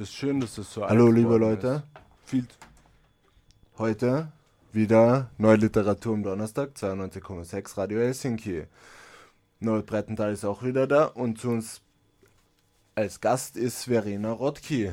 Das 0.00 0.08
ist 0.08 0.14
schön, 0.14 0.40
dass 0.40 0.54
das 0.54 0.72
so 0.72 0.88
Hallo, 0.88 1.10
liebe 1.10 1.36
Leute. 1.36 1.82
Viel 2.24 2.46
Heute 3.76 4.32
wieder 4.72 5.30
Neue 5.36 5.56
Literatur 5.56 6.14
am 6.14 6.22
Donnerstag, 6.22 6.70
92,6 6.74 7.76
Radio 7.76 7.98
Helsinki. 7.98 8.64
Nordbreitenthal 9.58 10.32
ist 10.32 10.46
auch 10.46 10.62
wieder 10.62 10.86
da 10.86 11.04
und 11.04 11.38
zu 11.38 11.50
uns 11.50 11.82
als 12.94 13.20
Gast 13.20 13.58
ist 13.58 13.84
Verena 13.84 14.32
Rodki. 14.32 14.92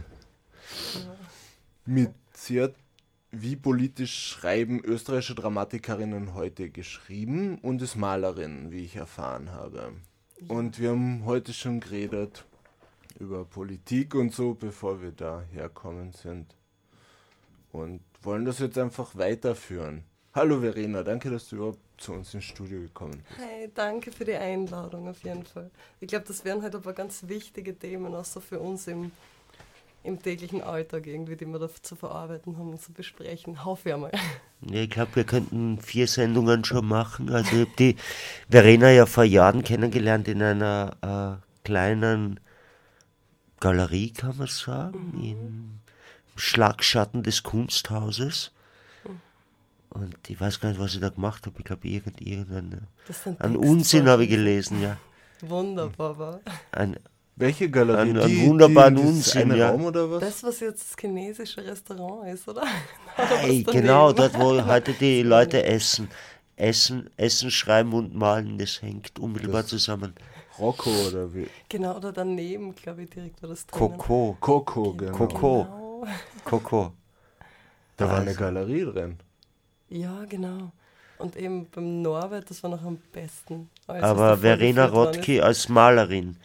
Mit 1.86 2.12
sie 2.34 2.64
hat 2.64 2.76
wie 3.32 3.56
politisch 3.56 4.28
schreiben 4.28 4.82
österreichische 4.84 5.36
Dramatikerinnen 5.36 6.34
heute 6.34 6.70
geschrieben 6.70 7.60
und 7.60 7.82
ist 7.82 7.96
Malerin, 7.96 8.72
wie 8.72 8.84
ich 8.84 8.98
erfahren 8.98 9.54
habe. 9.54 9.94
Und 10.50 10.82
wir 10.82 10.90
haben 10.90 11.24
heute 11.24 11.54
schon 11.54 11.80
geredet 11.80 12.46
über 13.20 13.46
Politik 13.46 14.16
und 14.16 14.34
so, 14.34 14.54
bevor 14.54 15.02
wir 15.02 15.12
da 15.12 15.44
herkommen 15.52 16.12
sind. 16.12 16.56
Und 17.72 18.02
wollen 18.22 18.46
das 18.46 18.60
jetzt 18.60 18.78
einfach 18.78 19.16
weiterführen. 19.16 20.04
Hallo 20.34 20.60
Verena, 20.60 21.04
danke, 21.04 21.30
dass 21.30 21.50
du 21.50 21.58
überhaupt 21.58 21.80
zu 21.98 22.14
uns 22.14 22.34
ins 22.34 22.46
Studio 22.46 22.80
gekommen 22.80 23.24
bist. 23.28 23.40
Hey, 23.40 23.72
danke 23.74 24.12
für 24.12 24.26
die 24.26 24.36
Einladung 24.36 25.08
auf 25.08 25.24
jeden 25.24 25.46
Fall. 25.46 25.72
Ich 26.00 26.08
glaube, 26.08 26.26
das 26.28 26.46
wären 26.46 26.62
halt 26.62 26.76
aber 26.76 26.94
ganz 26.94 27.28
wichtige 27.28 27.78
Themen, 27.78 28.14
auch 28.14 28.26
so 28.26 28.40
für 28.40 28.60
uns 28.60 28.88
im, 28.88 29.12
im 30.04 30.22
täglichen 30.22 30.62
Alltag 30.62 31.08
irgendwie, 31.08 31.36
die 31.36 31.46
wir 31.46 31.58
da 31.58 31.70
zu 31.82 31.96
verarbeiten 31.96 32.58
haben 32.58 32.70
und 32.70 32.82
zu 32.82 32.94
besprechen. 32.94 33.66
Hoffe 33.66 33.90
ich 33.90 33.98
mal. 33.98 34.12
Ja, 34.62 34.82
ich 34.82 34.90
glaube, 34.90 35.16
wir 35.16 35.24
könnten 35.24 35.80
vier 35.80 36.08
Sendungen 36.08 36.64
schon 36.66 36.88
machen. 36.88 37.32
Also 37.32 37.56
ich 37.56 37.62
habe 37.62 37.76
die 37.80 37.96
Verena 38.50 38.92
ja 38.92 39.06
vor 39.06 39.24
Jahren 39.24 39.64
kennengelernt 39.64 40.28
in 40.28 40.42
einer 40.42 41.42
äh, 41.42 41.64
kleinen 41.64 42.40
Galerie, 43.60 44.12
kann 44.12 44.38
man 44.38 44.48
sagen, 44.48 45.14
im 45.24 45.80
Schlagschatten 46.36 47.24
des 47.24 47.44
Kunsthauses. 47.44 48.52
Und 49.90 50.16
ich 50.28 50.40
weiß 50.40 50.60
gar 50.60 50.70
nicht, 50.70 50.80
was 50.80 50.94
ich 50.94 51.00
da 51.00 51.10
gemacht 51.10 51.46
habe. 51.46 51.56
Ich 51.60 51.66
glaube, 51.66 51.88
irgend, 51.88 52.22
irgendeinen 52.22 52.88
einen 53.40 53.56
Unsinn 53.56 54.08
habe 54.08 54.26
ich 54.26 54.30
gelesen, 54.30 54.82
ja. 54.82 54.98
Wunderbar 55.42 56.18
war. 56.20 56.40
Ein, 56.72 56.98
Welche 57.36 57.70
Galerie? 57.70 58.02
Einen- 58.10 58.20
einen 58.20 58.46
wunderbaren 58.48 58.98
Unsinn, 58.98 59.44
eine 59.52 59.58
ja. 59.58 59.70
Raum 59.72 59.86
oder 59.86 60.10
was? 60.12 60.20
Das, 60.20 60.44
was 60.44 60.60
jetzt 60.60 60.82
das 60.92 60.96
chinesische 61.00 61.64
Restaurant 61.66 62.28
ist, 62.34 62.48
oder? 62.48 62.64
Hey, 63.16 63.64
genau, 63.64 64.12
dort, 64.14 64.38
wo 64.38 64.64
heute 64.66 64.94
die 64.94 65.24
Leute 65.24 65.64
essen. 65.64 66.10
Essen, 66.56 67.10
Essen, 67.18 67.50
Schreiben 67.50 67.94
und 67.94 68.14
Malen, 68.16 68.58
das 68.60 68.82
hängt 68.82 69.18
unmittelbar 69.20 69.62
Das- 69.62 69.70
zusammen. 69.72 70.14
Rocco 70.60 70.90
oder 71.08 71.34
wie? 71.34 71.48
Genau, 71.70 71.96
oder 71.96 72.12
daneben, 72.12 72.76
glaube 72.76 73.04
ich, 73.04 73.10
direkt 73.10 73.42
war 73.42 73.50
das 73.50 73.66
drinnen. 73.66 73.98
Coco, 73.98 74.38
Coco, 74.40 74.94
genau. 74.94 75.12
Coco. 75.12 75.64
Genau. 75.64 76.08
Coco. 76.46 76.94
Da 77.98 78.08
war 78.08 78.18
eine 78.20 78.30
Also. 78.30 78.40
Galerie 78.40 78.86
drin. 78.86 79.18
Ja, 79.90 80.26
genau. 80.26 80.72
Und 81.18 81.36
eben 81.36 81.68
beim 81.70 82.02
Norbert, 82.02 82.50
das 82.50 82.62
war 82.62 82.70
noch 82.70 82.84
am 82.84 82.98
besten. 83.12 83.70
Aber 83.88 84.00
da 84.00 84.38
Verena 84.38 84.86
Rotki 84.86 85.42
als 85.42 85.68
Malerin, 85.68 86.38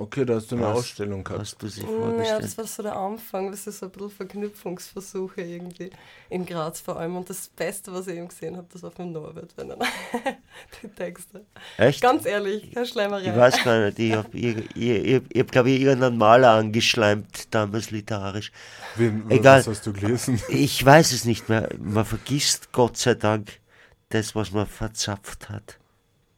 Okay, 0.00 0.24
da 0.24 0.34
hast 0.36 0.50
du 0.50 0.56
eine 0.56 0.64
Was? 0.64 0.78
Ausstellung 0.78 1.22
gehabt. 1.22 1.40
hast 1.40 1.62
du 1.62 1.68
sie 1.68 1.80
ist. 1.82 1.86
Mm, 1.86 1.90
Ja, 1.92 1.98
vorgestellt? 2.00 2.44
das 2.44 2.58
war 2.58 2.66
so 2.66 2.82
der 2.82 2.96
Anfang, 2.96 3.50
das 3.50 3.66
ist 3.66 3.78
so 3.80 3.86
ein 3.86 3.92
bisschen 3.92 4.10
Verknüpfungsversuche 4.10 5.42
irgendwie 5.42 5.90
in 6.30 6.46
Graz 6.46 6.80
vor 6.80 6.96
allem. 6.98 7.16
Und 7.16 7.28
das 7.28 7.48
Beste, 7.48 7.92
was 7.92 8.06
ich 8.06 8.16
eben 8.16 8.28
gesehen 8.28 8.56
habe, 8.56 8.66
das 8.72 8.82
war 8.82 8.90
vom 8.90 9.12
Norbert, 9.12 9.52
wenn 9.56 9.70
er 9.70 9.78
die 10.82 10.88
Texte. 10.88 11.44
Echt? 11.76 12.00
Ganz 12.00 12.24
ehrlich, 12.24 12.72
keine 12.72 12.86
Schleimerei. 12.86 13.24
Ich 13.30 13.36
weiß 13.36 13.62
gar 13.62 13.84
nicht, 13.86 13.98
ich 13.98 14.12
habe, 14.14 14.28
ich, 14.38 14.56
ich, 14.74 14.76
ich, 14.76 15.22
ich 15.28 15.40
hab, 15.40 15.52
glaube 15.52 15.70
ich, 15.70 15.80
irgendeinen 15.82 16.16
Maler 16.18 16.52
angeschleimt, 16.52 17.52
damals 17.54 17.90
literarisch. 17.90 18.52
Wen, 18.96 19.30
Egal. 19.30 19.60
Was 19.60 19.66
hast 19.68 19.86
du 19.86 19.92
gelesen? 19.92 20.40
Ich 20.48 20.84
weiß 20.84 21.12
es 21.12 21.24
nicht 21.24 21.48
mehr. 21.48 21.68
Man 21.78 22.04
vergisst 22.04 22.72
Gott 22.72 22.96
sei 22.96 23.14
Dank 23.14 23.60
das, 24.08 24.34
was 24.34 24.50
man 24.50 24.66
verzapft 24.66 25.48
hat. 25.50 25.78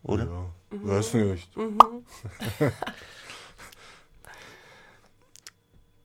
Oder? 0.03 0.25
Ja, 0.25 0.50
weiß 0.71 1.15
nicht. 1.15 1.56
Mhm. 1.56 1.79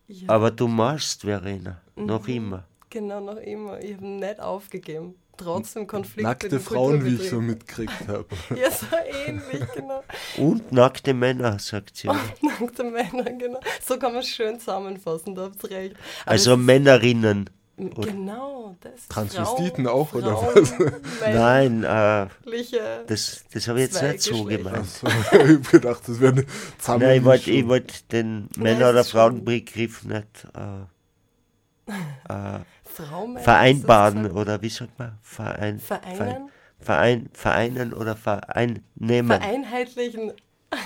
Ja, 0.07 0.29
Aber 0.29 0.51
du 0.51 0.67
malst, 0.67 1.21
Verena, 1.21 1.81
noch 1.95 2.27
Mhm. 2.27 2.33
immer. 2.33 2.63
genau, 2.89 3.19
noch 3.19 3.37
immer. 3.37 3.79
Ich 3.81 3.95
habe 3.95 4.05
nicht 4.07 4.39
aufgegeben. 4.39 5.15
Trotzdem 5.35 5.85
Konflikte. 5.85 6.23
Nackte 6.23 6.59
Frauen, 6.59 7.05
wie 7.05 7.15
ich 7.15 7.29
so 7.29 7.39
mitgekriegt 7.39 8.07
habe. 8.07 8.25
Ja, 8.59 8.71
so 8.71 8.87
ähnlich, 9.27 9.63
genau. 9.75 10.03
Und 10.37 10.71
nackte 10.71 11.13
Männer, 11.13 11.59
sagt 11.59 11.95
sie. 11.97 12.07
Nackte 12.41 12.83
Männer, 12.83 13.23
genau. 13.33 13.59
So 13.85 13.99
kann 13.99 14.13
man 14.13 14.21
es 14.21 14.29
schön 14.29 14.59
zusammenfassen, 14.59 15.35
da 15.35 15.43
habt 15.43 15.63
ihr 15.65 15.69
recht. 15.69 15.95
Aber 16.23 16.31
Also 16.31 16.57
Männerinnen. 16.57 17.49
M- 17.77 17.93
Genau, 17.93 18.75
das. 18.81 19.07
Transvestiten 19.07 19.85
Frauen- 19.85 19.87
auch, 19.87 20.13
oder 20.13 20.35
Frauen, 20.35 20.55
was? 20.55 20.73
Nein, 21.33 21.83
äh, 21.83 22.27
das, 23.07 23.43
das 23.53 23.67
habe 23.67 23.79
ich 23.81 23.85
jetzt 23.91 24.01
nicht 24.01 24.21
so 24.21 24.43
gemeint. 24.43 24.77
Also, 24.77 25.07
ich 25.07 25.31
habe 25.31 25.57
gedacht, 25.59 26.01
das 26.07 26.19
wäre 26.19 26.33
eine 26.33 26.45
Nein, 27.05 27.17
ich 27.19 27.25
wollte 27.25 27.67
wollt 27.67 28.11
den 28.11 28.49
Männer- 28.57 28.89
oder 28.89 29.03
Frauenbegriff 29.03 30.03
nicht 30.05 30.47
äh, 30.55 31.91
äh, 32.29 32.59
Frau, 32.83 33.27
vereinbaren 33.37 34.29
so? 34.31 34.35
oder 34.39 34.61
wie 34.61 34.69
sagt 34.69 34.97
man? 34.99 35.17
Verein, 35.21 35.79
Vereinen? 35.79 36.49
Verein, 36.79 37.29
vereinen 37.33 37.93
oder 37.93 38.15
vereinnehmen. 38.15 39.27
Vereinheitlichen. 39.39 40.33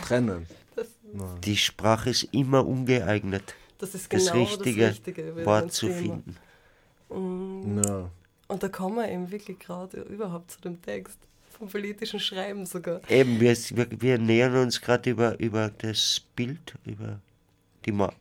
trennen. 0.05 0.45
Das, 0.73 0.87
Die 1.43 1.57
Sprache 1.57 2.09
ist 2.11 2.23
immer 2.31 2.65
ungeeignet, 2.65 3.55
das 3.77 3.93
ist 3.93 4.11
das 4.13 4.23
genau 4.31 4.39
richtige 4.39 4.81
das 4.87 4.91
Richtige. 4.91 5.45
Wort 5.45 5.73
zu 5.73 5.87
Thema. 5.87 5.97
finden. 5.99 6.37
Mm. 7.13 7.81
Ja. 7.83 8.09
Und 8.47 8.63
da 8.63 8.69
kommen 8.69 8.97
wir 8.97 9.09
eben 9.09 9.31
wirklich 9.31 9.59
gerade 9.59 10.01
überhaupt 10.01 10.51
zu 10.51 10.61
dem 10.61 10.81
Text. 10.81 11.17
Vom 11.57 11.69
politischen 11.69 12.19
Schreiben 12.19 12.65
sogar. 12.65 13.01
Eben, 13.09 13.39
wir, 13.39 13.55
wir, 13.55 13.87
wir 14.01 14.17
nähern 14.17 14.55
uns 14.55 14.81
gerade 14.81 15.09
über, 15.09 15.39
über 15.39 15.69
das 15.77 16.21
Bild, 16.35 16.75
über 16.85 17.19
die 17.85 17.91
Ma 17.91 18.11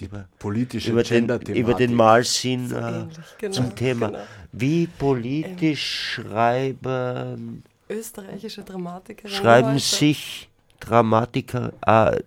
über, 0.00 0.28
Politische 0.38 0.92
über, 0.92 1.02
den, 1.02 1.28
über 1.28 1.74
den 1.74 1.92
Malsinn 1.92 2.68
So 2.68 2.76
äh, 2.76 3.06
genau. 3.38 3.52
zum 3.52 3.74
Thema. 3.74 4.08
Genau. 4.08 4.22
Wie 4.52 4.86
politisch 4.86 6.14
schreiben, 6.14 7.64
Österreichische 7.88 8.62
Dramatikerin. 8.62 9.30
schreiben 9.30 9.72
heute. 9.72 9.80
sich 9.80 10.48
Dramatiker, 10.80 11.72
äh, 11.86 12.22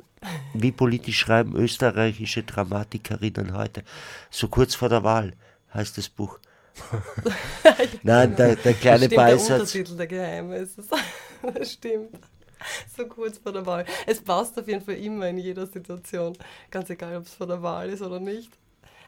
wie 0.54 0.72
politisch 0.72 1.18
schreiben 1.18 1.56
österreichische 1.56 2.44
Dramatikerinnen 2.44 3.54
heute? 3.54 3.84
So 4.30 4.48
kurz 4.48 4.76
vor 4.76 4.90
der 4.90 5.04
Wahl 5.04 5.34
heißt 5.74 5.98
das 5.98 6.10
Buch. 6.10 6.40
Nein, 8.04 8.36
der, 8.36 8.56
der 8.56 8.74
kleine 8.74 9.06
Stimmt, 9.06 9.16
Beisatz. 9.16 9.48
Der 9.48 9.56
Untertitel, 9.58 9.98
der 9.98 10.08
Geheime 10.08 10.58
ist 10.58 10.78
es. 10.78 10.88
Das 11.54 11.72
stimmt. 11.72 12.20
So 12.96 13.08
kurz 13.08 13.40
vor 13.40 13.52
der 13.52 13.66
Wahl. 13.66 13.86
Es 14.06 14.22
passt 14.22 14.60
auf 14.60 14.68
jeden 14.68 14.86
Fall 14.86 14.96
immer 14.96 15.28
in 15.28 15.40
jeder 15.40 15.66
Situation. 15.66 16.38
Ganz 16.70 16.90
egal, 16.92 17.18
ob 17.18 17.26
es 17.26 17.34
vor 17.34 17.48
der 17.48 17.64
Wahl 17.64 17.90
ist 17.90 18.04
oder 18.04 18.20
nicht. 18.20 18.52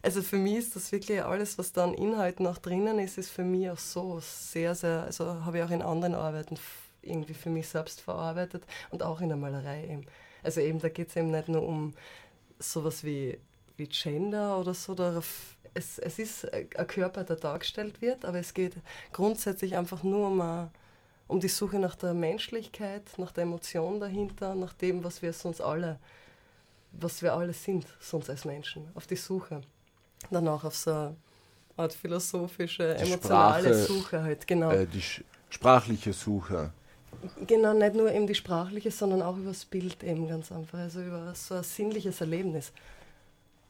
Also 0.01 0.21
für 0.21 0.37
mich 0.37 0.55
ist 0.55 0.75
das 0.75 0.91
wirklich 0.91 1.23
alles, 1.23 1.57
was 1.57 1.71
da 1.71 1.85
an 1.85 1.93
Inhalten 1.93 2.45
auch 2.45 2.57
drinnen 2.57 2.99
ist, 2.99 3.17
ist 3.17 3.29
für 3.29 3.43
mich 3.43 3.69
auch 3.69 3.77
so 3.77 4.19
sehr, 4.21 4.75
sehr, 4.75 5.03
also 5.03 5.45
habe 5.45 5.59
ich 5.59 5.63
auch 5.63 5.69
in 5.69 5.81
anderen 5.81 6.15
Arbeiten 6.15 6.57
irgendwie 7.01 7.33
für 7.33 7.49
mich 7.49 7.69
selbst 7.69 8.01
verarbeitet 8.01 8.63
und 8.89 9.01
auch 9.01 9.21
in 9.21 9.29
der 9.29 9.37
Malerei 9.37 9.85
eben. 9.85 10.05
Also 10.43 10.59
eben, 10.59 10.79
da 10.79 10.89
geht 10.89 11.09
es 11.09 11.15
eben 11.15 11.31
nicht 11.31 11.47
nur 11.47 11.63
um 11.63 11.93
sowas 12.59 13.05
wie, 13.05 13.37
wie 13.77 13.87
Gender 13.87 14.59
oder 14.59 14.73
so, 14.73 14.93
darauf, 14.93 15.52
es, 15.73 15.99
es 15.99 16.19
ist 16.19 16.53
ein 16.53 16.87
Körper, 16.87 17.23
der 17.23 17.35
dargestellt 17.35 18.01
wird, 18.01 18.25
aber 18.25 18.39
es 18.39 18.53
geht 18.53 18.73
grundsätzlich 19.11 19.75
einfach 19.75 20.03
nur 20.03 20.27
um, 20.27 20.41
eine, 20.41 20.71
um 21.27 21.39
die 21.39 21.47
Suche 21.47 21.79
nach 21.79 21.95
der 21.95 22.13
Menschlichkeit, 22.13 23.03
nach 23.17 23.31
der 23.31 23.43
Emotion 23.43 23.99
dahinter, 23.99 24.55
nach 24.55 24.73
dem, 24.73 25.03
was 25.03 25.21
wir 25.21 25.33
sonst 25.33 25.61
alle, 25.61 25.99
was 26.91 27.21
wir 27.21 27.33
alle 27.33 27.53
sind, 27.53 27.85
sonst 27.99 28.29
als 28.29 28.45
Menschen, 28.45 28.87
auf 28.93 29.07
die 29.07 29.15
Suche. 29.15 29.61
Danach 30.29 30.63
auf 30.63 30.75
so 30.75 30.91
eine 30.91 31.15
Art 31.75 31.93
philosophische, 31.93 32.95
Die 32.95 33.03
emotionale 33.03 33.69
Sprache, 33.69 33.85
Suche 33.85 34.23
halt, 34.23 34.47
genau. 34.47 34.71
Äh, 34.71 34.85
die 34.85 35.03
sprachliche 35.49 36.13
Suche. 36.13 36.71
Genau, 37.47 37.73
nicht 37.73 37.95
nur 37.95 38.11
eben 38.11 38.27
die 38.27 38.35
sprachliche, 38.35 38.91
sondern 38.91 39.21
auch 39.21 39.37
über 39.37 39.49
das 39.49 39.65
Bild 39.65 40.03
eben 40.03 40.27
ganz 40.27 40.51
einfach, 40.51 40.79
also 40.79 41.01
über 41.01 41.33
so 41.35 41.55
ein 41.55 41.63
sinnliches 41.63 42.21
Erlebnis. 42.21 42.71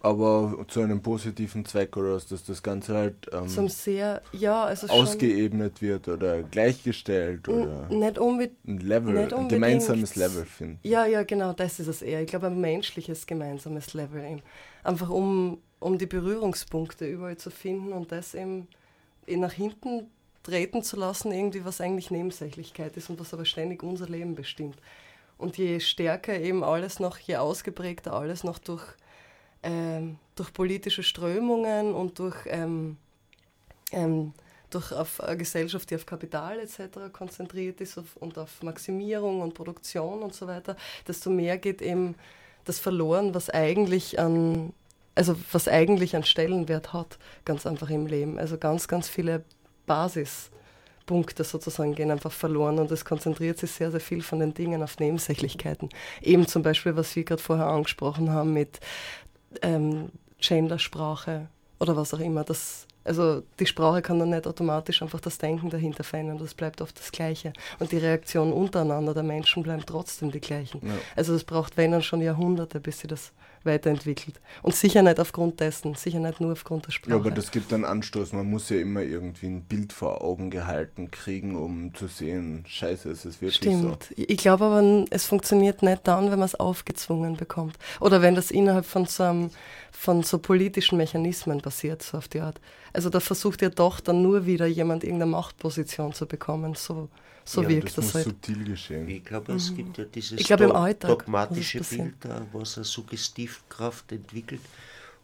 Aber 0.04 0.66
zu 0.68 0.82
einem 0.82 1.02
positiven 1.02 1.64
Zweck 1.64 1.96
oder 1.96 2.16
was, 2.16 2.28
dass 2.28 2.44
das 2.44 2.62
Ganze 2.62 2.94
halt 2.94 3.30
ähm, 3.32 3.48
Zum 3.48 3.70
sehr, 3.70 4.22
ja, 4.34 4.66
also 4.66 4.88
ausgeebnet 4.88 5.82
wird 5.82 6.10
oder 6.10 6.44
gleichgestellt 6.44 7.48
oder 7.48 7.88
nicht 7.88 8.20
unbedingt, 8.20 8.68
ein 8.68 8.80
Level, 8.80 9.14
nicht 9.14 9.34
ein 9.34 9.48
gemeinsames 9.48 10.18
Level 10.18 10.44
finden. 10.44 10.78
ja, 10.84 11.06
ja, 11.06 11.24
genau, 11.24 11.54
das 11.54 11.80
ist 11.80 11.88
es 11.88 12.02
eher. 12.02 12.22
Ich 12.22 12.28
glaube, 12.28 12.48
ein 12.48 12.60
menschliches 12.60 13.26
gemeinsames 13.26 13.94
Level 13.94 14.22
eben. 14.26 14.42
Einfach 14.84 15.10
um, 15.10 15.60
um 15.80 15.98
die 15.98 16.06
Berührungspunkte 16.06 17.08
überall 17.08 17.38
zu 17.38 17.50
finden 17.50 17.94
und 17.94 18.12
das 18.12 18.36
eben 18.36 18.68
eh 19.26 19.38
nach 19.38 19.54
hinten 19.54 20.08
treten 20.44 20.84
zu 20.84 20.98
lassen, 20.98 21.32
irgendwie 21.32 21.64
was 21.64 21.80
eigentlich 21.80 22.12
Nebensächlichkeit 22.12 22.98
ist 22.98 23.10
und 23.10 23.22
was 23.22 23.34
aber 23.34 23.46
ständig 23.46 23.84
unser 23.84 24.10
Leben 24.10 24.36
bestimmt. 24.36 24.76
Und 25.38 25.58
je 25.58 25.80
stärker 25.80 26.38
eben 26.38 26.62
alles 26.62 27.00
noch, 27.00 27.18
je 27.20 27.38
ausgeprägter 27.38 28.12
alles 28.12 28.44
noch 28.44 28.60
durch 28.60 28.84
ähm, 29.63 30.18
durch 30.36 30.54
politische 30.54 31.04
Strömungen 31.04 31.94
und 31.94 32.19
durch, 32.19 32.38
ähm, 32.48 32.98
ähm, 33.92 34.33
durch 34.69 34.92
auf 34.92 35.21
eine 35.21 35.38
Gesellschaft, 35.38 35.89
die 35.89 35.95
auf 35.95 36.06
Kapital 36.06 36.60
etc. 36.60 37.12
konzentriert 37.12 37.81
ist 37.81 37.98
auf, 37.98 38.15
und 38.18 38.38
auf 38.38 38.62
Maximierung 38.63 39.42
und 39.42 39.54
Produktion 39.54 40.24
und 40.24 40.33
so 40.33 40.48
weiter, 40.48 40.75
desto 41.07 41.30
mehr 41.30 41.57
geht 41.57 41.81
eben 41.81 42.15
das 42.65 42.80
verloren, 42.80 43.33
was 43.33 43.50
eigentlich 43.50 44.19
an 44.19 44.74
also 45.15 45.36
was 45.51 45.68
eigentlich 45.68 46.16
einen 46.16 46.24
Stellenwert 46.24 46.94
hat, 46.94 47.18
ganz 47.45 47.66
einfach 47.66 47.89
im 47.89 48.07
Leben. 48.07 48.39
Also 48.39 48.57
ganz, 48.57 48.88
ganz 48.88 49.07
viele 49.07 49.44
Basispunkte 49.86 51.44
sozusagen 51.44 51.94
gehen 51.95 52.12
einfach 52.12 52.31
verloren 52.31 52.80
und 52.80 52.92
es 52.92 53.06
konzentriert 53.06 53.59
sich 53.59 53.71
sehr, 53.71 53.92
sehr 53.92 54.00
viel 54.00 54.21
von 54.21 54.39
den 54.39 54.54
Dingen 54.54 54.81
auf 54.81 55.00
Nebensächlichkeiten. 55.00 55.89
Eben 56.21 56.48
zum 56.48 56.63
Beispiel, 56.63 56.95
was 56.95 57.16
wir 57.16 57.24
gerade 57.24 57.42
vorher 57.42 57.68
angesprochen 57.68 58.31
haben 58.31 58.54
mit 58.54 58.80
ähm, 59.62 60.10
Gendersprache 60.40 61.48
oder 61.80 61.96
was 61.96 62.14
auch 62.14 62.20
immer. 62.20 62.44
Das, 62.44 62.88
also 63.04 63.44
die 63.60 63.66
Sprache 63.66 64.02
kann 64.02 64.20
dann 64.20 64.30
nicht 64.30 64.48
automatisch 64.48 65.02
einfach 65.02 65.20
das 65.20 65.38
Denken 65.38 65.70
dahinter 65.70 66.04
verändern. 66.04 66.38
Das 66.38 66.54
bleibt 66.54 66.82
oft 66.82 66.98
das 67.00 67.12
Gleiche. 67.12 67.54
Und 67.80 67.92
die 67.92 67.98
Reaktion 67.98 68.52
untereinander 68.54 69.14
der 69.14 69.24
Menschen 69.24 69.64
bleiben 69.64 69.84
trotzdem 69.86 70.32
die 70.32 70.42
gleichen. 70.42 70.82
Ja. 70.86 70.94
Also 71.16 71.34
es 71.34 71.44
braucht, 71.44 71.78
wenn 71.78 71.92
dann 71.92 72.04
schon 72.04 72.22
Jahrhunderte, 72.22 72.80
bis 72.80 73.00
sie 73.00 73.08
das 73.08 73.32
weiterentwickelt. 73.65 74.39
Und 74.62 74.75
sicher 74.75 75.01
nicht 75.01 75.19
aufgrund 75.19 75.60
dessen, 75.60 75.95
sicher 75.95 76.19
nicht 76.19 76.42
nur 76.42 76.51
aufgrund 76.51 76.88
der 76.88 76.92
Sprache. 76.92 77.12
Ja, 77.12 77.15
aber 77.18 77.31
das 77.31 77.51
gibt 77.51 77.74
einen 77.74 77.86
Anstoß. 77.86 78.33
Man 78.33 78.50
muss 78.50 78.69
ja 78.69 78.77
immer 78.77 79.01
irgendwie 79.01 79.48
ein 79.48 79.63
Bild 79.63 79.94
vor 79.94 80.21
Augen 80.21 80.50
gehalten 80.50 81.12
kriegen, 81.12 81.56
um 81.56 81.94
zu 81.94 82.07
sehen, 82.07 82.63
scheiße, 82.68 83.10
es 83.10 83.25
ist 83.25 83.42
wirklich 83.42 83.56
Stimmt. 83.56 84.10
so. 84.10 84.15
Ich 84.15 84.38
glaube 84.38 84.65
aber, 84.65 85.06
es 85.10 85.25
funktioniert 85.25 85.83
nicht 85.83 86.07
dann, 86.07 86.31
wenn 86.31 86.39
man 86.39 86.45
es 86.45 86.56
aufgezwungen 86.56 87.38
bekommt. 87.38 87.77
Oder 88.00 88.21
wenn 88.21 88.36
das 88.36 88.51
innerhalb 88.51 88.86
von 88.86 89.06
so, 89.06 89.24
einem, 89.24 89.50
von 89.92 90.24
so 90.24 90.39
politischen 90.39 90.98
Mechanismen 90.98 91.62
passiert, 91.62 92.01
so 92.04 92.18
auf 92.18 92.27
die 92.27 92.42
Art. 92.42 92.59
Also 92.94 93.09
da 93.09 93.19
versucht 93.19 93.62
ja 93.62 93.69
doch 93.69 94.00
dann 94.00 94.21
nur 94.21 94.45
wieder 94.45 94.66
jemand 94.66 95.04
irgendeine 95.04 95.31
Machtposition 95.31 96.13
zu 96.13 96.27
bekommen. 96.27 96.75
So 96.75 97.09
so 97.45 97.62
ja, 97.62 97.69
wirkt 97.69 97.86
das, 97.86 97.95
das 97.95 98.06
muss 98.06 98.13
halt. 98.16 98.25
subtil 98.25 98.63
geschehen. 98.63 99.10
Ich 99.10 99.25
glaube, 99.25 99.54
es 99.54 99.72
mhm. 99.72 99.75
gibt 99.75 99.98
ja 99.98 100.06
dieses 100.06 100.40
ich 100.40 100.48
glaub, 100.48 100.62
im 100.62 100.72
Alltag 100.72 101.10
dogmatische 101.10 101.81
Bild, 101.81 102.16
was 102.51 102.78
eine 102.78 102.86
Suggestivkraft 102.86 104.12
entwickelt 104.12 104.62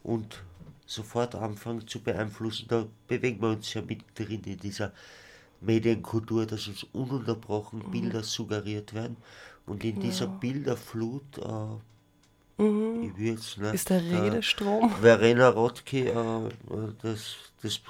und 0.02 0.42
sofort 0.86 1.34
anfangen 1.34 1.86
zu 1.86 2.00
beeinflussen. 2.00 2.66
Da 2.68 2.86
bewegen 3.06 3.40
wir 3.40 3.50
uns 3.50 3.72
ja 3.74 3.82
mittendrin 3.82 4.42
in 4.44 4.58
dieser 4.58 4.92
Medienkultur, 5.60 6.46
dass 6.46 6.68
uns 6.68 6.84
ununterbrochen 6.92 7.80
mhm. 7.86 7.90
Bilder 7.90 8.22
suggeriert 8.22 8.94
werden. 8.94 9.16
Und 9.66 9.84
in 9.84 9.96
ja. 9.96 10.02
dieser 10.02 10.26
Bilderflut, 10.26 11.38
äh, 11.38 12.62
mhm. 12.62 13.14
ich 13.16 13.24
jetzt, 13.24 13.58
ne, 13.58 13.70
ist 13.70 13.90
der 13.90 14.02
Redestrom. 14.02 14.90
Äh, 14.90 15.00
Verena 15.00 15.48
Rottke, 15.48 16.08
äh, 16.08 16.50
das, 17.02 17.36
das, 17.62 17.80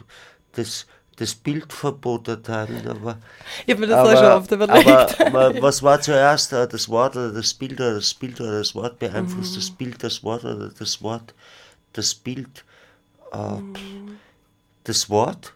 das 0.52 0.86
das 1.20 1.34
Bildverbot 1.34 2.28
erteilen. 2.28 2.88
Aber, 2.88 3.18
ich 3.66 3.74
habe 3.74 3.82
mir 3.82 3.88
das 3.88 3.98
aber, 3.98 4.12
auch 4.12 4.16
schon 4.16 4.32
oft 4.32 4.52
überlegt. 4.52 5.20
Aber 5.20 5.62
was 5.62 5.82
war 5.82 6.00
zuerst, 6.00 6.54
äh, 6.54 6.66
das 6.66 6.88
Wort 6.88 7.14
oder 7.14 7.32
das 7.32 7.52
Bild 7.52 7.74
oder 7.74 7.96
das 7.96 8.14
Bild 8.14 8.40
oder 8.40 8.58
das 8.58 8.74
Wort 8.74 8.98
beeinflusst 8.98 9.52
mhm. 9.52 9.56
das 9.56 9.70
Bild 9.70 10.02
das 10.02 10.22
Wort 10.24 10.44
oder 10.44 10.70
das 10.70 11.02
Wort 11.02 11.34
das 11.92 12.14
Bild? 12.14 12.64
Äh, 13.32 13.56
mhm. 13.56 14.16
Das 14.84 15.10
Wort, 15.10 15.52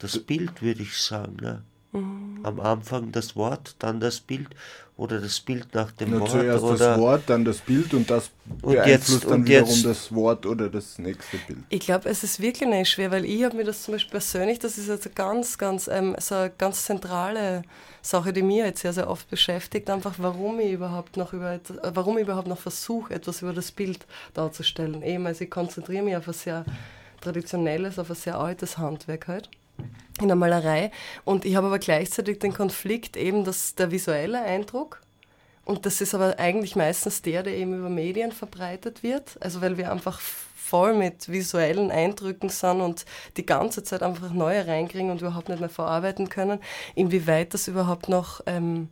das 0.00 0.18
Bild 0.18 0.60
würde 0.60 0.82
ich 0.82 0.98
sagen. 0.98 1.36
Ne? 1.40 1.62
Mhm. 1.92 2.40
Am 2.42 2.60
Anfang 2.60 3.10
das 3.10 3.34
Wort, 3.34 3.74
dann 3.78 4.00
das 4.00 4.20
Bild 4.20 4.50
oder 4.96 5.20
das 5.20 5.40
Bild 5.40 5.74
nach 5.74 5.92
dem 5.92 6.10
Na, 6.12 6.20
Wort. 6.20 6.30
Zuerst 6.30 6.64
oder 6.64 6.78
das 6.78 6.98
Wort, 6.98 7.22
dann 7.26 7.44
das 7.44 7.58
Bild 7.58 7.92
und 7.92 8.08
das 8.08 8.30
und 8.62 8.72
beeinflusst 8.72 9.10
jetzt, 9.10 9.24
dann 9.24 9.32
und 9.32 9.48
wiederum 9.48 9.68
jetzt, 9.68 9.84
das 9.84 10.14
Wort 10.14 10.46
oder 10.46 10.70
das 10.70 10.98
nächste 10.98 11.36
Bild. 11.46 11.58
Ich 11.68 11.80
glaube, 11.80 12.08
es 12.08 12.24
ist 12.24 12.40
wirklich 12.40 12.68
nicht 12.68 12.88
schwer, 12.88 13.10
weil 13.10 13.26
ich 13.26 13.44
habe 13.44 13.56
mir 13.56 13.64
das 13.64 13.82
zum 13.82 13.92
Beispiel 13.92 14.12
persönlich, 14.12 14.58
das 14.58 14.78
ist 14.78 14.88
jetzt 14.88 15.14
ganz, 15.14 15.58
ganz, 15.58 15.86
ähm, 15.88 16.16
so 16.18 16.34
eine 16.34 16.50
ganz 16.56 16.84
zentrale 16.84 17.62
Sache, 18.00 18.32
die 18.32 18.42
mir 18.42 18.64
jetzt 18.66 18.80
sehr, 18.80 18.94
sehr 18.94 19.10
oft 19.10 19.28
beschäftigt, 19.28 19.90
einfach 19.90 20.14
warum 20.16 20.60
ich 20.60 20.72
überhaupt 20.72 21.18
noch 21.18 21.34
über 21.34 21.60
warum 21.82 22.16
ich 22.16 22.24
überhaupt 22.24 22.48
noch 22.48 22.58
versuche, 22.58 23.12
etwas 23.12 23.42
über 23.42 23.52
das 23.52 23.72
Bild 23.72 24.06
darzustellen. 24.32 25.02
Eben, 25.02 25.26
also 25.26 25.44
ich 25.44 25.50
konzentriere 25.50 26.04
mich 26.04 26.16
auf 26.16 26.26
ein 26.26 26.34
sehr 26.34 26.64
traditionelles, 27.20 27.98
auf 27.98 28.08
ein 28.08 28.16
sehr 28.16 28.38
altes 28.38 28.78
Handwerk 28.78 29.28
halt 29.28 29.50
in 30.20 30.28
der 30.28 30.36
Malerei. 30.36 30.90
Und 31.24 31.44
ich 31.44 31.56
habe 31.56 31.66
aber 31.66 31.78
gleichzeitig 31.78 32.38
den 32.38 32.52
Konflikt 32.52 33.16
eben, 33.16 33.44
dass 33.44 33.74
der 33.74 33.90
visuelle 33.90 34.40
Eindruck, 34.42 35.00
und 35.64 35.84
das 35.84 36.00
ist 36.00 36.14
aber 36.14 36.38
eigentlich 36.38 36.76
meistens 36.76 37.22
der, 37.22 37.42
der 37.42 37.56
eben 37.56 37.76
über 37.76 37.88
Medien 37.88 38.32
verbreitet 38.32 39.02
wird, 39.02 39.36
also 39.40 39.60
weil 39.60 39.76
wir 39.76 39.90
einfach 39.90 40.20
voll 40.20 40.94
mit 40.94 41.28
visuellen 41.28 41.90
Eindrücken 41.90 42.48
sind 42.48 42.80
und 42.80 43.04
die 43.36 43.46
ganze 43.46 43.84
Zeit 43.84 44.02
einfach 44.02 44.32
neue 44.32 44.66
reinkriegen 44.66 45.10
und 45.10 45.20
überhaupt 45.20 45.48
nicht 45.48 45.60
mehr 45.60 45.68
verarbeiten 45.68 46.28
können, 46.28 46.60
inwieweit 46.94 47.54
das 47.54 47.68
überhaupt 47.68 48.08
noch 48.08 48.40
ähm, 48.46 48.88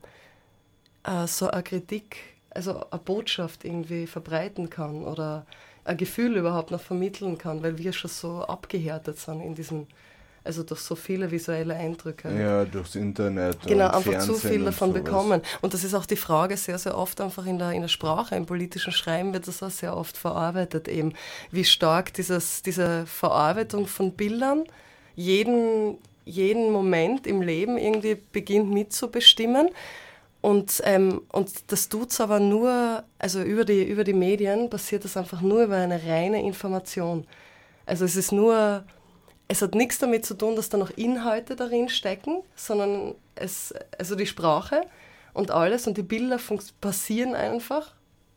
äh, 1.04 1.26
so 1.26 1.48
eine 1.48 1.62
Kritik, 1.62 2.16
also 2.50 2.88
eine 2.90 3.00
Botschaft 3.00 3.64
irgendwie 3.64 4.06
verbreiten 4.06 4.70
kann 4.70 5.04
oder 5.04 5.46
ein 5.84 5.96
Gefühl 5.96 6.36
überhaupt 6.36 6.70
noch 6.70 6.80
vermitteln 6.80 7.38
kann, 7.38 7.62
weil 7.62 7.78
wir 7.78 7.92
schon 7.92 8.10
so 8.10 8.42
abgehärtet 8.42 9.18
sind 9.18 9.40
in 9.40 9.54
diesem 9.54 9.86
also 10.44 10.62
durch 10.62 10.80
so 10.80 10.94
viele 10.94 11.30
visuelle 11.30 11.74
Eindrücke. 11.74 12.30
Ja, 12.38 12.64
durchs 12.66 12.94
Internet. 12.94 13.58
Genau, 13.66 13.86
einfach 13.86 14.02
Fernsehen 14.02 14.34
zu 14.34 14.48
viel 14.48 14.64
davon 14.64 14.92
bekommen. 14.92 15.40
Und 15.62 15.72
das 15.72 15.82
ist 15.84 15.94
auch 15.94 16.04
die 16.04 16.16
Frage 16.16 16.58
sehr, 16.58 16.78
sehr 16.78 16.96
oft 16.96 17.20
einfach 17.22 17.46
in 17.46 17.58
der, 17.58 17.72
in 17.72 17.80
der 17.80 17.88
Sprache, 17.88 18.36
im 18.36 18.44
politischen 18.44 18.92
Schreiben 18.92 19.32
wird 19.32 19.48
das 19.48 19.62
auch 19.62 19.70
sehr 19.70 19.96
oft 19.96 20.18
verarbeitet 20.18 20.86
eben, 20.86 21.14
wie 21.50 21.64
stark 21.64 22.12
dieses, 22.12 22.62
diese 22.62 23.06
Verarbeitung 23.06 23.86
von 23.86 24.12
Bildern 24.12 24.64
jeden, 25.16 25.96
jeden 26.26 26.70
Moment 26.70 27.26
im 27.26 27.40
Leben 27.40 27.78
irgendwie 27.78 28.16
beginnt 28.32 28.70
mitzubestimmen. 28.70 29.70
Und, 30.42 30.82
ähm, 30.84 31.22
und 31.32 31.72
das 31.72 31.88
tut 31.88 32.10
es 32.10 32.20
aber 32.20 32.38
nur, 32.38 33.02
also 33.18 33.40
über 33.40 33.64
die, 33.64 33.82
über 33.82 34.04
die 34.04 34.12
Medien 34.12 34.68
passiert 34.68 35.06
das 35.06 35.16
einfach 35.16 35.40
nur 35.40 35.64
über 35.64 35.76
eine 35.76 36.02
reine 36.04 36.42
Information. 36.42 37.26
Also 37.86 38.04
es 38.04 38.14
ist 38.14 38.30
nur 38.30 38.84
es 39.48 39.62
hat 39.62 39.74
nichts 39.74 39.98
damit 39.98 40.24
zu 40.24 40.34
tun, 40.34 40.56
dass 40.56 40.68
da 40.68 40.78
noch 40.78 40.90
Inhalte 40.90 41.56
darin 41.56 41.88
stecken, 41.88 42.42
sondern 42.54 43.14
es, 43.34 43.74
also 43.98 44.16
die 44.16 44.26
Sprache 44.26 44.82
und 45.32 45.50
alles 45.50 45.86
und 45.86 45.98
die 45.98 46.02
Bilder 46.02 46.38
passieren 46.80 47.34
einfach, 47.34 47.92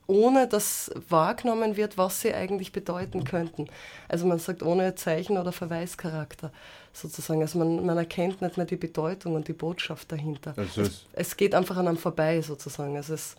ohne 0.08 0.48
dass 0.48 0.92
wahrgenommen 1.10 1.78
wird, 1.78 1.98
was 1.98 2.22
sie 2.22 2.34
eigentlich 2.34 2.72
bedeuten 2.72 3.24
könnten. 3.24 3.68
Also 4.08 4.26
man 4.26 4.40
sagt 4.40 4.64
ohne 4.64 4.96
Zeichen- 4.96 5.38
oder 5.38 5.52
Verweischarakter 5.52 6.52
sozusagen. 6.94 7.42
Also 7.42 7.60
man, 7.60 7.86
man 7.86 7.98
erkennt 7.98 8.42
nicht 8.42 8.58
mehr 8.58 8.66
die 8.66 8.78
Bedeutung 8.78 9.36
und 9.36 9.48
die 9.48 9.54
Botschaft 9.54 10.12
dahinter. 10.12 10.54
Also 10.58 10.82
es, 10.82 11.06
es, 11.14 11.38
geht 11.38 11.54
einfach 11.54 11.78
an 11.78 11.88
einem 11.88 11.98
vorbei 11.98 12.42
sozusagen. 12.42 12.96
Also 12.96 13.14
es, 13.14 13.36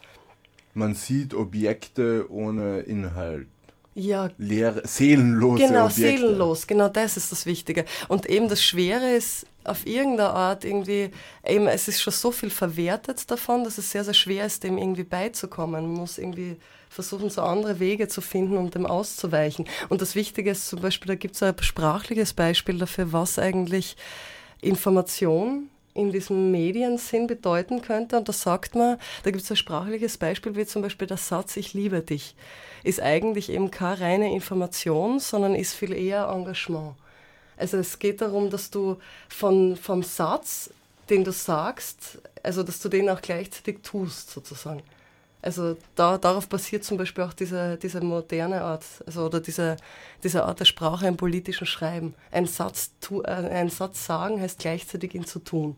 man 0.74 0.94
sieht 0.94 1.34
Objekte 1.34 2.26
ohne 2.30 2.80
Inhalt 2.80 3.48
ja, 3.98 4.30
leere, 4.38 4.82
seelenlose 4.86 5.66
Genau, 5.66 5.86
Objekte. 5.86 6.18
seelenlos, 6.18 6.66
genau 6.66 6.88
das 6.88 7.16
ist 7.16 7.32
das 7.32 7.46
Wichtige. 7.46 7.84
Und 8.08 8.26
eben 8.26 8.48
das 8.48 8.62
Schwere 8.62 9.10
ist 9.10 9.46
auf 9.64 9.86
irgendeine 9.86 10.30
Art 10.30 10.64
irgendwie, 10.64 11.10
eben 11.46 11.66
es 11.66 11.88
ist 11.88 12.00
schon 12.00 12.12
so 12.12 12.30
viel 12.30 12.50
verwertet 12.50 13.30
davon, 13.30 13.64
dass 13.64 13.76
es 13.76 13.90
sehr, 13.90 14.04
sehr 14.04 14.14
schwer 14.14 14.46
ist, 14.46 14.62
dem 14.62 14.78
irgendwie 14.78 15.04
beizukommen. 15.04 15.82
Man 15.82 15.92
muss 15.92 16.18
irgendwie 16.18 16.56
versuchen, 16.88 17.28
so 17.28 17.42
andere 17.42 17.80
Wege 17.80 18.08
zu 18.08 18.20
finden, 18.20 18.56
um 18.56 18.70
dem 18.70 18.86
auszuweichen. 18.86 19.66
Und 19.88 20.00
das 20.00 20.14
Wichtige 20.14 20.50
ist 20.52 20.68
zum 20.68 20.80
Beispiel, 20.80 21.08
da 21.08 21.14
gibt 21.16 21.34
es 21.34 21.42
ein 21.42 21.54
sprachliches 21.60 22.32
Beispiel 22.32 22.78
dafür, 22.78 23.12
was 23.12 23.38
eigentlich 23.38 23.96
Information 24.60 25.68
in 25.98 26.12
diesem 26.12 26.50
Mediensinn 26.50 27.26
bedeuten 27.26 27.82
könnte. 27.82 28.16
Und 28.16 28.28
da 28.28 28.32
sagt 28.32 28.74
man, 28.74 28.98
da 29.24 29.30
gibt 29.30 29.42
es 29.42 29.50
ein 29.50 29.56
sprachliches 29.56 30.16
Beispiel, 30.18 30.56
wie 30.56 30.66
zum 30.66 30.82
Beispiel 30.82 31.08
der 31.08 31.16
Satz, 31.16 31.56
ich 31.56 31.74
liebe 31.74 32.00
dich, 32.00 32.34
ist 32.84 33.00
eigentlich 33.00 33.50
eben 33.50 33.70
keine 33.70 34.00
reine 34.00 34.32
Information, 34.32 35.18
sondern 35.18 35.54
ist 35.54 35.74
viel 35.74 35.92
eher 35.92 36.28
Engagement. 36.28 36.94
Also 37.56 37.76
es 37.76 37.98
geht 37.98 38.20
darum, 38.20 38.50
dass 38.50 38.70
du 38.70 38.98
von, 39.28 39.76
vom 39.76 40.02
Satz, 40.02 40.70
den 41.10 41.24
du 41.24 41.32
sagst, 41.32 42.18
also 42.42 42.62
dass 42.62 42.80
du 42.80 42.88
den 42.88 43.10
auch 43.10 43.20
gleichzeitig 43.20 43.78
tust, 43.82 44.30
sozusagen. 44.30 44.82
Also 45.40 45.76
da, 45.94 46.18
darauf 46.18 46.48
basiert 46.48 46.84
zum 46.84 46.96
Beispiel 46.96 47.24
auch 47.24 47.32
diese, 47.32 47.76
diese 47.76 48.00
moderne 48.00 48.62
Art, 48.62 48.84
also 49.06 49.26
oder 49.26 49.40
diese, 49.40 49.76
diese 50.24 50.44
Art 50.44 50.58
der 50.60 50.64
Sprache 50.64 51.06
im 51.06 51.16
politischen 51.16 51.66
Schreiben. 51.66 52.14
Ein 52.32 52.46
Satz, 52.46 52.92
tu, 53.00 53.22
äh, 53.22 53.26
einen 53.26 53.70
Satz 53.70 54.04
sagen 54.04 54.40
heißt 54.40 54.58
gleichzeitig 54.58 55.14
ihn 55.14 55.26
zu 55.26 55.38
tun. 55.38 55.76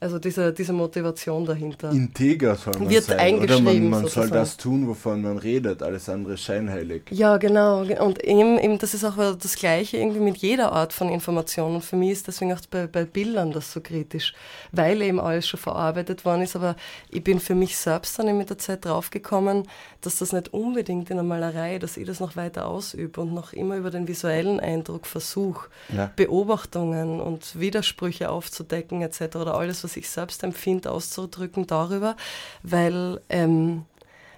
Also 0.00 0.20
diese, 0.20 0.52
diese 0.52 0.72
Motivation 0.72 1.44
dahinter. 1.44 1.90
Integer 1.90 2.54
soll 2.54 2.74
man 2.78 2.88
Wird 2.88 3.04
sein. 3.04 3.16
Oder 3.16 3.24
eingeschrieben, 3.24 3.90
man, 3.90 4.02
man 4.02 4.10
soll 4.10 4.30
das 4.30 4.56
tun, 4.56 4.86
wovon 4.86 5.22
man 5.22 5.38
redet, 5.38 5.82
alles 5.82 6.08
andere 6.08 6.34
ist 6.34 6.42
scheinheilig. 6.42 7.02
Ja, 7.10 7.36
genau. 7.36 7.80
Und 7.80 8.22
eben, 8.22 8.58
eben 8.58 8.78
das 8.78 8.94
ist 8.94 9.04
auch 9.04 9.16
das 9.16 9.56
Gleiche 9.56 9.96
irgendwie 9.96 10.20
mit 10.20 10.36
jeder 10.36 10.70
Art 10.70 10.92
von 10.92 11.08
Information. 11.08 11.74
Und 11.74 11.84
für 11.84 11.96
mich 11.96 12.10
ist 12.12 12.28
deswegen 12.28 12.52
auch 12.52 12.60
bei, 12.70 12.86
bei 12.86 13.04
Bildern 13.04 13.50
das 13.50 13.72
so 13.72 13.80
kritisch, 13.80 14.34
weil 14.70 15.02
eben 15.02 15.18
alles 15.18 15.48
schon 15.48 15.58
verarbeitet 15.58 16.24
worden 16.24 16.42
ist. 16.42 16.54
Aber 16.54 16.76
ich 17.10 17.24
bin 17.24 17.40
für 17.40 17.56
mich 17.56 17.76
selbst 17.76 18.16
dann 18.20 18.38
mit 18.38 18.50
der 18.50 18.58
Zeit 18.58 18.84
draufgekommen, 18.84 19.64
dass 20.00 20.18
das 20.18 20.32
nicht 20.32 20.52
unbedingt 20.52 21.10
in 21.10 21.16
der 21.16 21.24
Malerei, 21.24 21.80
dass 21.80 21.96
ich 21.96 22.06
das 22.06 22.20
noch 22.20 22.36
weiter 22.36 22.68
ausübe 22.68 23.20
und 23.20 23.34
noch 23.34 23.52
immer 23.52 23.76
über 23.76 23.90
den 23.90 24.06
visuellen 24.06 24.60
Eindruck 24.60 25.06
versuche, 25.06 25.68
Ja. 25.92 26.12
Beobachtungen 26.14 27.20
und 27.20 27.58
Widersprüche 27.58 28.30
aufzudecken 28.30 29.02
etc. 29.02 29.36
oder 29.36 29.54
alles, 29.54 29.82
was 29.82 29.87
ich 29.96 30.08
selbst 30.08 30.42
empfinde, 30.42 30.90
auszudrücken 30.90 31.66
darüber, 31.66 32.16
weil, 32.62 33.20
ähm, 33.28 33.84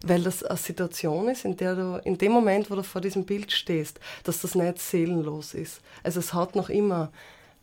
weil 0.05 0.23
das 0.23 0.43
eine 0.43 0.57
Situation 0.57 1.29
ist, 1.29 1.45
in 1.45 1.57
der 1.57 1.75
du 1.75 2.01
in 2.05 2.19
dem 2.19 2.33
Moment, 2.33 2.71
wo 2.71 2.75
du 2.75 2.83
vor 2.83 3.01
diesem 3.01 3.25
Bild 3.25 3.53
stehst, 3.53 4.01
dass 4.25 4.41
das 4.41 4.55
nicht 4.55 4.79
seelenlos 4.79 5.55
ist. 5.55 5.81
Also 6.03 6.21
es 6.21 6.33
hat 6.35 6.57
noch 6.57 6.71
immer, 6.71 7.13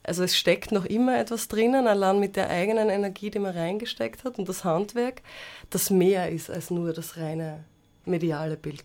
also 0.04 0.24
es 0.24 0.38
steckt 0.38 0.72
noch 0.72 0.86
immer 0.86 1.20
etwas 1.20 1.48
drinnen, 1.48 1.88
allein 1.88 2.20
mit 2.20 2.36
der 2.36 2.50
eigenen 2.50 2.90
Energie, 2.90 3.30
die 3.30 3.40
man 3.40 3.56
reingesteckt 3.56 4.24
hat 4.24 4.38
und 4.40 4.48
das 4.48 4.64
Handwerk, 4.64 5.22
das 5.70 5.90
mehr 5.90 6.30
ist 6.30 6.50
als 6.50 6.70
nur 6.70 6.94
das 6.94 7.18
reine 7.18 7.64
mediale 8.06 8.58
Bild. 8.58 8.84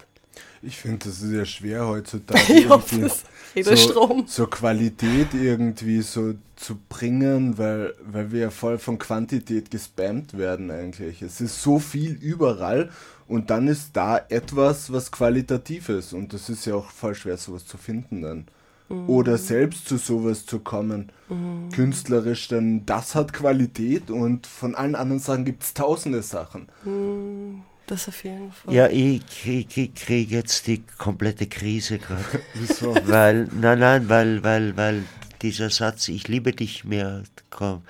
Ich 0.63 0.77
finde, 0.77 1.07
das 1.07 1.21
ist 1.21 1.33
ja 1.33 1.45
schwer 1.45 1.87
heutzutage. 1.87 2.41
Ich 2.53 2.69
hoffe, 2.69 3.11
so, 3.63 3.77
Strom. 3.77 4.25
so 4.27 4.47
Qualität 4.47 5.35
irgendwie 5.35 6.01
so 6.03 6.35
zu 6.57 6.79
bringen, 6.89 7.59
weil, 7.59 7.95
weil 8.05 8.33
wir 8.33 8.41
ja 8.41 8.51
voll 8.51 8.79
von 8.79 8.99
Quantität 8.99 9.71
gespammt 9.71 10.37
werden 10.39 10.71
eigentlich. 10.71 11.21
Es 11.23 11.41
ist 11.41 11.63
so 11.63 11.79
viel 11.79 12.13
überall 12.13 12.91
und 13.29 13.51
dann 13.51 13.69
ist 13.69 13.91
da 13.95 14.19
etwas, 14.29 14.93
was 14.93 15.11
qualitativ 15.11 15.89
ist 15.89 16.13
und 16.13 16.33
das 16.33 16.49
ist 16.49 16.65
ja 16.65 16.77
auch 16.77 16.91
voll 16.91 17.15
schwer, 17.15 17.37
sowas 17.37 17.67
zu 17.67 17.77
finden 17.77 18.23
dann. 18.23 18.47
Oder 19.07 19.39
selbst 19.39 19.89
zu 19.89 19.97
sowas 19.97 20.45
zu 20.45 20.59
kommen, 20.59 21.11
künstlerisch, 21.75 22.49
denn 22.49 22.85
das 22.85 23.15
hat 23.15 23.33
Qualität 23.33 24.11
und 24.11 24.47
von 24.47 24.75
allen 24.75 24.95
anderen 24.95 25.19
Sachen 25.19 25.47
gibt 25.47 25.63
es 25.63 25.73
tausende 25.73 26.23
Sachen. 26.23 26.69
Das 27.93 28.09
auf 28.09 28.25
jeden 28.25 28.51
Fall. 28.51 28.73
Ja, 28.73 28.87
ich 28.89 29.21
kriege 29.27 29.83
ich 29.83 29.95
krieg 29.95 30.31
jetzt 30.31 30.67
die 30.67 30.83
komplette 30.97 31.47
Krise 31.47 31.99
gerade. 31.99 32.25
Wieso? 32.55 32.97
weil, 33.05 33.51
nein, 33.53 33.81
nein, 33.81 34.09
weil, 34.09 34.43
weil, 34.43 34.75
weil 34.79 35.03
dieser 35.43 35.69
Satz, 35.69 36.09
ich 36.09 36.27
liebe 36.27 36.53
dich 36.53 36.85
mehr, 36.85 37.23
komm, 37.51 37.83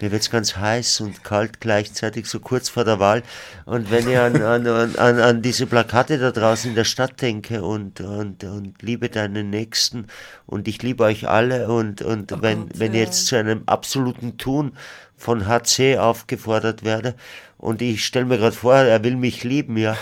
mir 0.00 0.12
wird's 0.12 0.30
ganz 0.30 0.56
heiß 0.56 1.00
und 1.00 1.24
kalt 1.24 1.60
gleichzeitig, 1.60 2.26
so 2.26 2.38
kurz 2.38 2.68
vor 2.68 2.84
der 2.84 3.00
Wahl. 3.00 3.24
Und 3.64 3.90
wenn 3.90 4.08
ich 4.08 4.16
an, 4.16 4.40
an, 4.40 4.64
an, 4.68 4.94
an, 4.94 5.18
an 5.18 5.42
diese 5.42 5.66
Plakate 5.66 6.18
da 6.18 6.30
draußen 6.30 6.70
in 6.70 6.76
der 6.76 6.84
Stadt 6.84 7.20
denke 7.20 7.64
und, 7.64 8.00
und, 8.00 8.44
und 8.44 8.80
liebe 8.80 9.08
deinen 9.08 9.50
Nächsten 9.50 10.06
und 10.46 10.68
ich 10.68 10.84
liebe 10.84 11.02
euch 11.02 11.26
alle 11.28 11.66
und, 11.66 12.00
und 12.00 12.30
Oh 12.30 12.42
wenn, 12.42 12.68
Gott, 12.68 12.78
wenn 12.78 12.92
ich 12.92 13.00
ja. 13.00 13.04
jetzt 13.06 13.26
zu 13.26 13.34
einem 13.34 13.64
absoluten 13.66 14.38
Tun 14.38 14.76
von 15.16 15.48
HC 15.48 15.98
aufgefordert 15.98 16.84
werde 16.84 17.16
und 17.58 17.82
ich 17.82 18.04
stelle 18.04 18.26
mir 18.26 18.38
gerade 18.38 18.56
vor, 18.56 18.74
er 18.74 19.04
will 19.04 19.16
mich 19.16 19.44
lieben, 19.44 19.76
ja. 19.76 19.96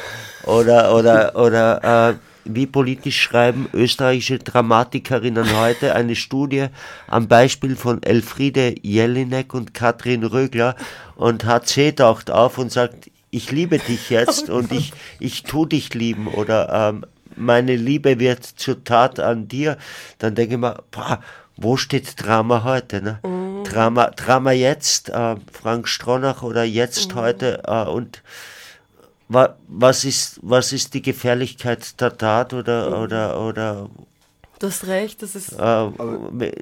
Oder, 0.45 0.95
oder, 0.95 1.35
oder, 1.35 2.11
äh, 2.13 2.15
wie 2.49 2.67
politisch 2.67 3.21
schreiben 3.21 3.69
österreichische 3.73 4.39
Dramatikerinnen 4.39 5.59
heute 5.59 5.95
eine 5.95 6.15
Studie 6.15 6.67
am 7.09 7.29
Beispiel 7.29 7.77
von 7.77 8.03
Elfriede 8.03 8.75
Jelinek 8.83 9.53
und 9.53 9.75
Katrin 9.75 10.23
Rögler 10.23 10.77
und 11.17 11.45
HC 11.45 11.93
taucht 11.93 12.31
auf 12.31 12.59
und 12.59 12.71
sagt, 12.71 13.11
ich 13.31 13.51
liebe 13.51 13.79
dich 13.79 14.11
jetzt 14.11 14.49
und 14.49 14.73
ich, 14.73 14.93
ich 15.19 15.43
tu 15.43 15.67
dich 15.67 15.93
lieben 15.95 16.29
oder 16.29 16.91
ähm, 16.91 17.05
meine 17.37 17.77
Liebe 17.77 18.19
wird 18.19 18.45
zur 18.45 18.83
Tat 18.85 19.21
an 19.21 19.49
dir, 19.49 19.77
dann 20.19 20.35
denke 20.35 20.55
ich 20.55 20.61
mir, 20.61 20.83
boah, 20.91 21.21
wo 21.57 21.77
steht 21.77 22.23
Drama 22.23 22.65
heute? 22.65 23.03
Ne? 23.03 23.19
Drama, 23.69 24.11
Drama 24.11 24.53
jetzt, 24.53 25.09
äh, 25.09 25.37
Frank 25.53 25.89
Stronach 25.89 26.43
oder 26.43 26.65
jetzt 26.65 27.15
heute 27.15 27.63
äh, 27.67 27.89
und 27.89 28.23
wa, 29.29 29.57
was 29.69 30.05
ist, 30.05 30.39
was 30.43 30.73
ist 30.73 30.95
die 30.95 31.03
Gefährlichkeit 31.03 32.01
der 32.01 32.17
Tat 32.17 32.55
oder, 32.55 33.01
oder, 33.01 33.41
oder 33.41 33.91
Du 34.59 34.69
hast 34.69 34.87
recht, 34.87 35.23
das 35.23 35.35
ist 35.35 35.53
äh, 35.53 35.91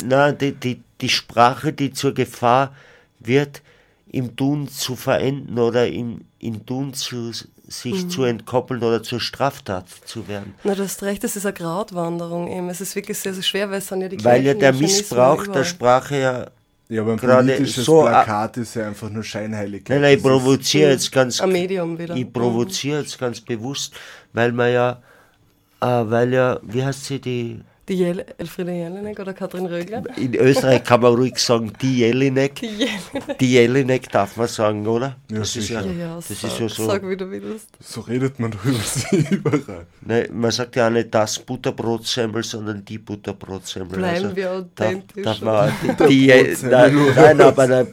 na, 0.04 0.32
die, 0.32 0.52
die, 0.52 0.82
die 1.00 1.08
Sprache, 1.08 1.72
die 1.72 1.92
zur 1.92 2.12
Gefahr 2.12 2.74
wird, 3.20 3.62
im 4.10 4.36
Tun 4.36 4.68
zu 4.68 4.96
verenden 4.96 5.58
oder 5.58 5.88
im, 5.88 6.22
im 6.38 6.66
Tun 6.66 6.94
zu, 6.94 7.32
sich 7.66 8.08
zu 8.08 8.24
entkoppeln 8.24 8.82
oder 8.82 9.02
zur 9.02 9.20
Straftat 9.20 9.86
zu 10.04 10.28
werden. 10.28 10.54
Na, 10.62 10.74
du 10.74 10.82
hast 10.82 11.02
recht, 11.02 11.24
das 11.24 11.36
ist 11.36 11.46
eine 11.46 11.52
Gratwanderung 11.52 12.48
eben. 12.48 12.68
Es 12.68 12.80
ist 12.80 12.94
wirklich 12.94 13.18
sehr, 13.18 13.34
sehr 13.34 13.42
schwer, 13.42 13.70
weil 13.70 13.78
es 13.78 13.88
sind 13.88 14.00
ja 14.00 14.08
die 14.08 14.22
Weil 14.24 14.44
ja 14.44 14.54
der 14.54 14.72
Missbrauch 14.72 15.46
der. 15.46 15.64
Sprache 15.64 16.20
ja. 16.20 16.46
Ja, 16.94 17.02
aber 17.02 17.12
ein 17.12 17.18
Gerade 17.18 17.52
politisches 17.52 17.86
so, 17.86 18.06
äh, 18.06 18.10
Plakat 18.10 18.56
ist 18.58 18.76
ja 18.76 18.86
einfach 18.86 19.10
nur 19.10 19.24
Scheinheiligkeit. 19.24 19.96
Nein, 19.96 20.02
nein, 20.02 20.16
ich 20.16 20.22
provoziere 20.22 20.90
jetzt 20.92 21.10
ganz. 21.10 21.40
Ein 21.40 21.50
Medium 21.50 21.98
wieder. 21.98 22.14
Ich 22.14 22.32
provoziere 22.32 23.00
jetzt 23.00 23.18
ganz 23.18 23.40
bewusst, 23.40 23.94
weil 24.32 24.52
man 24.52 24.72
ja, 24.72 25.02
äh, 25.80 25.86
weil 25.86 26.32
ja, 26.32 26.60
wie 26.62 26.84
heißt 26.84 27.04
sie, 27.04 27.20
die. 27.20 27.60
Die 27.86 27.94
Jel 27.94 28.24
Elfriede 28.38 28.72
Jelinek 28.72 29.20
oder 29.20 29.34
Katrin 29.34 29.66
Rögler? 29.66 30.02
In 30.16 30.34
Österreich 30.34 30.84
kann 30.84 31.02
man 31.02 31.14
ruhig 31.14 31.36
sagen, 31.36 31.70
die 31.82 31.98
Jelinek. 31.98 32.54
Die 32.54 32.66
Jelinek. 32.66 33.38
Die 33.38 33.52
Jelinek 33.52 34.10
darf 34.10 34.38
man 34.38 34.48
sagen, 34.48 34.86
oder? 34.86 35.16
Ja, 35.30 35.40
das 35.40 35.54
ist 35.56 35.68
ja, 35.68 35.82
sicher. 35.82 35.92
Ja, 35.92 36.06
ja, 36.06 36.14
das 36.16 36.28
sag, 36.28 36.50
ist 36.50 36.60
ja 36.60 36.68
so. 36.68 36.86
sag 36.86 37.06
wie 37.06 37.16
du 37.16 37.30
willst. 37.30 37.68
So 37.80 38.00
redet 38.00 38.40
man 38.40 38.52
doch 38.52 38.64
über 38.64 38.78
sie 38.78 39.26
überall. 39.30 39.86
Ne, 40.00 40.28
man 40.32 40.50
sagt 40.50 40.76
ja 40.76 40.86
auch 40.86 40.90
nicht 40.90 41.14
das 41.14 41.38
Butterbrotsemmel, 41.40 42.42
sondern 42.42 42.84
die 42.84 42.98
Butterbrotsemmel. 42.98 43.98
Bleiben 43.98 44.34
wir 44.34 44.66
darf, 44.74 44.88
authentisch. 44.88 45.24
darf 45.24 45.40
man 45.42 45.72
die, 46.08 46.26
die, 46.26 46.56
nein, 46.62 46.96
nein, 47.14 47.40
aber 47.42 47.62
einer 47.64 47.86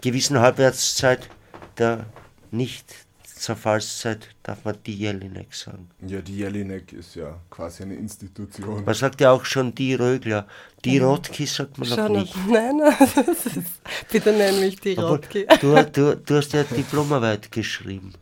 gewissen 0.00 0.38
Halbwertszeit 0.38 1.28
der 1.76 2.06
nicht 2.50 3.07
Zerfallszeit 3.38 4.28
darf 4.42 4.64
man 4.64 4.76
die 4.84 4.94
Jelinek 4.94 5.54
sagen. 5.54 5.88
Ja, 6.06 6.20
die 6.20 6.36
Jelinek 6.36 6.92
ist 6.92 7.14
ja 7.14 7.38
quasi 7.50 7.82
eine 7.84 7.94
Institution. 7.94 8.84
Man 8.84 8.94
sagt 8.94 9.20
ja 9.20 9.30
auch 9.32 9.44
schon 9.44 9.74
die 9.74 9.94
Rögler. 9.94 10.46
Die 10.84 10.98
Rotki 10.98 11.46
sagt 11.46 11.78
man 11.78 11.88
noch 11.88 11.96
Schau 11.96 12.08
nicht. 12.08 12.36
nicht. 12.36 12.48
Nein, 12.48 12.76
nein, 12.78 12.94
das 13.26 13.46
ist, 13.46 13.80
bitte 14.10 14.32
nenn 14.32 14.60
mich 14.60 14.78
die 14.80 14.96
Aber 14.98 15.08
Rotki. 15.10 15.46
du, 15.60 15.84
du, 15.84 16.16
du 16.16 16.36
hast 16.36 16.52
ja 16.52 16.62
Diplomarbeit 16.64 17.50
geschrieben. 17.50 18.12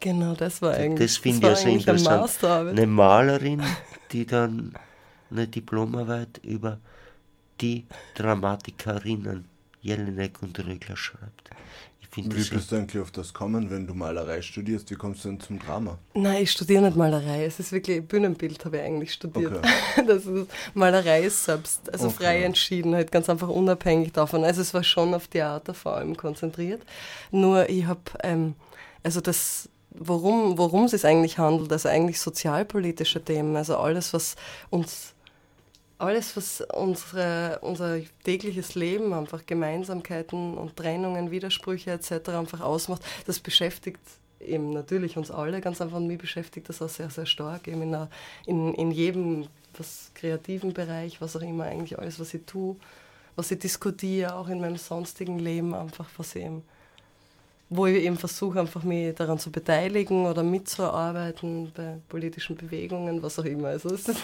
Genau, 0.00 0.34
das 0.34 0.60
war 0.62 0.74
eigentlich, 0.74 1.10
Das 1.10 1.16
finde 1.18 1.38
ich 1.38 1.42
ja 1.44 1.56
sehr 1.56 1.66
eine 1.68 1.78
interessant. 1.78 2.20
Masterarbeit. 2.22 2.72
Eine 2.76 2.86
Malerin, 2.88 3.62
die 4.10 4.26
dann 4.26 4.74
eine 5.30 5.46
Diplomarbeit 5.46 6.40
über 6.42 6.78
die 7.60 7.86
Dramatikerinnen 8.14 9.44
Jelinek 9.80 10.42
und 10.42 10.58
Rögler 10.58 10.96
schreibt. 10.96 11.50
Ich 12.14 12.16
finde 12.16 12.36
Wie 12.36 12.40
das 12.40 12.50
bist 12.50 12.70
du 12.70 12.76
eigentlich 12.76 13.00
auf 13.00 13.10
das 13.10 13.32
kommen, 13.32 13.70
wenn 13.70 13.86
du 13.86 13.94
Malerei 13.94 14.42
studierst? 14.42 14.90
Wie 14.90 14.96
kommst 14.96 15.24
du 15.24 15.30
denn 15.30 15.40
zum 15.40 15.58
Drama? 15.58 15.96
Nein, 16.12 16.42
ich 16.42 16.50
studiere 16.50 16.82
nicht 16.82 16.94
Malerei. 16.94 17.46
Es 17.46 17.58
ist 17.58 17.72
wirklich 17.72 18.06
Bühnenbild, 18.06 18.62
habe 18.66 18.76
ich 18.76 18.82
eigentlich 18.82 19.14
studiert. 19.14 19.56
Okay. 19.56 19.68
Das 20.06 20.26
ist, 20.26 20.46
Malerei 20.74 21.22
ist 21.22 21.42
selbst, 21.42 21.90
also 21.90 22.08
Okay. 22.08 22.16
frei 22.16 22.42
entschieden, 22.42 22.94
halt 22.94 23.10
ganz 23.12 23.30
einfach 23.30 23.48
unabhängig 23.48 24.12
davon. 24.12 24.44
Also 24.44 24.60
es 24.60 24.74
war 24.74 24.84
schon 24.84 25.14
auf 25.14 25.28
Theater 25.28 25.72
vor 25.72 25.96
allem 25.96 26.14
konzentriert. 26.14 26.82
Nur 27.30 27.70
ich 27.70 27.86
habe, 27.86 28.02
ähm, 28.22 28.56
also 29.02 29.22
das, 29.22 29.70
worum, 29.90 30.58
worum 30.58 30.84
es 30.84 30.90
sich 30.90 31.06
eigentlich 31.06 31.38
handelt, 31.38 31.72
also 31.72 31.88
eigentlich 31.88 32.20
sozialpolitische 32.20 33.24
Themen, 33.24 33.56
also 33.56 33.78
alles, 33.78 34.12
was 34.12 34.36
uns 34.68 35.14
alles, 36.02 36.36
was 36.36 36.60
unsere, 36.74 37.60
unser 37.62 38.00
tägliches 38.24 38.74
Leben, 38.74 39.12
einfach 39.12 39.46
Gemeinsamkeiten 39.46 40.58
und 40.58 40.76
Trennungen, 40.76 41.30
Widersprüche 41.30 41.92
etc. 41.92 42.30
einfach 42.30 42.60
ausmacht, 42.60 43.02
das 43.26 43.38
beschäftigt 43.38 44.00
eben 44.40 44.70
natürlich 44.70 45.16
uns 45.16 45.30
alle 45.30 45.60
ganz 45.60 45.80
einfach 45.80 45.98
und 45.98 46.08
mich 46.08 46.18
beschäftigt 46.18 46.68
das 46.68 46.82
auch 46.82 46.88
sehr, 46.88 47.10
sehr 47.10 47.26
stark 47.26 47.68
eben 47.68 47.82
in, 47.82 47.94
einer, 47.94 48.10
in, 48.46 48.74
in 48.74 48.90
jedem 48.90 49.46
was 49.78 50.10
kreativen 50.14 50.74
Bereich, 50.74 51.20
was 51.20 51.36
auch 51.36 51.42
immer 51.42 51.64
eigentlich 51.64 51.96
alles, 51.96 52.18
was 52.18 52.34
ich 52.34 52.44
tue, 52.44 52.76
was 53.36 53.52
ich 53.52 53.60
diskutiere, 53.60 54.34
auch 54.34 54.48
in 54.48 54.60
meinem 54.60 54.76
sonstigen 54.76 55.38
Leben 55.38 55.72
einfach, 55.72 56.08
was 56.16 56.34
eben, 56.34 56.64
wo 57.70 57.86
ich 57.86 58.02
eben 58.02 58.18
versuche, 58.18 58.58
einfach 58.58 58.82
mich 58.82 59.14
daran 59.14 59.38
zu 59.38 59.52
beteiligen 59.52 60.26
oder 60.26 60.42
mitzuarbeiten 60.42 61.70
bei 61.72 61.98
politischen 62.08 62.56
Bewegungen, 62.56 63.22
was 63.22 63.38
auch 63.38 63.44
immer. 63.44 63.68
Also 63.68 63.94
es 63.94 64.08
ist 64.08 64.20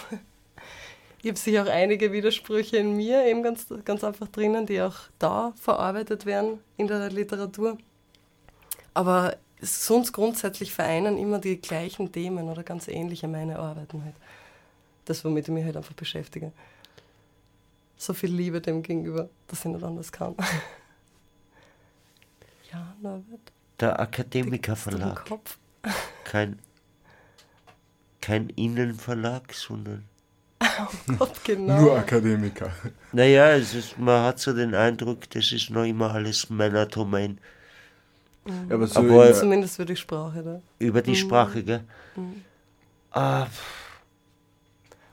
ich 1.21 1.29
habe 1.29 1.37
sicher 1.37 1.63
auch 1.63 1.69
einige 1.69 2.11
Widersprüche 2.11 2.77
in 2.77 2.95
mir 2.95 3.25
eben 3.25 3.43
ganz, 3.43 3.67
ganz 3.83 4.03
einfach 4.03 4.27
drinnen, 4.27 4.65
die 4.65 4.81
auch 4.81 4.95
da 5.17 5.53
verarbeitet 5.55 6.25
werden 6.25 6.59
in 6.77 6.87
der 6.87 7.09
Literatur. 7.09 7.77
Aber 8.93 9.35
sonst 9.61 10.13
grundsätzlich 10.13 10.73
vereinen 10.73 11.17
immer 11.17 11.39
die 11.39 11.59
gleichen 11.59 12.11
Themen 12.11 12.47
oder 12.49 12.63
ganz 12.63 12.87
ähnliche 12.87 13.27
meine 13.27 13.59
Arbeiten 13.59 14.03
halt. 14.03 14.15
Das, 15.05 15.25
womit 15.25 15.47
ich 15.47 15.53
mich 15.53 15.65
halt 15.65 15.75
einfach 15.75 15.93
beschäftige. 15.93 16.51
So 17.97 18.13
viel 18.13 18.33
Liebe 18.33 18.61
dem 18.61 18.81
gegenüber, 18.81 19.29
dass 19.47 19.59
ich 19.59 19.71
nicht 19.71 19.83
anders 19.83 20.11
kann. 20.11 20.35
Ja, 22.71 22.95
Norbert. 23.01 23.51
Der 23.79 23.99
Akademiker 23.99 24.75
Verlag. 24.75 25.25
Kopf. 25.25 25.57
Kein, 26.23 26.59
kein 28.21 28.49
Innenverlag, 28.49 29.51
sondern. 29.55 30.05
Oh 30.79 31.13
Gott, 31.17 31.43
genau. 31.43 31.79
Nur 31.81 31.97
Akademiker. 31.97 32.71
Naja, 33.11 33.51
es 33.51 33.73
ist, 33.73 33.97
man 33.97 34.23
hat 34.23 34.39
so 34.39 34.53
den 34.53 34.75
Eindruck, 34.75 35.29
das 35.29 35.51
ist 35.51 35.69
noch 35.69 35.83
immer 35.85 36.11
alles 36.13 36.49
Männerdomain. 36.49 37.39
Ja, 38.45 38.75
aber 38.75 38.87
so 38.87 38.99
Aber- 38.99 39.29
in, 39.29 39.35
Zumindest 39.35 39.75
für 39.77 39.85
die 39.85 39.95
Sprache 39.95 40.43
da. 40.43 40.61
Über 40.79 41.01
die 41.01 41.15
Sprache, 41.15 41.63
gell? 41.63 41.83
Ah, 43.11 43.47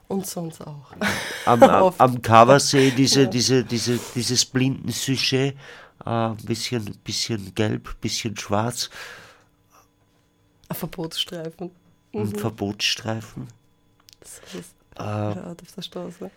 Und 0.09 0.27
sonst 0.27 0.61
auch. 0.63 0.93
am, 1.47 1.63
am, 1.63 1.83
Oft. 1.83 2.01
am 2.01 2.23
Cover 2.23 2.61
sehe 2.61 2.89
ich 2.89 2.95
diese, 2.95 3.23
Ja. 3.23 3.27
diese, 3.29 3.65
diese, 3.65 3.99
dieses 4.15 4.45
blinden 4.45 4.91
Sujet. 4.91 5.57
Ein 6.05 6.37
bisschen, 6.37 6.85
bisschen 7.03 7.55
gelb, 7.55 8.01
bisschen 8.01 8.37
schwarz. 8.37 8.91
Ein 10.69 10.77
Verbotsstreifen. 10.77 11.71
und 12.13 12.39
Verbotsstreifen. 12.39 13.49
So 14.25 14.59
ist 14.59 14.75
Art 14.99 15.63
auf 15.63 15.73
der 15.75 15.83
Straße. 15.83 16.31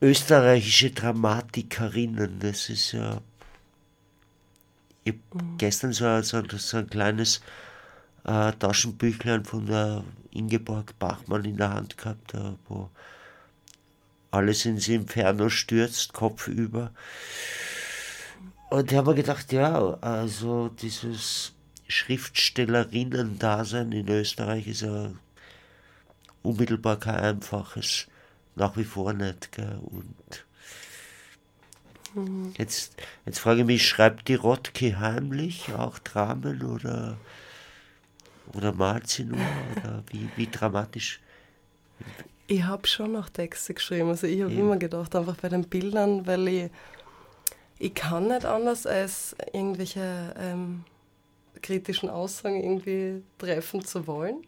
österreichische 0.00 0.90
Dramatikerinnen, 0.92 2.38
das 2.40 2.68
ist 2.68 2.92
ja. 2.92 3.20
Ich 5.04 5.12
hab 5.14 5.18
gestern 5.58 5.92
so, 5.92 6.04
ein- 6.06 6.22
so, 6.22 6.36
ein- 6.38 6.48
so 6.50 6.76
ein 6.76 6.88
kleines 6.90 7.40
äh, 8.24 8.52
Taschenbüchlein 8.52 9.44
von 9.44 9.64
der 9.66 10.04
Ingeborg 10.32 10.98
Bachmann 10.98 11.44
in 11.46 11.56
der 11.56 11.72
Hand 11.72 11.96
gehabt, 11.96 12.34
äh, 12.34 12.52
wo 12.68 12.90
alles 14.30 14.66
ins 14.66 14.86
Inferno 14.88 15.48
stürzt, 15.48 16.12
kopfüber. 16.12 16.90
Und 18.70 18.92
ich 18.92 18.98
habe 18.98 19.10
mir 19.10 19.16
gedacht, 19.16 19.50
ja, 19.52 19.94
also 20.02 20.68
dieses 20.68 21.52
Schriftstellerinnen-Dasein 21.88 23.92
in 23.92 24.08
Österreich 24.08 24.66
ist 24.66 24.82
ja 24.82 25.10
unmittelbar 26.48 26.98
kein 26.98 27.16
einfaches, 27.16 28.06
nach 28.56 28.76
wie 28.76 28.84
vor 28.84 29.12
nicht. 29.12 29.52
Gell? 29.52 29.78
Und 29.82 30.44
jetzt, 32.58 32.94
jetzt 33.26 33.38
frage 33.38 33.60
ich 33.60 33.66
mich, 33.66 33.86
schreibt 33.86 34.28
die 34.28 34.34
Rotke 34.34 34.98
heimlich 34.98 35.72
auch 35.74 35.98
Dramen 35.98 36.62
oder, 36.62 37.18
oder 38.54 38.72
malt 38.72 39.08
sie 39.08 39.24
nur? 39.24 39.38
Oder 39.76 40.02
wie, 40.10 40.28
wie 40.36 40.46
dramatisch? 40.46 41.20
Ich 42.46 42.62
habe 42.64 42.86
schon 42.86 43.12
noch 43.12 43.28
Texte 43.28 43.74
geschrieben. 43.74 44.08
Also 44.08 44.26
ich 44.26 44.40
habe 44.40 44.52
Eben. 44.52 44.62
immer 44.62 44.76
gedacht, 44.78 45.14
einfach 45.14 45.36
bei 45.36 45.50
den 45.50 45.64
Bildern, 45.64 46.26
weil 46.26 46.48
ich, 46.48 46.70
ich 47.78 47.94
kann 47.94 48.28
nicht 48.28 48.46
anders 48.46 48.86
als 48.86 49.36
irgendwelche 49.52 50.34
ähm, 50.38 50.84
kritischen 51.60 52.08
Aussagen 52.08 52.62
irgendwie 52.62 53.22
treffen 53.36 53.84
zu 53.84 54.06
wollen. 54.06 54.47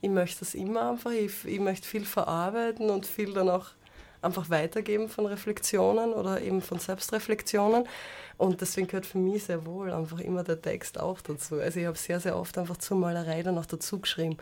Ich 0.00 0.10
möchte 0.10 0.40
das 0.40 0.54
immer 0.54 0.90
einfach. 0.90 1.10
Ich, 1.10 1.44
ich 1.44 1.60
möchte 1.60 1.86
viel 1.86 2.04
verarbeiten 2.04 2.90
und 2.90 3.06
viel 3.06 3.32
dann 3.32 3.48
auch 3.48 3.66
einfach 4.22 4.50
weitergeben 4.50 5.08
von 5.08 5.26
Reflexionen 5.26 6.12
oder 6.12 6.40
eben 6.40 6.60
von 6.60 6.78
Selbstreflexionen. 6.78 7.84
Und 8.36 8.60
deswegen 8.60 8.86
gehört 8.86 9.06
für 9.06 9.18
mich 9.18 9.44
sehr 9.44 9.66
wohl 9.66 9.92
einfach 9.92 10.20
immer 10.20 10.44
der 10.44 10.60
Text 10.60 10.98
auch 11.00 11.20
dazu. 11.20 11.56
Also 11.56 11.80
ich 11.80 11.86
habe 11.86 11.98
sehr, 11.98 12.20
sehr 12.20 12.36
oft 12.36 12.56
einfach 12.58 12.76
zur 12.76 12.96
Malerei 12.96 13.42
dann 13.42 13.58
auch 13.58 13.66
dazu 13.66 14.00
geschrieben, 14.00 14.36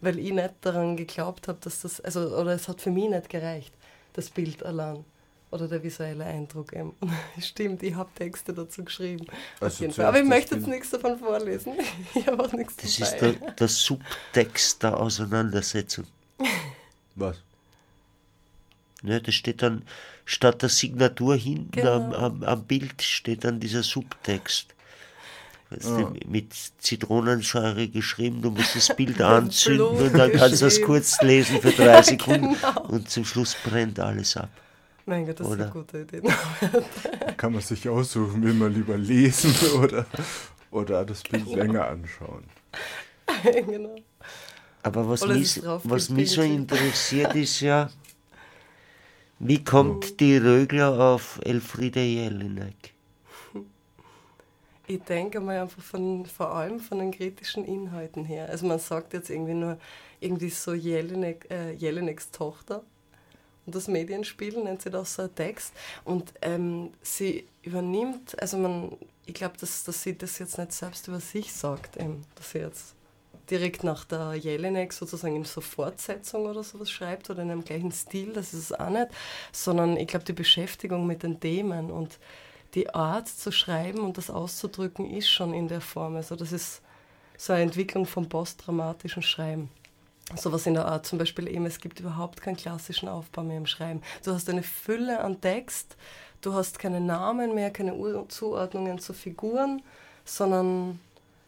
weil 0.00 0.18
ich 0.18 0.32
nicht 0.32 0.54
daran 0.62 0.96
geglaubt 0.96 1.48
habe, 1.48 1.58
dass 1.60 1.82
das, 1.82 2.00
also, 2.00 2.20
oder 2.36 2.52
es 2.52 2.68
hat 2.68 2.80
für 2.80 2.90
mich 2.90 3.08
nicht 3.10 3.28
gereicht, 3.28 3.74
das 4.14 4.30
Bild 4.30 4.64
allein. 4.64 5.04
Oder 5.52 5.68
der 5.68 5.82
visuelle 5.82 6.24
Eindruck 6.24 6.72
eben. 6.72 6.94
Stimmt, 7.38 7.82
ich 7.82 7.94
habe 7.94 8.08
Texte 8.14 8.54
dazu 8.54 8.84
geschrieben. 8.84 9.26
Also. 9.60 9.84
Aber 10.02 10.16
ich 10.16 10.22
das 10.22 10.28
möchte 10.28 10.54
jetzt 10.54 10.66
nichts 10.66 10.90
davon 10.90 11.18
vorlesen. 11.18 11.74
Ich 12.14 12.26
habe 12.26 12.42
auch 12.42 12.52
nichts 12.52 12.76
Das 12.76 12.96
dabei. 12.96 13.12
ist 13.12 13.20
der, 13.20 13.50
der 13.52 13.68
Subtext 13.68 14.82
der 14.82 14.98
Auseinandersetzung. 14.98 16.06
was? 17.14 17.36
Ne, 19.02 19.20
da 19.20 19.30
steht 19.30 19.60
dann, 19.60 19.84
statt 20.24 20.62
der 20.62 20.70
Signatur 20.70 21.36
hinten 21.36 21.70
Genau. 21.72 21.96
am, 21.96 22.12
am, 22.14 22.42
am 22.44 22.64
Bild 22.64 23.02
steht 23.02 23.44
dann 23.44 23.60
dieser 23.60 23.82
Subtext. 23.82 24.74
Weißt 25.68 25.84
du, 25.86 26.14
mit 26.26 26.54
Zitronensäure 26.78 27.88
geschrieben, 27.88 28.40
du 28.40 28.50
musst 28.50 28.74
das 28.74 28.94
Bild 28.96 29.20
anzünden 29.20 29.86
und 29.86 30.12
dann 30.14 30.32
kannst 30.32 30.62
du 30.62 30.66
es 30.66 30.80
kurz 30.80 31.20
lesen 31.20 31.60
für 31.60 31.72
drei 31.72 32.00
Sekunden 32.02 32.54
genau. 32.54 32.86
und 32.88 33.10
zum 33.10 33.24
Schluss 33.24 33.54
brennt 33.64 33.98
alles 33.98 34.36
ab. 34.36 34.50
Mein 35.04 35.26
Gott, 35.26 35.40
das 35.40 35.48
ist 35.48 35.52
Oder? 35.54 35.64
eine 35.64 35.72
gute 35.72 36.00
Idee. 36.00 36.22
Kann 37.36 37.52
man 37.52 37.60
sich 37.60 37.88
aussuchen, 37.88 38.42
will 38.42 38.54
man 38.54 38.72
lieber 38.72 38.96
lesen 38.96 39.54
oder, 39.80 40.06
oder 40.70 41.04
das 41.04 41.22
Bild 41.22 41.46
länger 41.48 41.88
anschauen. 41.88 42.44
genau. 43.66 43.96
Aber 44.82 45.08
was 45.08 45.22
Oder 45.22 45.34
mich, 45.34 45.60
was 45.64 46.08
mich 46.10 46.30
so 46.30 46.42
interessiert 46.42 47.34
ist 47.34 47.60
ja, 47.60 47.90
wie 49.38 49.62
kommt 49.62 50.20
die 50.20 50.36
Rögler 50.36 50.98
auf 50.98 51.40
Elfriede 51.44 52.00
Jelinek? 52.00 52.92
Ich 54.86 55.00
denke 55.02 55.40
mal 55.40 55.62
einfach 55.62 55.82
von, 55.82 56.26
vor 56.26 56.54
allem 56.54 56.80
von 56.80 56.98
den 56.98 57.12
kritischen 57.12 57.64
Inhalten 57.64 58.24
her. 58.24 58.48
Also 58.48 58.66
man 58.66 58.78
sagt 58.78 59.14
jetzt 59.14 59.30
irgendwie 59.30 59.54
nur 59.54 59.78
irgendwie 60.20 60.50
so 60.50 60.74
Jelinek, 60.74 61.46
äh, 61.50 61.72
Jelineks 61.72 62.30
Tochter 62.30 62.82
und 63.66 63.74
das 63.74 63.88
Medienspiel 63.88 64.62
nennt 64.62 64.82
sie 64.82 64.90
das 64.90 65.14
so 65.14 65.22
ein 65.22 65.34
Text 65.34 65.72
und 66.04 66.32
ähm, 66.42 66.92
sie 67.02 67.46
übernimmt, 67.62 68.40
also 68.40 68.56
man, 68.58 68.96
ich 69.26 69.34
glaube, 69.34 69.56
dass, 69.58 69.84
dass 69.84 70.02
sie 70.02 70.16
das 70.16 70.38
jetzt 70.38 70.58
nicht 70.58 70.72
selbst 70.72 71.06
über 71.08 71.20
sich 71.20 71.52
sagt, 71.52 71.96
eben, 71.96 72.24
dass 72.34 72.50
sie 72.50 72.58
jetzt 72.58 72.94
direkt 73.50 73.84
nach 73.84 74.04
der 74.04 74.34
Jelinek 74.34 74.92
sozusagen 74.92 75.36
in 75.36 75.44
so 75.44 75.60
Fortsetzung 75.60 76.46
oder 76.46 76.62
sowas 76.62 76.90
schreibt 76.90 77.28
oder 77.30 77.42
in 77.42 77.50
einem 77.50 77.64
gleichen 77.64 77.92
Stil, 77.92 78.32
das 78.32 78.54
ist 78.54 78.70
es 78.70 78.72
auch 78.72 78.90
nicht, 78.90 79.08
sondern 79.52 79.96
ich 79.96 80.08
glaube, 80.08 80.24
die 80.24 80.32
Beschäftigung 80.32 81.06
mit 81.06 81.22
den 81.22 81.38
Themen 81.38 81.90
und 81.90 82.18
die 82.74 82.94
Art 82.94 83.28
zu 83.28 83.52
schreiben 83.52 84.00
und 84.00 84.16
das 84.16 84.30
auszudrücken 84.30 85.10
ist 85.10 85.28
schon 85.28 85.52
in 85.52 85.68
der 85.68 85.80
Form. 85.80 86.16
Also 86.16 86.36
das 86.36 86.52
ist 86.52 86.80
so 87.36 87.52
eine 87.52 87.62
Entwicklung 87.62 88.06
vom 88.06 88.28
postdramatischen 88.28 89.22
Schreiben. 89.22 89.68
Sowas 90.36 90.66
in 90.66 90.74
der 90.74 90.86
Art, 90.86 91.04
zum 91.04 91.18
Beispiel 91.18 91.48
eben, 91.48 91.66
es 91.66 91.78
gibt 91.78 92.00
überhaupt 92.00 92.40
keinen 92.40 92.56
klassischen 92.56 93.08
Aufbau 93.08 93.42
mehr 93.42 93.58
im 93.58 93.66
Schreiben. 93.66 94.00
Du 94.24 94.32
hast 94.32 94.48
eine 94.48 94.62
Fülle 94.62 95.20
an 95.20 95.40
Text, 95.40 95.96
du 96.40 96.54
hast 96.54 96.78
keine 96.78 97.00
Namen 97.00 97.54
mehr, 97.54 97.70
keine 97.70 97.94
Ur- 97.94 98.28
Zuordnungen 98.28 98.98
zu 98.98 99.12
Figuren, 99.12 99.82
sondern 100.24 101.00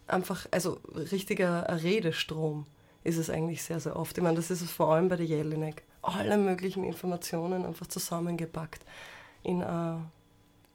einfach, 0.07 0.47
also 0.51 0.81
richtiger 1.13 1.83
Redestrom 1.83 2.67
ist 3.05 3.17
es 3.17 3.31
eigentlich 3.31 3.63
sehr, 3.63 3.81
sehr 3.81 3.97
oft. 3.97 4.17
Ich 4.19 4.25
meine, 4.25 4.37
das 4.37 4.51
ist 4.51 4.61
es 4.61 4.71
vor 4.71 4.93
allem 4.93 5.09
bei 5.09 5.17
der 5.17 5.27
Jelinek. 5.27 5.83
Alle 6.03 6.37
möglichen 6.37 6.85
Informationen 6.85 7.65
einfach 7.65 7.87
zusammengepackt 7.87 8.83
in 9.43 9.63
äh, 9.63 9.97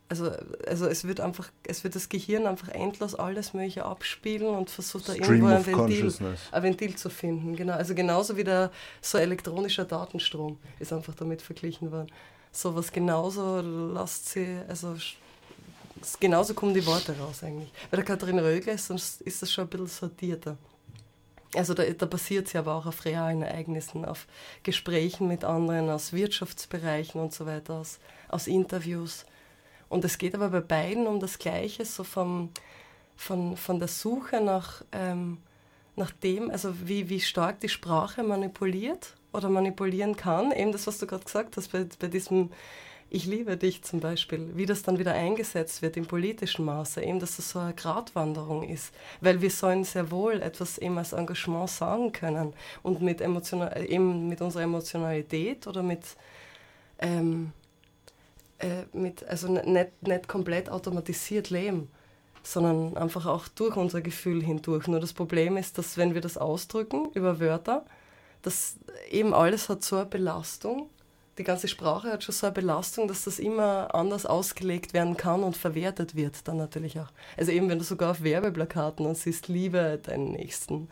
also, 0.09 0.31
also 0.67 0.87
es 0.87 1.03
wird 1.03 1.19
einfach, 1.19 1.49
es 1.63 1.83
wird 1.83 1.95
das 1.95 2.09
Gehirn 2.09 2.47
einfach 2.47 2.69
endlos 2.69 3.13
alles 3.13 3.53
Mögliche 3.53 3.85
abspielen 3.85 4.47
und 4.47 4.71
versucht 4.71 5.07
da 5.07 5.13
Stream 5.13 5.45
irgendwo 5.45 5.47
ein 5.47 5.65
Ventil, 5.65 6.13
ein 6.51 6.63
Ventil 6.63 6.95
zu 6.95 7.11
finden. 7.11 7.55
Genau. 7.55 7.73
Also 7.73 7.93
genauso 7.93 8.35
wie 8.35 8.43
der 8.43 8.71
so 9.01 9.19
elektronischer 9.19 9.85
Datenstrom 9.85 10.57
ist 10.79 10.91
einfach 10.91 11.13
damit 11.13 11.43
verglichen 11.43 11.91
worden. 11.91 12.11
Sowas 12.51 12.91
genauso 12.91 13.61
lasst 13.61 14.29
sie, 14.29 14.59
also 14.67 14.95
genauso 16.19 16.55
kommen 16.55 16.73
die 16.73 16.85
Worte 16.87 17.15
raus 17.19 17.43
eigentlich. 17.43 17.71
Bei 17.91 17.97
der 17.97 18.05
Katharin 18.05 18.39
Rögler 18.39 18.73
ist 18.73 18.89
das, 18.89 19.21
ist 19.21 19.43
das 19.43 19.53
schon 19.53 19.65
ein 19.65 19.69
bisschen 19.69 19.87
sortierter. 19.87 20.57
Also 21.55 21.75
da, 21.75 21.83
da 21.83 22.05
basiert 22.07 22.47
sie 22.47 22.57
aber 22.57 22.73
auch 22.75 22.85
auf 22.87 23.05
realen 23.05 23.43
Ereignissen, 23.43 24.05
auf 24.05 24.27
Gesprächen 24.63 25.27
mit 25.27 25.43
anderen 25.43 25.89
aus 25.89 26.13
Wirtschaftsbereichen 26.13 27.21
und 27.21 27.33
so 27.33 27.45
weiter, 27.45 27.75
aus, 27.75 27.99
aus 28.27 28.47
Interviews. 28.47 29.25
Und 29.89 30.05
es 30.05 30.17
geht 30.17 30.35
aber 30.35 30.49
bei 30.49 30.61
beiden 30.61 31.07
um 31.07 31.19
das 31.19 31.39
Gleiche, 31.39 31.83
so 31.83 32.03
vom, 32.03 32.49
von, 33.15 33.57
von 33.57 33.79
der 33.79 33.87
Suche 33.87 34.39
nach, 34.39 34.83
ähm, 34.91 35.39
nach 35.95 36.11
dem, 36.11 36.49
also 36.51 36.73
wie, 36.87 37.09
wie 37.09 37.19
stark 37.19 37.59
die 37.59 37.69
Sprache 37.69 38.23
manipuliert 38.23 39.15
oder 39.33 39.49
manipulieren 39.49 40.15
kann. 40.15 40.51
Eben 40.51 40.71
das, 40.71 40.87
was 40.87 40.99
du 40.99 41.07
gerade 41.07 41.25
gesagt 41.25 41.57
hast, 41.57 41.71
bei, 41.71 41.85
bei 41.99 42.07
diesem 42.07 42.51
Ich 43.09 43.25
liebe 43.25 43.57
dich 43.57 43.81
zum 43.81 43.99
Beispiel, 43.99 44.51
wie 44.55 44.67
das 44.67 44.83
dann 44.83 44.99
wieder 44.99 45.13
eingesetzt 45.13 45.81
wird 45.81 45.97
im 45.97 46.05
politischen 46.05 46.65
Maße, 46.65 47.01
eben, 47.01 47.19
dass 47.19 47.37
das 47.37 47.49
so 47.49 47.57
eine 47.59 47.73
Gratwanderung 47.73 48.61
ist. 48.69 48.93
Weil 49.19 49.41
wir 49.41 49.49
sollen 49.49 49.83
sehr 49.83 50.11
wohl 50.11 50.41
etwas 50.41 50.77
eben 50.77 50.97
als 50.99 51.13
Engagement 51.13 51.69
sagen 51.71 52.11
können 52.11 52.53
und 52.83 53.01
mit, 53.01 53.21
emotional, 53.21 53.83
eben 53.89 54.29
mit 54.29 54.41
unserer 54.41 54.63
Emotionalität 54.63 55.65
oder 55.65 55.81
mit 55.81 56.03
ähm, 56.99 57.51
äh, 58.59 58.83
mit, 58.93 59.27
also 59.27 59.47
nicht, 59.51 60.07
nicht 60.07 60.27
komplett 60.27 60.69
automatisiert 60.69 61.49
leben, 61.49 61.89
sondern 62.43 62.97
einfach 62.97 63.25
auch 63.25 63.47
durch 63.47 63.75
unser 63.75 64.01
Gefühl 64.01 64.43
hindurch. 64.43 64.87
Nur 64.87 64.99
das 64.99 65.13
Problem 65.13 65.57
ist, 65.57 65.77
dass 65.77 65.97
wenn 65.97 66.13
wir 66.13 66.21
das 66.21 66.37
ausdrücken 66.37 67.09
über 67.13 67.39
Wörter, 67.39 67.85
dass 68.41 68.77
eben 69.09 69.33
alles 69.33 69.69
hat 69.69 69.83
so 69.83 69.97
eine 69.97 70.05
Belastung, 70.05 70.89
die 71.37 71.43
ganze 71.45 71.69
Sprache 71.69 72.11
hat 72.11 72.23
schon 72.23 72.35
so 72.35 72.47
eine 72.47 72.53
Belastung, 72.53 73.07
dass 73.07 73.23
das 73.23 73.39
immer 73.39 73.95
anders 73.95 74.25
ausgelegt 74.25 74.93
werden 74.93 75.15
kann 75.15 75.41
und 75.41 75.55
verwertet 75.55 76.15
wird 76.15 76.47
dann 76.47 76.57
natürlich 76.57 76.99
auch. 76.99 77.11
Also 77.37 77.53
eben, 77.53 77.69
wenn 77.69 77.79
du 77.79 77.85
sogar 77.85 78.11
auf 78.11 78.23
Werbeplakaten 78.23 79.05
und 79.05 79.17
siehst, 79.17 79.47
liebe 79.47 79.99
deinen 80.03 80.33
Nächsten, 80.33 80.89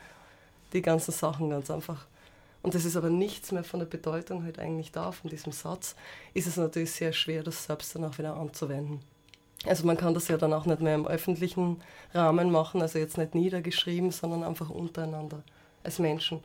die 0.72 0.82
ganzen 0.82 1.12
Sachen 1.12 1.50
ganz 1.50 1.70
einfach. 1.70 2.08
Und 2.68 2.76
das 2.76 2.84
ist 2.84 2.98
aber 2.98 3.10
nichts 3.10 3.54
mehr 3.54 3.64
von 3.64 3.80
der 3.80 3.88
Bedeutung 3.88 4.44
halt 4.44 4.60
eigentlich 4.60 4.92
da, 4.92 5.14
von 5.14 5.30
diesem 5.30 5.54
Satz, 5.54 5.96
ist 6.34 6.48
es 6.48 6.58
natürlich 6.58 6.92
sehr 6.92 7.14
schwer, 7.14 7.42
das 7.42 7.64
selbst 7.64 7.96
dann 7.96 8.04
auch 8.04 8.18
wieder 8.18 8.36
anzuwenden. 8.36 9.00
Also 9.66 9.88
man 9.88 9.96
kann 9.96 10.14
das 10.14 10.28
ja 10.28 10.36
dann 10.36 10.52
auch 10.52 10.66
nicht 10.66 10.82
mehr 10.82 10.96
im 10.96 11.08
öffentlichen 11.08 11.82
Rahmen 12.14 12.52
machen, 12.52 12.82
also 12.82 13.00
jetzt 13.00 13.18
nicht 13.18 13.36
niedergeschrieben, 13.36 14.12
sondern 14.12 14.44
einfach 14.44 14.70
untereinander 14.70 15.44
als 15.82 16.00
Menschen. 16.00 16.42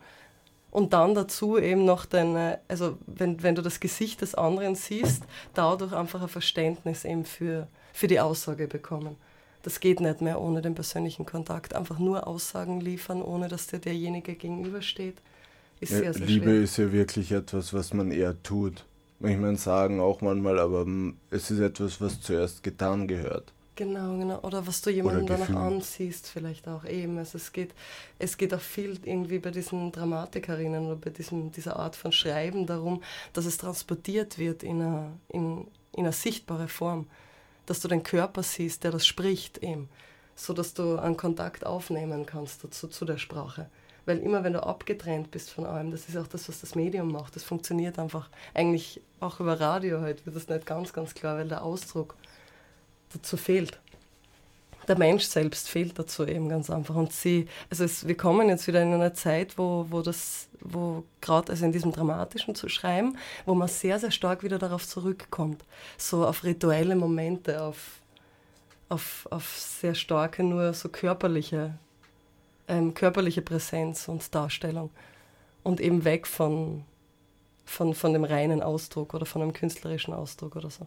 Und 0.71 0.93
dann 0.93 1.17
dazu 1.17 1.59
eben 1.59 1.85
noch 1.85 2.07
deine, 2.07 2.61
also 2.69 2.99
wenn, 3.09 3.43
wenn 3.43 3.57
du 3.57 3.63
das 3.63 3.81
Gesicht 3.81 4.21
des 4.21 4.37
anderen 4.37 4.77
siehst, 4.77 5.25
dadurch 5.55 5.93
einfach 5.93 6.23
ein 6.23 6.29
Verständnis 6.29 7.05
eben 7.05 7.25
für, 7.25 7.67
für 7.93 8.07
die 8.07 8.21
Aussage 8.21 8.69
bekommen. 8.69 9.17
Das 9.65 9.81
geht 9.81 9.99
nicht 9.99 10.21
mehr 10.21 10.41
ohne 10.41 10.63
den 10.63 10.77
persönlichen 10.77 11.27
Kontakt. 11.27 11.75
Einfach 11.75 11.99
nur 11.99 12.29
Aussagen 12.29 12.81
liefern, 12.81 13.23
ohne 13.23 13.49
dass 13.49 13.67
dir 13.67 13.81
derjenige 13.81 14.37
gegenübersteht, 14.37 15.17
ist 15.83 15.91
sehr, 15.91 16.15
sehr 16.15 16.27
Liebe 16.27 16.47
schwer. 16.47 16.63
ist 16.63 16.77
ja 16.79 16.93
wirklich 16.93 17.33
etwas, 17.33 17.75
was 17.75 17.93
man 17.93 18.11
eher 18.11 18.41
tut. 18.43 18.85
Ich 19.21 19.37
meine, 19.37 19.57
sagen 19.57 20.01
auch 20.01 20.21
manchmal, 20.21 20.59
aber 20.59 20.87
es 21.31 21.51
ist 21.51 21.61
etwas, 21.61 22.01
was 22.01 22.21
zuerst 22.21 22.63
getan 22.63 23.07
gehört. 23.07 23.53
Genau, 23.75 24.19
genau. 24.19 24.41
Oder 24.43 24.67
was 24.67 24.83
du 24.83 24.91
jemandem 24.91 25.27
danach 25.27 25.51
ansiehst, 25.51 26.29
vielleicht 26.29 26.69
auch 26.69 26.85
eben. 26.85 27.19
Also 27.19 27.39
es 27.39 27.53
geht, 27.53 27.75
es 28.19 28.37
geht 28.37 28.53
auch 28.53 28.61
viel 28.61 28.99
irgendwie 29.05 29.39
bei 29.39 29.51
diesen 29.51 29.91
Dramatikerinnen 29.93 30.87
oder 30.87 30.97
bei 30.97 31.11
diesem, 31.11 31.53
dieser 31.53 31.77
Art 31.77 31.97
von 31.97 32.13
Schreiben 32.13 32.67
darum, 32.67 33.03
dass 33.33 33.47
es 33.47 33.57
transportiert 33.57 34.39
wird 34.39 34.63
in 34.63 34.83
eine, 34.83 35.13
in, 35.29 35.67
in 35.93 36.05
eine 36.05 36.13
sichtbare 36.13 36.69
Form. 36.69 37.07
Dass 37.65 37.81
du 37.81 37.89
den 37.89 38.03
Körper 38.03 38.43
siehst, 38.43 38.85
der 38.85 38.91
das 38.91 39.07
spricht 39.07 39.59
eben. 39.59 39.89
So 40.35 40.53
dass 40.53 40.75
du 40.75 40.99
einen 40.99 41.17
Kontakt 41.17 41.65
aufnehmen 41.65 42.27
kannst 42.27 42.65
dazu, 42.65 42.89
zu 42.89 43.05
der 43.05 43.19
Sprache. 43.19 43.69
Weil 44.05 44.19
immer 44.19 44.43
wenn 44.43 44.53
du 44.53 44.63
abgetrennt 44.63 45.31
bist 45.31 45.51
von 45.51 45.65
allem, 45.65 45.91
das 45.91 46.09
ist 46.09 46.17
auch 46.17 46.27
das, 46.27 46.49
was 46.49 46.61
das 46.61 46.75
Medium 46.75 47.13
macht. 47.13 47.37
Das 47.37 47.45
funktioniert 47.45 47.99
einfach 47.99 48.29
eigentlich 48.53 49.01
auch 49.21 49.39
über 49.39 49.61
Radio 49.61 50.01
halt, 50.01 50.27
wird 50.27 50.35
das 50.35 50.49
nicht 50.49 50.67
ganz, 50.67 50.93
ganz 50.93 51.15
klar, 51.15 51.39
weil 51.39 51.49
der 51.49 51.63
Ausdruck 51.63 52.17
dazu 53.13 53.37
fehlt. 53.37 53.79
Der 54.89 54.99
Mensch 54.99 55.25
selbst 55.25 55.69
fehlt 55.69 55.97
dazu 55.97 56.27
eben 56.27 56.49
ganz 56.49 56.69
einfach. 56.69 56.97
Und 56.97 57.13
sie, 57.13 57.47
also 57.71 57.85
es, 57.85 58.09
wir 58.09 58.17
kommen 58.17 58.49
jetzt 58.49 58.67
wieder 58.67 58.83
in 58.83 58.93
eine 58.93 59.13
Zeit, 59.13 59.57
wo, 59.57 59.87
wo 59.91 60.03
das, 60.03 60.49
wo 60.61 61.05
gerade 61.21 61.53
also 61.53 61.65
in 61.65 61.71
diesem 61.71 61.93
Dramatischen 61.93 62.57
zu 62.57 62.69
schreiben, 62.69 63.17
wo 63.47 63.55
man 63.55 63.69
sehr, 63.69 64.01
sehr 64.01 64.11
stark 64.11 64.43
wieder 64.43 64.59
darauf 64.59 64.87
zurückkommt. 64.89 65.65
So 65.97 66.27
auf 66.27 66.43
rituelle 66.43 66.97
Momente, 66.97 67.63
auf, 67.63 68.01
auf, 68.89 69.29
auf 69.31 69.57
sehr 69.57 69.95
starke, 69.95 70.43
nur 70.43 70.75
so 70.75 70.89
körperliche, 70.89 71.75
ähm, 72.69 72.95
körperliche 72.95 73.43
Präsenz 73.43 74.09
und 74.09 74.35
Darstellung. 74.35 74.91
Und 75.63 75.81
eben 75.81 76.05
weg 76.05 76.27
von, 76.27 76.85
von, 77.65 77.95
von 77.95 78.13
dem 78.13 78.25
reinen 78.25 78.63
Ausdruck 78.63 79.15
oder 79.15 79.27
von 79.27 79.43
einem 79.43 79.53
künstlerischen 79.53 80.13
Ausdruck 80.13 80.57
oder 80.57 80.71
so. 80.71 80.87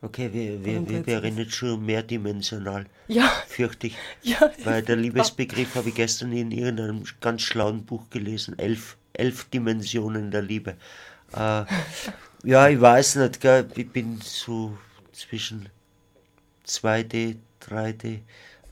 Okay, 0.00 0.32
wir, 0.32 0.64
wir, 0.64 0.88
wir 0.88 1.06
wären 1.06 1.36
jetzt 1.38 1.54
schon 1.54 1.84
mehrdimensional, 1.84 2.86
Ja, 3.08 3.28
fürchte 3.48 3.88
ich. 3.88 3.96
ja. 4.22 4.50
Weil 4.62 4.82
der 4.82 4.94
Liebesbegriff 4.94 5.74
habe 5.74 5.88
ich 5.88 5.96
gestern 5.96 6.32
in 6.32 6.52
irgendeinem 6.52 7.02
ganz 7.20 7.42
schlauen 7.42 7.84
Buch 7.84 8.08
gelesen. 8.10 8.56
Elf, 8.58 8.96
elf 9.12 9.46
Dimensionen 9.46 10.30
der 10.30 10.42
Liebe. 10.42 10.76
Äh, 11.32 11.64
ja, 12.44 12.68
ich 12.68 12.80
weiß 12.80 13.16
nicht, 13.16 13.40
gell, 13.40 13.68
ich 13.74 13.90
bin 13.90 14.20
so 14.22 14.78
zwischen 15.12 15.68
2D, 16.64 17.36
3D, 17.60 18.20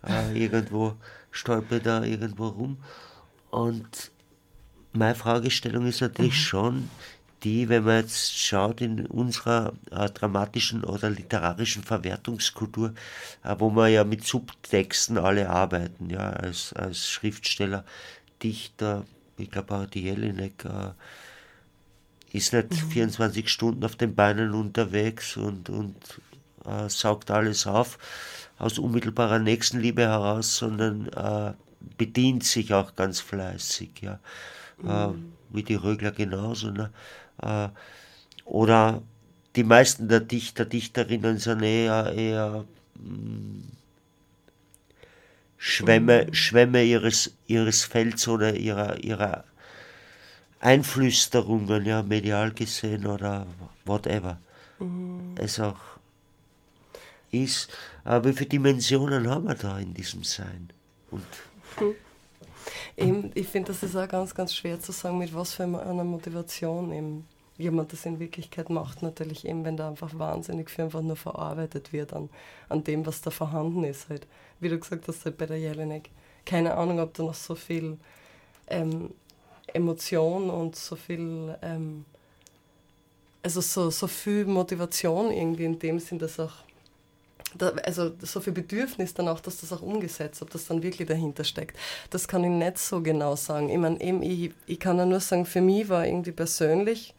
äh, 0.07 0.33
irgendwo 0.33 0.95
stolper 1.37 1.81
da 1.81 2.03
irgendwo 2.03 2.49
rum. 2.49 2.79
Und 3.51 4.11
meine 4.93 5.15
Fragestellung 5.15 5.87
ist 5.87 6.01
natürlich 6.01 6.41
schon 6.41 6.91
die, 7.43 7.69
wenn 7.69 7.85
man 7.85 8.03
jetzt 8.03 8.37
schaut 8.37 8.81
in 8.81 9.07
unserer 9.07 9.75
äh, 9.91 10.09
dramatischen 10.09 10.85
oder 10.85 11.11
literarischen 11.11 11.85
Verwertungskultur, 11.85 12.95
äh, 13.45 13.55
wo 13.59 13.71
wir 13.71 13.89
ja 13.89 14.05
mit 14.05 14.25
Subtexten 14.25 15.19
alle 15.19 15.51
arbeiten, 15.51 16.11
ja, 16.11 16.31
als, 16.31 16.73
als 16.73 17.09
Schriftsteller, 17.09 17.85
Dichter, 18.43 19.05
ich 19.39 19.51
glaube 19.51 19.75
auch 19.75 19.87
die 19.87 20.03
Jelinek 20.03 20.65
äh, 20.65 20.93
ist 22.37 22.53
nicht 22.53 22.75
24 22.75 23.49
Stunden 23.49 23.85
auf 23.85 23.97
den 23.97 24.15
Beinen 24.15 24.53
unterwegs 24.53 25.37
und, 25.37 25.71
und 25.71 25.97
äh, 26.65 26.89
saugt 26.89 27.31
alles 27.31 27.67
auf 27.67 27.99
aus 28.59 28.79
unmittelbarer 28.79 29.39
Nächstenliebe 29.39 30.03
heraus, 30.03 30.57
sondern 30.57 31.09
äh, 31.09 31.53
bedient 31.99 32.45
sich 32.45 32.73
auch 32.73 32.97
ganz 32.97 33.21
fleißig, 33.21 33.91
ja. 34.01 34.19
Äh, 34.85 35.15
wie 35.51 35.63
die 35.63 35.75
Rögler 35.75 36.13
genauso. 36.13 36.71
Ne? 36.71 36.91
Äh, 37.43 37.69
oder 38.45 39.03
die 39.55 39.65
meisten 39.65 40.09
der 40.09 40.21
Dichter, 40.21 40.65
Dichterinnen 40.65 41.39
sind 41.39 41.63
eher, 41.63 42.13
eher 42.13 42.65
mm, 42.97 43.63
Schwämme, 45.57 46.33
Schwämme 46.33 46.85
ihres, 46.85 47.35
ihres 47.47 47.85
Felds 47.85 48.29
oder 48.29 48.55
ihrer, 48.55 49.03
ihrer 49.03 49.45
Einflüsterungen, 50.61 51.87
ja, 51.87 52.03
medial 52.03 52.53
gesehen 52.53 53.07
oder 53.07 53.47
whatever. 53.85 54.39
Es 55.37 55.59
auch 55.59 55.96
ist. 57.45 57.71
Aber 58.05 58.29
wie 58.29 58.33
viele 58.33 58.49
Dimensionen 58.49 59.29
haben 59.29 59.47
wir 59.47 59.55
da 59.55 59.79
in 59.79 59.95
diesem 59.95 60.25
Sein? 60.25 60.71
Und 61.11 61.25
Eben, 62.97 63.31
ich 63.35 63.47
finde, 63.49 63.73
das 63.73 63.83
ist 63.83 63.97
auch 63.97 64.09
ganz, 64.09 64.35
ganz 64.35 64.55
schwer 64.55 64.81
zu 64.81 64.93
sagen, 64.93 65.19
mit 65.19 65.35
was 65.35 65.55
für 65.55 65.65
einer 65.65 66.05
Motivation 66.05 66.93
eben 66.93 67.29
jemand 67.59 67.93
das 67.93 68.07
in 68.07 68.19
Wirklichkeit 68.19 68.71
macht. 68.71 69.03
Natürlich 69.03 69.47
eben, 69.47 69.65
wenn 69.65 69.77
da 69.77 69.89
einfach 69.89 70.19
wahnsinnig 70.19 70.71
viel 70.71 70.85
einfach 70.85 71.03
nur 71.03 71.17
verarbeitet 71.17 71.93
wird 71.93 72.13
an, 72.13 72.29
an 72.69 72.85
dem, 72.85 73.07
was 73.07 73.21
da 73.21 73.31
vorhanden 73.31 73.85
ist. 73.85 74.09
Halt. 74.09 74.27
Wie 74.61 74.69
du 74.69 74.79
gesagt 74.79 75.09
hast, 75.09 75.25
halt 75.25 75.37
bei 75.37 75.47
der 75.47 75.59
Jelinek. 75.59 76.11
Keine 76.45 76.75
Ahnung, 76.75 77.01
ob 77.01 77.15
da 77.15 77.25
noch 77.25 77.35
so 77.35 77.55
viel 77.55 77.99
ähm, 78.69 79.11
Emotion 79.73 80.49
und 80.51 80.77
so 80.77 80.97
viel, 80.97 81.57
ähm, 81.63 82.05
also 83.43 83.61
so, 83.61 83.91
so 83.91 84.07
viel 84.07 84.45
Motivation 84.45 85.31
irgendwie 85.31 85.65
in 85.65 85.79
dem 85.79 85.99
Sinn, 85.99 86.19
dass 86.19 86.41
auch 86.41 86.53
da, 87.59 87.69
also 87.85 88.13
so 88.21 88.41
viel 88.41 88.53
Bedürfnis 88.53 89.15
dann 89.15 89.29
auch, 89.29 89.41
dass 89.41 89.61
das 89.61 89.73
auch 89.73 89.83
umgesetzt, 89.83 90.43
ob 90.43 90.51
das 90.51 90.67
dann 90.67 90.83
wirklich 90.83 91.09
dahinter 91.09 91.45
steckt. 91.45 91.77
Das 92.11 92.29
kann 92.29 92.45
ich 92.45 92.51
nicht 92.51 92.79
so 92.79 93.01
genau 93.03 93.37
sagen. 93.37 93.69
Ich 93.69 93.79
meine, 93.79 94.01
eben, 94.01 94.23
ich, 94.23 94.53
ich 94.67 94.81
kann 94.81 94.99
ja 94.99 95.07
nur 95.07 95.21
sagen, 95.21 95.47
für 95.47 95.61
mich 95.61 95.89
war 95.89 96.07
irgendwie 96.07 96.33
persönlich 96.33 97.15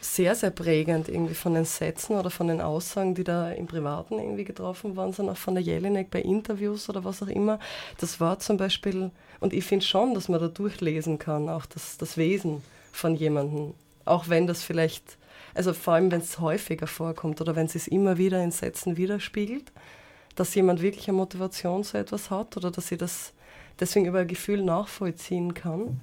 sehr, 0.00 0.34
sehr 0.34 0.50
prägend 0.50 1.08
irgendwie 1.08 1.34
von 1.34 1.54
den 1.54 1.66
Sätzen 1.66 2.16
oder 2.16 2.30
von 2.30 2.48
den 2.48 2.60
Aussagen, 2.60 3.14
die 3.14 3.24
da 3.24 3.52
im 3.52 3.66
Privaten 3.66 4.18
irgendwie 4.18 4.44
getroffen 4.44 4.96
worden 4.96 5.12
sind, 5.12 5.28
auch 5.28 5.36
von 5.36 5.54
der 5.54 5.62
Jelinek 5.62 6.10
bei 6.10 6.22
Interviews 6.22 6.88
oder 6.88 7.04
was 7.04 7.22
auch 7.22 7.28
immer. 7.28 7.58
Das 7.98 8.18
war 8.18 8.38
zum 8.38 8.56
Beispiel, 8.56 9.10
und 9.40 9.52
ich 9.52 9.64
finde 9.64 9.84
schon, 9.84 10.14
dass 10.14 10.28
man 10.28 10.40
da 10.40 10.48
durchlesen 10.48 11.18
kann, 11.18 11.48
auch 11.48 11.66
das, 11.66 11.98
das 11.98 12.16
Wesen 12.16 12.62
von 12.92 13.14
jemandem. 13.14 13.74
Auch 14.06 14.28
wenn 14.28 14.46
das 14.46 14.62
vielleicht, 14.62 15.18
also 15.60 15.74
vor 15.74 15.92
allem 15.92 16.10
wenn 16.10 16.22
es 16.22 16.38
häufiger 16.38 16.86
vorkommt 16.86 17.42
oder 17.42 17.54
wenn 17.54 17.66
es 17.66 17.86
immer 17.86 18.16
wieder 18.16 18.42
in 18.42 18.50
Sätzen 18.50 18.96
widerspiegelt, 18.96 19.72
dass 20.34 20.54
jemand 20.54 20.80
wirklich 20.80 21.06
eine 21.06 21.18
Motivation 21.18 21.84
zu 21.84 21.98
etwas 21.98 22.30
hat 22.30 22.56
oder 22.56 22.70
dass 22.70 22.88
sie 22.88 22.96
das 22.96 23.34
deswegen 23.78 24.06
über 24.06 24.20
ein 24.20 24.26
Gefühl 24.26 24.62
nachvollziehen 24.62 25.52
kann 25.52 26.00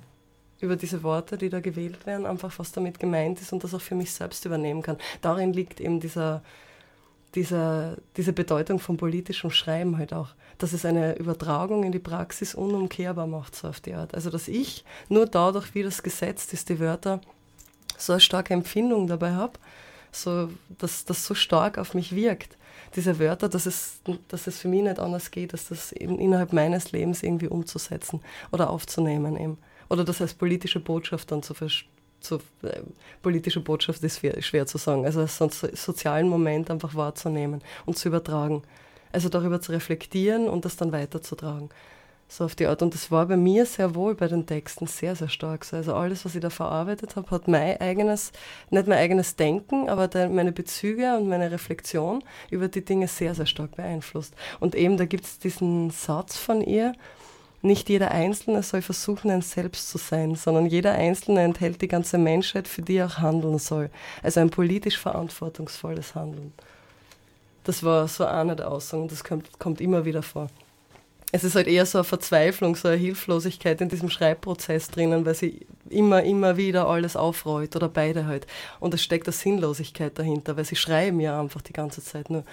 über 0.59 0.75
diese 0.75 1.01
Worte, 1.01 1.39
die 1.39 1.49
da 1.49 1.59
gewählt 1.59 2.05
werden, 2.05 2.27
einfach 2.27 2.53
was 2.59 2.71
damit 2.71 2.99
gemeint 2.99 3.41
ist 3.41 3.51
und 3.51 3.63
das 3.63 3.73
auch 3.73 3.81
für 3.81 3.95
mich 3.95 4.13
selbst 4.13 4.45
übernehmen 4.45 4.83
kann. 4.83 4.97
Darin 5.21 5.53
liegt 5.53 5.81
eben 5.81 5.99
dieser, 5.99 6.43
dieser, 7.33 7.97
diese 8.15 8.33
Bedeutung 8.33 8.77
von 8.77 8.95
politischem 8.95 9.49
Schreiben 9.49 9.97
halt 9.97 10.13
auch, 10.13 10.35
dass 10.59 10.73
es 10.73 10.85
eine 10.85 11.15
Übertragung 11.15 11.83
in 11.83 11.91
die 11.91 11.99
Praxis 11.99 12.53
unumkehrbar 12.53 13.25
macht, 13.25 13.55
so 13.55 13.69
auf 13.69 13.79
die 13.79 13.95
Art. 13.95 14.13
Also 14.13 14.29
dass 14.29 14.47
ich 14.47 14.85
nur 15.09 15.25
dadurch, 15.25 15.73
wie 15.73 15.81
das 15.81 16.03
gesetzt 16.03 16.53
ist, 16.53 16.69
die 16.69 16.79
Wörter 16.79 17.21
so 17.97 18.13
eine 18.13 18.19
starke 18.19 18.53
Empfindung 18.53 19.07
dabei 19.07 19.33
habe, 19.33 19.53
so, 20.11 20.49
dass 20.77 21.05
das 21.05 21.25
so 21.25 21.35
stark 21.35 21.77
auf 21.77 21.93
mich 21.93 22.15
wirkt. 22.15 22.57
Diese 22.95 23.19
Wörter, 23.19 23.49
dass 23.49 23.65
es, 23.65 23.99
dass 24.29 24.47
es 24.47 24.59
für 24.59 24.69
mich 24.69 24.83
nicht 24.83 24.99
anders 24.99 25.31
geht, 25.31 25.53
als 25.53 25.67
das 25.67 25.91
eben 25.91 26.19
innerhalb 26.19 26.53
meines 26.53 26.91
Lebens 26.91 27.21
irgendwie 27.21 27.47
umzusetzen 27.47 28.21
oder 28.51 28.69
aufzunehmen 28.69 29.37
eben 29.37 29.57
oder 29.89 30.03
das 30.03 30.21
als 30.21 30.33
politische 30.33 30.79
Botschaft 30.79 31.31
dann 31.31 31.43
zu 31.43 31.53
verstehen. 31.53 31.91
So, 32.19 32.37
äh, 32.63 32.81
politische 33.21 33.59
Botschaft 33.59 34.03
ist 34.03 34.19
schwer, 34.19 34.41
schwer 34.41 34.65
zu 34.65 34.79
sagen. 34.79 35.05
Also 35.05 35.21
als 35.21 35.37
so, 35.37 35.47
so, 35.49 35.67
sozialen 35.73 36.27
Moment 36.27 36.71
einfach 36.71 36.95
wahrzunehmen 36.95 37.61
und 37.85 37.97
zu 37.97 38.07
übertragen. 38.07 38.63
Also 39.11 39.29
darüber 39.29 39.61
zu 39.61 39.71
reflektieren 39.71 40.49
und 40.49 40.65
das 40.65 40.77
dann 40.77 40.91
weiterzutragen. 40.91 41.69
So 42.29 42.43
auf 42.43 42.55
die 42.55 42.67
Art. 42.67 42.81
Und 42.81 42.93
das 42.93 43.09
war 43.09 43.25
bei 43.25 43.37
mir 43.37 43.65
sehr 43.65 43.95
wohl 43.95 44.13
bei 44.13 44.27
den 44.27 44.45
Texten 44.45 44.85
sehr, 44.85 45.15
sehr 45.15 45.29
stark. 45.29 45.63
So. 45.63 45.77
Also 45.77 45.95
alles, 45.95 46.25
was 46.25 46.35
ich 46.35 46.41
da 46.41 46.49
verarbeitet 46.49 47.15
habe, 47.15 47.31
hat 47.31 47.47
mein 47.47 47.79
eigenes, 47.79 48.31
nicht 48.69 48.87
mein 48.87 48.97
eigenes 48.97 49.37
Denken, 49.37 49.87
aber 49.89 50.09
meine 50.29 50.51
Bezüge 50.51 51.15
und 51.17 51.29
meine 51.29 51.51
Reflexion 51.51 52.23
über 52.49 52.67
die 52.67 52.83
Dinge 52.83 53.07
sehr, 53.07 53.33
sehr 53.33 53.45
stark 53.45 53.77
beeinflusst. 53.77 54.35
Und 54.59 54.75
eben, 54.75 54.97
da 54.97 55.05
gibt 55.05 55.23
es 55.23 55.39
diesen 55.39 55.89
Satz 55.89 56.37
von 56.37 56.61
ihr, 56.61 56.93
nicht 57.61 57.89
jeder 57.89 58.11
Einzelne 58.11 58.61
soll 58.61 58.81
versuchen, 58.81 59.31
ein 59.31 59.41
Selbst 59.41 59.89
zu 59.89 59.97
sein, 59.97 60.35
sondern 60.35 60.67
jeder 60.67 60.93
Einzelne 60.93 61.41
enthält 61.41 61.81
die 61.81 61.87
ganze 61.87 62.17
Menschheit, 62.17 62.67
für 62.67 62.81
die 62.81 62.97
er 62.97 63.07
auch 63.07 63.17
handeln 63.17 63.57
soll. 63.57 63.89
Also 64.21 64.41
ein 64.41 64.49
politisch 64.49 64.97
verantwortungsvolles 64.97 66.13
Handeln. 66.13 66.53
Das 67.63 67.83
war 67.83 68.07
so 68.07 68.25
eine 68.25 68.55
der 68.55 68.71
Aussagen, 68.71 69.07
das 69.07 69.23
kommt, 69.23 69.59
kommt 69.59 69.81
immer 69.81 70.05
wieder 70.05 70.23
vor. 70.23 70.49
Es 71.31 71.43
ist 71.43 71.55
halt 71.55 71.67
eher 71.67 71.85
so 71.85 71.97
eine 71.97 72.05
Verzweiflung, 72.05 72.75
so 72.75 72.87
eine 72.87 72.97
Hilflosigkeit 72.97 73.81
in 73.81 73.89
diesem 73.89 74.09
Schreibprozess 74.09 74.89
drinnen, 74.89 75.25
weil 75.25 75.35
sie 75.35 75.67
immer, 75.89 76.23
immer 76.23 76.55
wieder 76.55 76.87
alles 76.87 77.17
aufreut 77.17 77.75
oder 77.75 77.89
beide 77.89 78.25
halt. 78.25 78.47
Und 78.79 78.93
es 78.93 79.03
steckt 79.03 79.27
eine 79.27 79.33
Sinnlosigkeit 79.33 80.17
dahinter, 80.17 80.55
weil 80.55 80.63
sie 80.63 80.77
schreiben 80.77 81.19
ja 81.19 81.39
einfach 81.39 81.61
die 81.61 81.73
ganze 81.73 82.01
Zeit 82.01 82.29
nur 82.29 82.43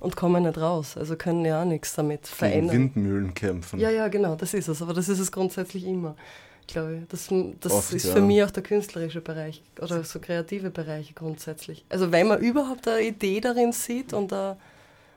und 0.00 0.16
kommen 0.16 0.44
nicht 0.44 0.58
raus. 0.58 0.96
Also 0.96 1.16
können 1.16 1.44
ja 1.44 1.62
auch 1.62 1.66
nichts 1.66 1.94
damit 1.94 2.26
verändern. 2.26 2.70
Gegen 2.70 2.94
Windmühlen 2.94 3.34
kämpfen. 3.34 3.80
Ja, 3.80 3.90
ja, 3.90 4.08
genau, 4.08 4.34
das 4.34 4.54
ist 4.54 4.68
es. 4.68 4.82
Aber 4.82 4.94
das 4.94 5.08
ist 5.08 5.18
es 5.18 5.32
grundsätzlich 5.32 5.84
immer, 5.84 6.16
glaube 6.66 7.00
ich. 7.02 7.08
Das, 7.08 7.28
das 7.60 7.72
Oft, 7.72 7.92
ist 7.92 8.06
ja. 8.06 8.14
für 8.14 8.20
mich 8.20 8.42
auch 8.42 8.50
der 8.50 8.62
künstlerische 8.62 9.20
Bereich 9.20 9.62
oder 9.80 10.04
so 10.04 10.20
kreative 10.20 10.70
Bereiche 10.70 11.14
grundsätzlich. 11.14 11.84
Also 11.88 12.12
wenn 12.12 12.28
man 12.28 12.40
überhaupt 12.40 12.86
eine 12.88 13.02
Idee 13.02 13.40
darin 13.40 13.72
sieht 13.72 14.12
und, 14.12 14.32
a, 14.32 14.56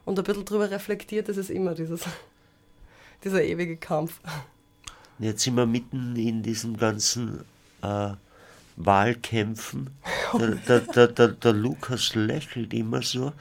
und 0.05 0.17
ein 0.17 0.23
bisschen 0.23 0.45
darüber 0.45 0.69
reflektiert, 0.71 1.29
ist 1.29 1.37
es 1.37 1.49
immer 1.49 1.73
dieses, 1.75 2.01
dieser 3.23 3.43
ewige 3.43 3.77
Kampf. 3.77 4.19
Jetzt 5.19 5.43
sind 5.43 5.55
wir 5.55 5.65
mitten 5.65 6.15
in 6.15 6.43
diesen 6.43 6.77
ganzen 6.77 7.43
äh, 7.81 8.11
Wahlkämpfen. 8.77 9.89
Der, 10.67 10.79
der, 10.79 11.07
der, 11.07 11.27
der, 11.27 11.53
Lukas 11.53 12.15
lächelt 12.15 12.73
immer 12.73 13.01
so 13.01 13.33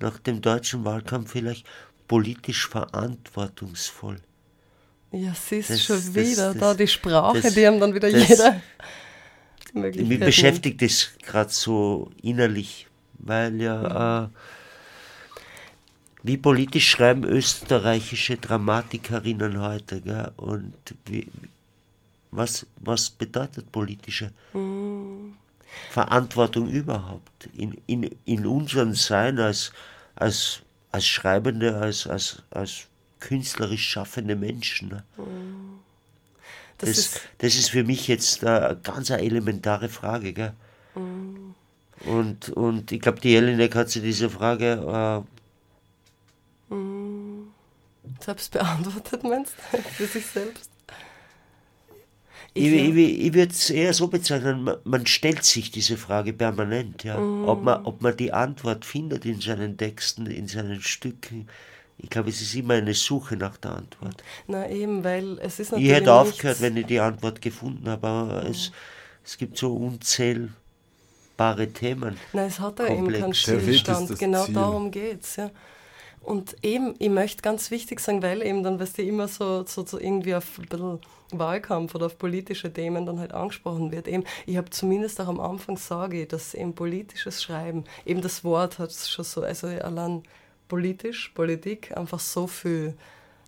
nach 0.00 0.18
dem 0.18 0.40
deutschen 0.40 0.84
Wahlkampf 0.84 1.30
vielleicht 1.32 1.66
politisch 2.08 2.68
verantwortungsvoll. 2.68 4.18
Ja, 5.12 5.34
siehst 5.34 5.70
das, 5.70 5.82
schon 5.82 5.96
das, 5.96 6.14
wieder 6.14 6.52
das, 6.52 6.58
da 6.60 6.74
die 6.74 6.88
Sprache, 6.88 7.40
das, 7.40 7.54
die 7.54 7.66
haben 7.66 7.78
dann 7.78 7.94
wieder 7.94 8.08
jeder. 8.08 8.60
Mich 9.74 10.20
beschäftigt 10.20 10.82
es 10.82 11.10
gerade 11.22 11.50
so 11.50 12.10
innerlich, 12.22 12.88
weil 13.18 13.60
ja, 13.60 14.24
äh, 14.24 14.28
wie 16.22 16.36
politisch 16.36 16.88
schreiben 16.88 17.24
österreichische 17.24 18.36
Dramatikerinnen 18.36 19.60
heute, 19.60 20.00
gell? 20.00 20.30
und 20.36 20.74
wie, 21.06 21.28
was, 22.30 22.66
was 22.76 23.10
bedeutet 23.10 23.70
politische 23.72 24.30
mhm. 24.52 25.34
Verantwortung 25.90 26.68
überhaupt 26.68 27.48
in, 27.56 27.76
in, 27.86 28.10
in 28.24 28.46
unserem 28.46 28.94
Sein 28.94 29.38
als 29.38 29.72
als, 30.16 30.62
als 30.90 31.06
Schreibende, 31.06 31.76
als, 31.76 32.06
als, 32.06 32.42
als 32.50 32.86
künstlerisch 33.20 33.86
schaffende 33.88 34.36
Menschen. 34.36 34.88
Ne? 34.88 35.04
Das, 36.78 36.88
das, 36.88 36.98
ist, 36.98 37.20
das 37.38 37.54
ist 37.54 37.70
für 37.70 37.84
mich 37.84 38.08
jetzt 38.08 38.44
eine 38.44 38.78
ganz 38.82 39.10
eine 39.10 39.22
elementare 39.22 39.88
Frage. 39.88 40.32
Gell? 40.32 40.52
Mm. 40.94 41.54
Und, 42.04 42.48
und 42.50 42.90
ich 42.90 43.00
glaube, 43.00 43.20
die 43.20 43.30
Jelinek 43.30 43.76
hat 43.76 43.90
sich 43.90 44.02
diese 44.02 44.28
Frage 44.28 45.24
äh. 45.24 45.31
Selbst 48.20 48.52
beantwortet, 48.52 49.24
meinst 49.24 49.54
du? 49.72 49.78
Für 49.96 50.06
sich 50.06 50.26
selbst? 50.26 50.70
Ich, 52.54 52.66
ich, 52.66 52.94
ich, 52.94 53.26
ich 53.26 53.34
würde 53.34 53.52
es 53.52 53.70
eher 53.70 53.94
so 53.94 54.08
bezeichnen, 54.08 54.64
man, 54.64 54.76
man, 54.84 55.06
stellt 55.06 55.42
sich 55.42 55.70
diese 55.70 55.96
Frage 55.96 56.34
permanent, 56.34 57.02
ja. 57.02 57.18
Mm. 57.18 57.48
Ob, 57.48 57.62
man, 57.62 57.84
ob 57.86 58.02
man 58.02 58.14
die 58.14 58.32
Antwort 58.32 58.84
findet 58.84 59.24
in 59.24 59.40
seinen 59.40 59.78
Texten, 59.78 60.26
in 60.26 60.48
seinen 60.48 60.82
Stücken. 60.82 61.48
Ich 61.96 62.10
glaube, 62.10 62.28
es 62.28 62.42
ist 62.42 62.54
immer 62.54 62.74
eine 62.74 62.92
Suche 62.92 63.36
nach 63.36 63.56
der 63.56 63.76
Antwort. 63.76 64.22
Na 64.48 64.68
eben, 64.68 65.02
weil 65.02 65.38
es 65.38 65.60
ist 65.60 65.72
natürlich. 65.72 65.90
Ich 65.90 65.96
hätte 65.96 66.12
aufgehört, 66.12 66.60
wenn 66.60 66.76
ich 66.76 66.86
die 66.86 67.00
Antwort 67.00 67.40
gefunden 67.40 67.88
habe, 67.88 68.06
aber 68.06 68.44
mm. 68.44 68.46
es, 68.48 68.70
es 69.24 69.38
gibt 69.38 69.56
so 69.56 69.74
unzählbare 69.74 70.52
Themen. 71.72 72.18
Nein, 72.34 72.48
es 72.48 72.60
hat 72.60 72.80
da 72.80 72.86
eben 72.86 73.10
keinen 73.10 73.32
Stillstand. 73.32 74.18
Genau 74.18 74.44
Ziel. 74.44 74.54
darum 74.54 74.90
geht 74.90 75.22
es, 75.22 75.36
ja. 75.36 75.50
Und 76.22 76.56
eben, 76.62 76.94
ich 76.98 77.10
möchte 77.10 77.42
ganz 77.42 77.70
wichtig 77.70 77.98
sagen, 78.00 78.22
weil 78.22 78.42
eben 78.42 78.62
dann, 78.62 78.78
weißt 78.78 78.98
du, 78.98 79.02
immer 79.02 79.26
so, 79.26 79.64
so, 79.64 79.84
so 79.84 79.98
irgendwie 79.98 80.34
auf 80.34 80.58
ein 80.58 80.66
bisschen 80.66 81.00
Wahlkampf 81.32 81.94
oder 81.94 82.06
auf 82.06 82.18
politische 82.18 82.72
Themen 82.72 83.06
dann 83.06 83.18
halt 83.18 83.32
angesprochen 83.32 83.90
wird. 83.90 84.06
Eben, 84.06 84.24
ich 84.46 84.56
habe 84.56 84.70
zumindest 84.70 85.20
auch 85.20 85.28
am 85.28 85.40
Anfang 85.40 85.76
sage, 85.76 86.26
dass 86.26 86.54
eben 86.54 86.74
politisches 86.74 87.42
Schreiben, 87.42 87.84
eben 88.06 88.22
das 88.22 88.44
Wort 88.44 88.78
hat 88.78 88.92
schon 88.92 89.24
so, 89.24 89.42
also 89.42 89.66
allein 89.66 90.22
politisch, 90.68 91.30
Politik, 91.30 91.96
einfach 91.96 92.20
so 92.20 92.46
viel 92.46 92.94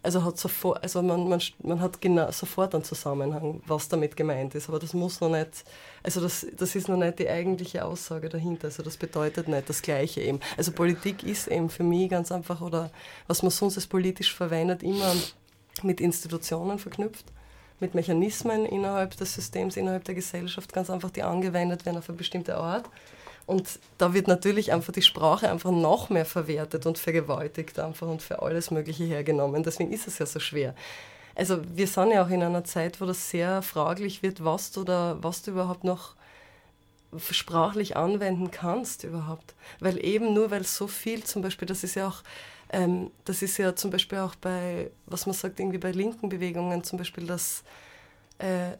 also 0.04 0.22
hat 0.22 0.36
sofort, 0.38 0.82
also 0.82 1.02
man, 1.02 1.28
man, 1.28 1.40
man 1.62 1.80
hat 1.80 2.00
genau, 2.00 2.30
sofort 2.30 2.74
einen 2.74 2.84
Zusammenhang, 2.84 3.62
was 3.66 3.88
damit 3.88 4.16
gemeint 4.16 4.54
ist, 4.54 4.68
aber 4.68 4.78
das 4.78 4.92
muss 4.92 5.20
noch 5.22 5.30
nicht, 5.30 5.64
also 6.02 6.20
das, 6.20 6.46
das 6.58 6.74
ist 6.74 6.88
noch 6.88 6.98
nicht 6.98 7.18
die 7.18 7.28
eigentliche 7.28 7.84
Aussage 7.84 8.28
dahinter, 8.28 8.66
also 8.66 8.82
das 8.82 8.98
bedeutet 8.98 9.48
nicht 9.48 9.68
das 9.68 9.80
Gleiche 9.80 10.20
eben. 10.20 10.40
Also 10.58 10.72
Politik 10.72 11.22
ist 11.22 11.48
eben 11.48 11.70
für 11.70 11.84
mich 11.84 12.10
ganz 12.10 12.30
einfach, 12.30 12.60
oder 12.60 12.90
was 13.28 13.42
man 13.42 13.50
sonst 13.50 13.76
als 13.76 13.86
politisch 13.86 14.34
verwendet, 14.34 14.82
immer 14.82 15.10
mit 15.82 16.02
Institutionen 16.02 16.78
verknüpft, 16.78 17.24
mit 17.80 17.94
Mechanismen 17.94 18.66
innerhalb 18.66 19.16
des 19.16 19.34
Systems, 19.34 19.78
innerhalb 19.78 20.04
der 20.04 20.14
Gesellschaft, 20.14 20.70
ganz 20.74 20.90
einfach, 20.90 21.10
die 21.10 21.22
angewendet 21.22 21.86
werden 21.86 21.96
auf 21.96 22.10
eine 22.10 22.18
bestimmte 22.18 22.58
Art. 22.58 22.84
Und 23.46 23.78
da 23.98 24.14
wird 24.14 24.26
natürlich 24.26 24.72
einfach 24.72 24.92
die 24.92 25.02
Sprache 25.02 25.50
einfach 25.50 25.70
noch 25.70 26.08
mehr 26.08 26.24
verwertet 26.24 26.86
und 26.86 26.98
vergewaltigt 26.98 27.78
einfach 27.78 28.08
und 28.08 28.22
für 28.22 28.40
alles 28.40 28.70
Mögliche 28.70 29.04
hergenommen. 29.04 29.62
Deswegen 29.62 29.92
ist 29.92 30.08
es 30.08 30.18
ja 30.18 30.26
so 30.26 30.40
schwer. 30.40 30.74
Also 31.34 31.60
wir 31.76 31.86
sind 31.86 32.12
ja 32.12 32.24
auch 32.24 32.30
in 32.30 32.42
einer 32.42 32.64
Zeit, 32.64 33.00
wo 33.00 33.06
das 33.06 33.28
sehr 33.30 33.60
fraglich 33.60 34.22
wird, 34.22 34.44
was 34.44 34.70
du 34.70 34.84
da, 34.84 35.18
was 35.20 35.42
du 35.42 35.50
überhaupt 35.50 35.84
noch 35.84 36.14
sprachlich 37.30 37.96
anwenden 37.96 38.50
kannst 38.50 39.04
überhaupt. 39.04 39.54
Weil 39.80 40.02
eben 40.04 40.32
nur, 40.32 40.50
weil 40.50 40.64
so 40.64 40.86
viel 40.86 41.24
zum 41.24 41.42
Beispiel, 41.42 41.66
das 41.66 41.84
ist 41.84 41.96
ja 41.96 42.08
auch, 42.08 42.22
ähm, 42.70 43.10
das 43.24 43.42
ist 43.42 43.58
ja 43.58 43.76
zum 43.76 43.90
Beispiel 43.90 44.18
auch 44.18 44.34
bei, 44.36 44.90
was 45.06 45.26
man 45.26 45.34
sagt, 45.34 45.60
irgendwie 45.60 45.78
bei 45.78 45.90
linken 45.90 46.28
Bewegungen 46.28 46.82
zum 46.82 46.98
Beispiel, 46.98 47.26
dass, 47.26 47.62
äh, 48.38 48.76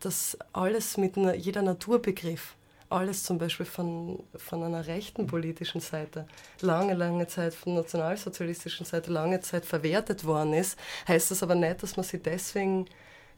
dass 0.00 0.36
alles 0.52 0.96
mit 0.96 1.16
einer, 1.16 1.34
jeder 1.34 1.62
Naturbegriff 1.62 2.56
alles 2.90 3.22
zum 3.22 3.38
Beispiel 3.38 3.66
von, 3.66 4.22
von 4.36 4.62
einer 4.62 4.86
rechten 4.86 5.26
politischen 5.26 5.80
Seite 5.80 6.26
lange, 6.60 6.94
lange 6.94 7.26
Zeit 7.26 7.54
von 7.54 7.74
nationalsozialistischen 7.74 8.86
Seite 8.86 9.12
lange 9.12 9.40
Zeit 9.40 9.64
verwertet 9.64 10.24
worden 10.24 10.54
ist, 10.54 10.78
heißt 11.06 11.30
das 11.30 11.42
aber 11.42 11.54
nicht, 11.54 11.82
dass 11.82 11.96
man 11.96 12.04
sie 12.04 12.18
deswegen 12.18 12.86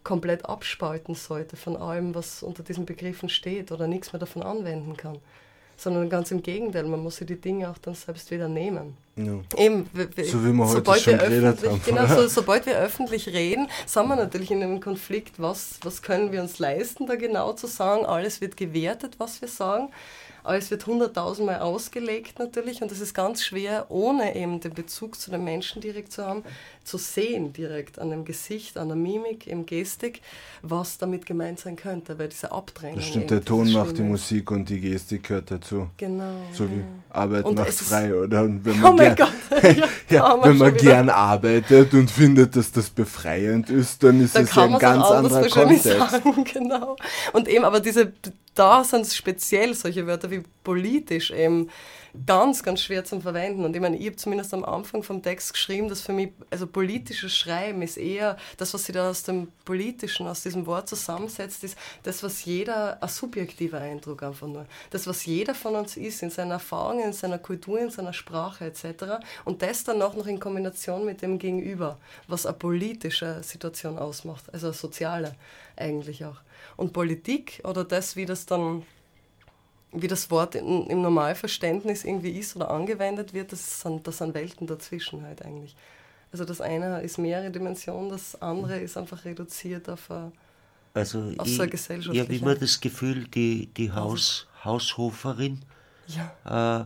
komplett 0.04 0.46
abspalten 0.46 1.14
sollte 1.14 1.56
von 1.56 1.76
allem, 1.76 2.14
was 2.14 2.42
unter 2.42 2.62
diesen 2.62 2.86
Begriffen 2.86 3.28
steht 3.28 3.72
oder 3.72 3.86
nichts 3.86 4.12
mehr 4.12 4.20
davon 4.20 4.42
anwenden 4.42 4.96
kann 4.96 5.18
sondern 5.80 6.10
ganz 6.10 6.30
im 6.30 6.42
Gegenteil, 6.42 6.84
man 6.84 7.00
muss 7.00 7.16
sich 7.16 7.26
die 7.26 7.40
Dinge 7.40 7.70
auch 7.70 7.78
dann 7.78 7.94
selbst 7.94 8.30
wieder 8.30 8.48
nehmen. 8.48 8.96
Ja. 9.16 9.40
Eben, 9.56 9.88
so 10.24 10.44
wie 10.44 10.52
wir 10.52 10.68
heute 10.68 11.00
schon 11.00 11.18
geredet 11.18 11.66
haben. 11.66 11.80
Genau, 11.84 12.06
so, 12.06 12.28
sobald 12.28 12.66
wir 12.66 12.78
öffentlich 12.78 13.28
reden, 13.28 13.68
sind 13.86 14.06
wir 14.06 14.16
natürlich 14.16 14.50
in 14.50 14.62
einem 14.62 14.80
Konflikt, 14.80 15.40
was, 15.40 15.80
was 15.82 16.02
können 16.02 16.32
wir 16.32 16.42
uns 16.42 16.58
leisten, 16.58 17.06
da 17.06 17.16
genau 17.16 17.54
zu 17.54 17.66
sagen, 17.66 18.04
alles 18.04 18.40
wird 18.42 18.56
gewertet, 18.56 19.14
was 19.18 19.40
wir 19.40 19.48
sagen 19.48 19.88
aber 20.42 20.56
es 20.56 20.70
wird 20.70 20.86
hunderttausendmal 20.86 21.60
ausgelegt 21.60 22.38
natürlich 22.38 22.82
und 22.82 22.90
es 22.92 23.00
ist 23.00 23.14
ganz 23.14 23.42
schwer, 23.42 23.86
ohne 23.88 24.34
eben 24.36 24.60
den 24.60 24.74
Bezug 24.74 25.20
zu 25.20 25.30
den 25.30 25.44
Menschen 25.44 25.80
direkt 25.80 26.12
zu 26.12 26.24
haben, 26.24 26.42
zu 26.84 26.98
sehen 26.98 27.52
direkt 27.52 27.98
an 27.98 28.10
dem 28.10 28.24
Gesicht, 28.24 28.78
an 28.78 28.88
der 28.88 28.96
Mimik, 28.96 29.46
im 29.46 29.66
Gestik, 29.66 30.22
was 30.62 30.98
damit 30.98 31.26
gemeint 31.26 31.60
sein 31.60 31.76
könnte, 31.76 32.18
weil 32.18 32.28
diese 32.28 32.50
Abdrängung. 32.52 32.96
Das 32.96 33.06
stimmt, 33.06 33.30
der 33.30 33.44
Ton 33.44 33.70
macht 33.72 33.98
die 33.98 34.02
Musik 34.02 34.50
und 34.50 34.68
die 34.68 34.80
Gestik 34.80 35.28
gehört 35.28 35.50
dazu. 35.50 35.88
Genau. 35.96 36.34
So 36.52 36.64
wie 36.64 36.82
Arbeit 37.10 37.44
und 37.44 37.56
macht 37.56 37.72
frei, 37.72 38.14
oder? 38.14 38.42
Und 38.42 38.64
wenn 38.64 38.80
man 38.80 38.92
oh 38.94 38.96
gern, 38.96 39.16
ja, 39.62 39.86
ja, 40.08 40.44
wenn 40.44 40.58
man 40.58 40.74
gern 40.74 41.10
arbeitet 41.10 41.92
und 41.94 42.10
findet, 42.10 42.56
dass 42.56 42.72
das 42.72 42.90
befreiend 42.90 43.70
ist, 43.70 44.02
dann 44.02 44.20
ist 44.20 44.34
dann 44.34 44.44
es 44.44 44.54
ja 44.54 44.64
ein 44.64 44.78
ganz 44.78 45.04
anderer 45.06 45.48
Kontext. 45.48 45.84
Sagen, 45.84 46.44
genau. 46.52 46.96
Und 47.32 47.48
eben, 47.48 47.64
aber 47.64 47.80
diese 47.80 48.12
da 48.54 48.84
sind 48.84 49.06
speziell 49.06 49.74
solche 49.74 50.06
Wörter 50.06 50.30
wie 50.30 50.42
politisch 50.64 51.30
eben 51.30 51.70
ganz, 52.26 52.62
ganz 52.62 52.82
schwer 52.82 53.04
zum 53.04 53.22
Verwenden. 53.22 53.64
Und 53.64 53.74
ich 53.74 53.80
meine, 53.80 53.96
ich 53.96 54.06
habe 54.06 54.16
zumindest 54.16 54.52
am 54.52 54.64
Anfang 54.64 55.02
vom 55.02 55.22
Text 55.22 55.52
geschrieben, 55.52 55.88
dass 55.88 56.00
für 56.00 56.12
mich, 56.12 56.30
also 56.50 56.66
politisches 56.66 57.34
Schreiben 57.34 57.82
ist 57.82 57.96
eher 57.96 58.36
das, 58.56 58.74
was 58.74 58.84
sich 58.84 58.94
da 58.94 59.10
aus 59.10 59.22
dem 59.22 59.48
Politischen, 59.64 60.26
aus 60.26 60.42
diesem 60.42 60.66
Wort 60.66 60.88
zusammensetzt, 60.88 61.62
ist 61.64 61.78
das, 62.02 62.22
was 62.22 62.44
jeder, 62.44 63.02
ein 63.02 63.08
subjektiver 63.08 63.78
Eindruck 63.78 64.22
einfach 64.22 64.48
nur, 64.48 64.66
das, 64.90 65.06
was 65.06 65.24
jeder 65.24 65.54
von 65.54 65.76
uns 65.76 65.96
ist, 65.96 66.22
in 66.22 66.30
seiner 66.30 66.54
Erfahrung, 66.54 67.02
in 67.02 67.12
seiner 67.12 67.38
Kultur, 67.38 67.78
in 67.78 67.90
seiner 67.90 68.12
Sprache 68.12 68.64
etc. 68.64 69.24
Und 69.44 69.62
das 69.62 69.84
dann 69.84 70.02
auch 70.02 70.14
noch 70.14 70.26
in 70.26 70.40
Kombination 70.40 71.04
mit 71.04 71.22
dem 71.22 71.38
Gegenüber, 71.38 71.98
was 72.26 72.46
eine 72.46 72.56
politische 72.56 73.42
Situation 73.42 73.98
ausmacht, 73.98 74.52
also 74.52 74.66
eine 74.68 74.74
soziale 74.74 75.36
eigentlich 75.76 76.24
auch. 76.24 76.36
Und 76.80 76.94
Politik 76.94 77.60
oder 77.64 77.84
das, 77.84 78.16
wie 78.16 78.24
das 78.24 78.46
dann 78.46 78.84
wie 79.92 80.08
das 80.08 80.30
Wort 80.30 80.54
in, 80.54 80.86
im 80.86 81.02
Normalverständnis 81.02 82.04
irgendwie 82.04 82.30
ist 82.30 82.56
oder 82.56 82.70
angewendet 82.70 83.34
wird, 83.34 83.52
das 83.52 83.82
sind, 83.82 84.06
das 84.06 84.18
sind 84.18 84.32
Welten 84.34 84.66
dazwischen 84.66 85.22
halt 85.22 85.42
eigentlich. 85.42 85.76
Also 86.32 86.46
das 86.46 86.62
eine 86.62 87.02
ist 87.02 87.18
mehrere 87.18 87.50
Dimensionen, 87.50 88.08
das 88.08 88.40
andere 88.40 88.78
ist 88.78 88.96
einfach 88.96 89.26
reduziert 89.26 89.90
auf, 89.90 90.10
eine, 90.10 90.32
also 90.94 91.34
auf 91.36 91.46
ich, 91.46 91.56
so 91.56 91.62
eine 91.62 91.70
gesellschaftliche... 91.70 92.32
Ich 92.32 92.40
habe 92.40 92.50
immer 92.50 92.54
das 92.54 92.80
Gefühl, 92.80 93.26
die, 93.26 93.66
die 93.66 93.92
Haus, 93.92 94.46
Haushoferin 94.64 95.60
ja. 96.06 96.82
äh, 96.82 96.84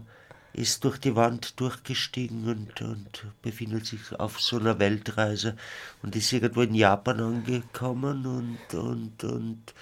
ist 0.55 0.85
durch 0.85 0.99
die 0.99 1.17
Wand 1.17 1.61
durchgestiegen 1.61 2.49
und, 2.49 2.81
und 2.81 3.27
befindet 3.43 3.87
sich 3.87 4.13
auf 4.19 4.41
so 4.41 4.59
einer 4.59 4.79
Weltreise 4.79 5.57
und 6.03 6.17
ist 6.17 6.33
irgendwo 6.33 6.63
in 6.63 6.75
Japan 6.75 7.21
angekommen 7.21 8.25
und, 8.27 8.75
und, 8.75 9.25
und 9.25 9.75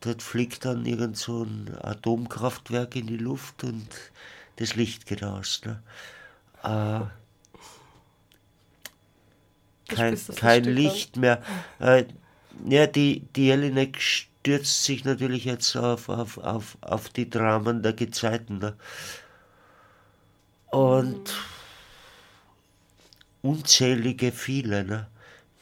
Dort 0.00 0.22
fliegt 0.22 0.64
dann 0.64 0.84
irgend 0.84 1.16
so 1.16 1.42
ein 1.44 1.74
Atomkraftwerk 1.80 2.96
in 2.96 3.06
die 3.06 3.16
Luft 3.16 3.64
und 3.64 3.88
das 4.56 4.76
Licht 4.76 5.06
geht 5.06 5.24
aus. 5.24 5.62
Ne? 5.64 5.82
Äh, 6.62 7.00
kein, 9.92 10.18
kein 10.36 10.64
Licht 10.64 11.16
mehr. 11.16 11.42
Äh, 11.78 12.04
ja, 12.68 12.86
die, 12.86 13.20
die 13.34 13.46
Jelinek 13.46 14.00
stürzt 14.00 14.84
sich 14.84 15.04
natürlich 15.04 15.44
jetzt 15.44 15.74
auf, 15.76 16.08
auf, 16.08 16.38
auf, 16.38 16.76
auf 16.82 17.08
die 17.08 17.28
Dramen 17.30 17.82
der 17.82 17.92
Gezeiten. 17.92 18.58
Ne? 18.58 18.76
Und 20.70 21.34
unzählige 23.42 24.32
viele, 24.32 24.84
ne? 24.84 25.06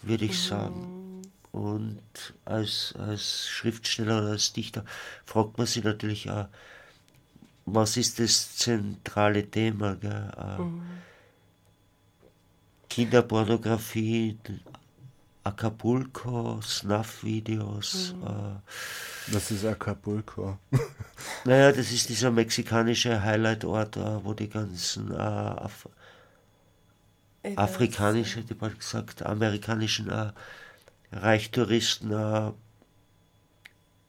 würde 0.02 0.24
ich 0.24 0.42
sagen. 0.42 1.22
Und 1.52 2.02
als, 2.44 2.94
als 2.98 3.48
Schriftsteller 3.48 4.18
oder 4.18 4.30
als 4.32 4.52
Dichter 4.52 4.84
fragt 5.24 5.56
man 5.56 5.66
sich 5.66 5.84
natürlich 5.84 6.30
auch, 6.30 6.48
was 7.66 7.96
ist 7.96 8.18
das 8.18 8.56
zentrale 8.56 9.48
Thema? 9.50 9.94
Gell? 9.96 10.32
Äh, 10.36 10.58
mhm. 10.58 10.82
Kinderpornografie, 12.88 14.38
Acapulco, 15.44 16.60
Snuff-Videos. 16.62 18.14
Mhm. 18.16 18.22
Äh, 18.24 19.34
Was 19.34 19.50
ist 19.50 19.64
Acapulco? 19.64 20.58
naja, 21.44 21.70
das 21.70 21.92
ist 21.92 22.08
dieser 22.08 22.30
mexikanische 22.30 23.22
Highlight-Ort, 23.22 23.96
äh, 23.96 24.24
wo 24.24 24.32
die 24.32 24.48
ganzen 24.48 25.12
äh, 25.12 25.16
Af 25.16 25.88
afrikanische, 27.56 28.42
die 28.42 28.54
bald 28.54 28.80
gesagt, 28.80 29.22
amerikanischen 29.22 30.08
äh, 30.08 30.32
Reichtouristen 31.12 32.10
äh, 32.10 32.52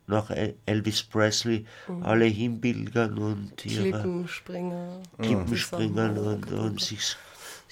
nach 0.08 0.30
Elvis 0.66 1.04
Presley 1.04 1.66
mhm. 1.88 2.04
alle 2.04 2.26
hinbilgern 2.26 3.18
und 3.18 3.66
ihre 3.66 3.92
Klippenspringer, 3.92 5.02
Klippenspringer 5.20 6.22
und, 6.22 6.52
und 6.52 6.82
sich, 6.82 7.16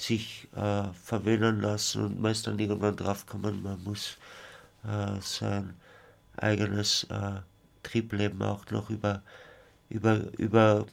sich 0.04 0.48
äh, 0.56 0.84
verwöhnen 1.04 1.62
lassen 1.62 2.06
und 2.06 2.22
man 2.22 2.32
ist 2.32 2.48
dann 2.48 2.60
irgendwann 2.60 2.96
draufgekommen, 2.96 3.64
man 3.64 3.84
muss 3.84 4.18
äh, 4.84 5.20
sein 5.22 5.74
eigenes 6.38 7.06
äh, 7.06 7.42
Triebleben 7.84 8.42
auch 8.42 8.70
noch 8.72 8.90
über, 8.90 9.22
über, 9.90 10.22
über 10.38 10.86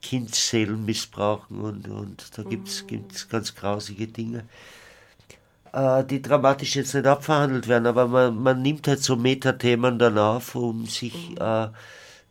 Kindseelen 0.00 0.84
missbrauchen 0.84 1.60
und, 1.60 1.88
und 1.88 2.38
da 2.38 2.42
gibt 2.42 2.68
es 2.68 2.84
mhm. 2.84 3.04
ganz 3.28 3.54
grausige 3.54 4.06
Dinge 4.06 4.44
äh, 5.72 6.04
die 6.04 6.22
dramatisch 6.22 6.76
jetzt 6.76 6.94
nicht 6.94 7.06
abverhandelt 7.06 7.68
werden, 7.68 7.86
aber 7.86 8.06
man, 8.08 8.42
man 8.42 8.62
nimmt 8.62 8.88
halt 8.88 9.02
so 9.02 9.16
Metathemen 9.16 9.98
dann 9.98 10.18
auf, 10.18 10.54
um 10.54 10.86
sich, 10.86 11.30
mhm. 11.30 11.36
äh, 11.38 11.68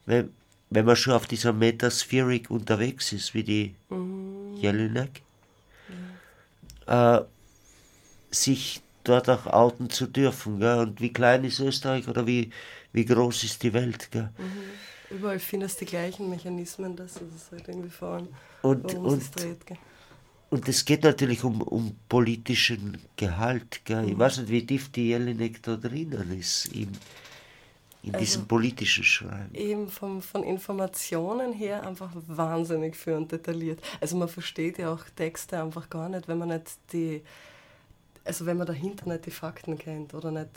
wenn, 0.06 0.34
wenn 0.70 0.86
man 0.86 0.96
schon 0.96 1.14
auf 1.14 1.28
dieser 1.28 1.54
Metasphärik 1.54 2.50
unterwegs 2.50 3.14
ist, 3.14 3.34
wie 3.34 3.44
die 3.44 3.76
mhm. 3.90 4.56
Jelinek. 4.58 5.22
Äh, 6.88 7.22
sich 8.32 8.82
dort 9.04 9.30
auch 9.30 9.48
outen 9.48 9.90
zu 9.90 10.08
dürfen. 10.08 10.60
Gell? 10.60 10.80
Und 10.80 11.02
wie 11.02 11.14
klein 11.14 11.44
ist 11.44 11.60
Österreich 11.60 12.08
oder 12.08 12.28
wie, 12.28 12.52
wie 12.94 13.06
groß 13.06 13.44
ist 13.44 13.64
die 13.64 13.74
Welt? 13.74 14.10
Gell? 14.12 14.30
Mhm. 14.38 15.16
Überall 15.18 15.40
findest 15.40 15.80
du 15.80 15.86
die 15.86 15.92
gleichen 15.92 16.30
Mechanismen, 16.30 16.96
dass 16.96 17.16
es 17.16 17.52
halt 17.52 17.68
irgendwie 17.68 17.90
vor 17.90 18.10
allem 18.10 18.28
und, 18.62 18.94
und, 18.94 19.22
es 19.22 19.32
dreht. 19.32 19.66
Gell? 19.66 19.78
Und 20.50 20.68
es 20.68 20.86
geht 20.86 21.04
natürlich 21.04 21.44
um, 21.44 21.62
um 21.62 21.96
politischen 22.10 22.98
Gehalt. 23.16 23.82
Gell? 23.86 24.06
Ich 24.06 24.16
mhm. 24.16 24.20
weiß 24.20 24.40
nicht, 24.40 24.50
wie 24.50 24.66
tief 24.66 24.92
die 24.92 25.10
Jelinek 25.10 25.64
da 25.64 25.76
drinnen 25.76 26.38
ist 26.38 26.68
in, 26.68 26.92
in 28.08 28.14
also 28.14 28.26
diesem 28.26 28.48
politischen 28.48 29.04
Schreiben. 29.04 29.54
Eben 29.54 29.90
vom, 29.90 30.22
von 30.22 30.44
Informationen 30.44 31.54
her 31.54 31.86
einfach 31.86 32.12
wahnsinnig 32.28 32.96
für 32.96 33.18
und 33.18 33.32
detailliert. 33.32 33.82
Also 34.00 34.16
man 34.18 34.30
versteht 34.30 34.78
ja 34.78 34.94
auch 34.94 35.04
Texte 35.16 35.62
einfach 35.62 35.90
gar 35.90 36.10
nicht, 36.10 36.28
wenn 36.28 36.38
man 36.38 36.50
nicht 36.50 36.78
die, 36.94 37.22
also 38.24 38.46
wenn 38.46 38.58
man 38.58 38.68
dahinter 38.68 39.08
nicht 39.10 39.26
die 39.26 39.32
Fakten 39.32 39.78
kennt 39.78 40.14
oder 40.14 40.32
nicht, 40.32 40.52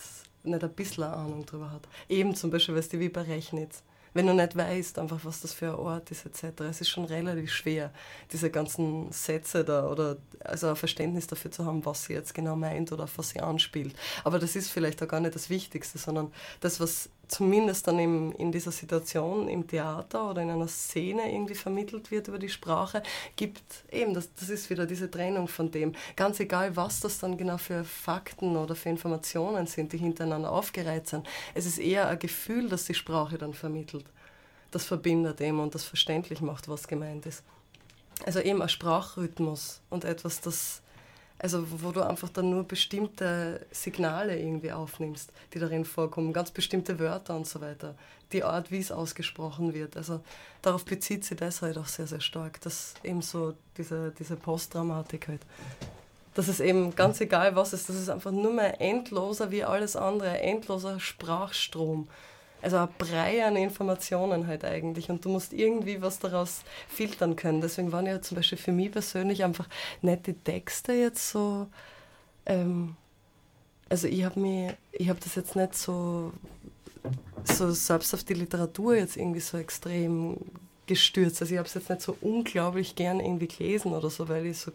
nicht 0.44 0.62
ein 0.62 0.72
bisschen 0.72 1.04
Ahnung 1.04 1.44
darüber 1.44 1.70
hat. 1.72 1.88
Eben 2.08 2.34
zum 2.34 2.50
Beispiel, 2.50 2.76
weißt 2.76 2.92
du, 2.92 3.00
wie 3.00 3.08
bei 3.08 3.22
Rechnitz 3.22 3.82
wenn 4.12 4.26
du 4.26 4.34
nicht 4.34 4.56
weißt, 4.56 4.98
einfach 4.98 5.20
was 5.24 5.40
das 5.40 5.52
für 5.52 5.68
ein 5.68 5.74
Ort 5.76 6.10
ist 6.10 6.26
etc. 6.26 6.60
Es 6.62 6.80
ist 6.80 6.88
schon 6.88 7.04
relativ 7.04 7.52
schwer, 7.52 7.92
diese 8.32 8.50
ganzen 8.50 9.12
Sätze 9.12 9.64
da 9.64 9.88
oder 9.88 10.16
also 10.40 10.68
ein 10.68 10.76
Verständnis 10.76 11.26
dafür 11.26 11.50
zu 11.50 11.64
haben, 11.64 11.84
was 11.84 12.04
sie 12.04 12.14
jetzt 12.14 12.34
genau 12.34 12.56
meint 12.56 12.92
oder 12.92 13.04
auf 13.04 13.18
was 13.18 13.30
sie 13.30 13.40
anspielt. 13.40 13.94
Aber 14.24 14.38
das 14.38 14.56
ist 14.56 14.70
vielleicht 14.70 15.02
auch 15.02 15.08
gar 15.08 15.20
nicht 15.20 15.34
das 15.34 15.50
Wichtigste, 15.50 15.98
sondern 15.98 16.32
das, 16.60 16.80
was 16.80 17.08
zumindest 17.30 17.86
dann 17.86 17.98
im, 17.98 18.32
in 18.32 18.50
dieser 18.50 18.72
Situation 18.72 19.48
im 19.48 19.66
Theater 19.66 20.30
oder 20.30 20.42
in 20.42 20.50
einer 20.50 20.66
Szene 20.66 21.32
irgendwie 21.32 21.54
vermittelt 21.54 22.10
wird 22.10 22.28
über 22.28 22.38
die 22.38 22.48
Sprache, 22.48 23.02
gibt 23.36 23.62
eben, 23.90 24.14
das, 24.14 24.34
das 24.34 24.48
ist 24.48 24.68
wieder 24.68 24.84
diese 24.84 25.10
Trennung 25.10 25.46
von 25.46 25.70
dem. 25.70 25.94
Ganz 26.16 26.40
egal, 26.40 26.74
was 26.76 27.00
das 27.00 27.20
dann 27.20 27.36
genau 27.36 27.58
für 27.58 27.84
Fakten 27.84 28.56
oder 28.56 28.74
für 28.74 28.88
Informationen 28.88 29.66
sind, 29.66 29.92
die 29.92 29.98
hintereinander 29.98 30.50
aufgereiht 30.50 31.06
sind. 31.06 31.26
Es 31.54 31.66
ist 31.66 31.78
eher 31.78 32.08
ein 32.08 32.18
Gefühl, 32.18 32.68
das 32.68 32.84
die 32.84 32.94
Sprache 32.94 33.38
dann 33.38 33.54
vermittelt. 33.54 34.06
Das 34.72 34.84
verbindet 34.84 35.40
eben 35.40 35.60
und 35.60 35.74
das 35.74 35.84
verständlich 35.84 36.40
macht, 36.40 36.68
was 36.68 36.88
gemeint 36.88 37.26
ist. 37.26 37.44
Also 38.24 38.40
eben 38.40 38.60
ein 38.60 38.68
Sprachrhythmus 38.68 39.80
und 39.88 40.04
etwas, 40.04 40.40
das 40.40 40.82
also 41.42 41.64
wo 41.82 41.90
du 41.90 42.02
einfach 42.02 42.28
dann 42.28 42.50
nur 42.50 42.64
bestimmte 42.64 43.66
Signale 43.70 44.38
irgendwie 44.38 44.72
aufnimmst, 44.72 45.32
die 45.54 45.58
darin 45.58 45.84
vorkommen, 45.84 46.32
ganz 46.32 46.50
bestimmte 46.50 46.98
Wörter 46.98 47.34
und 47.34 47.46
so 47.46 47.60
weiter, 47.60 47.94
die 48.32 48.44
Art, 48.44 48.70
wie 48.70 48.78
es 48.78 48.92
ausgesprochen 48.92 49.72
wird. 49.72 49.96
Also 49.96 50.20
darauf 50.60 50.84
bezieht 50.84 51.24
sich 51.24 51.38
das 51.38 51.62
halt 51.62 51.78
auch 51.78 51.86
sehr, 51.86 52.06
sehr 52.06 52.20
stark, 52.20 52.60
dass 52.60 52.94
eben 53.02 53.22
so 53.22 53.54
diese, 53.78 54.12
diese 54.18 54.36
Postdramatik 54.36 55.28
halt. 55.28 55.40
Das 56.34 56.48
ist 56.48 56.60
eben 56.60 56.94
ganz 56.94 57.20
egal, 57.20 57.56
was 57.56 57.72
es 57.72 57.80
ist, 57.80 57.88
das 57.88 57.96
ist 57.96 58.08
einfach 58.10 58.30
nur 58.30 58.52
mehr 58.52 58.80
endloser 58.80 59.50
wie 59.50 59.64
alles 59.64 59.96
andere, 59.96 60.40
endloser 60.40 61.00
Sprachstrom 61.00 62.06
also 62.62 62.76
ein 62.78 62.88
Brei 62.98 63.44
an 63.44 63.56
Informationen 63.56 64.46
halt 64.46 64.64
eigentlich 64.64 65.10
und 65.10 65.24
du 65.24 65.28
musst 65.30 65.52
irgendwie 65.52 66.02
was 66.02 66.18
daraus 66.18 66.62
filtern 66.88 67.36
können. 67.36 67.60
Deswegen 67.60 67.92
waren 67.92 68.06
ja 68.06 68.20
zum 68.20 68.36
Beispiel 68.36 68.58
für 68.58 68.72
mich 68.72 68.92
persönlich 68.92 69.44
einfach 69.44 69.68
nette 70.02 70.34
Texte 70.34 70.92
jetzt 70.92 71.30
so, 71.30 71.66
ähm, 72.46 72.96
also 73.88 74.06
ich 74.06 74.24
habe 74.24 74.38
mir, 74.38 74.76
ich 74.92 75.08
habe 75.08 75.20
das 75.20 75.34
jetzt 75.34 75.56
nicht 75.56 75.74
so, 75.74 76.32
so 77.44 77.70
selbst 77.72 78.14
auf 78.14 78.24
die 78.24 78.34
Literatur 78.34 78.96
jetzt 78.96 79.16
irgendwie 79.16 79.40
so 79.40 79.58
extrem 79.58 80.36
gestürzt. 80.86 81.40
Also 81.40 81.54
ich 81.54 81.58
habe 81.58 81.68
es 81.68 81.74
jetzt 81.74 81.88
nicht 81.88 82.02
so 82.02 82.16
unglaublich 82.20 82.94
gern 82.94 83.20
irgendwie 83.20 83.48
gelesen 83.48 83.92
oder 83.92 84.10
so, 84.10 84.28
weil 84.28 84.46
ich 84.46 84.58
so 84.58 84.72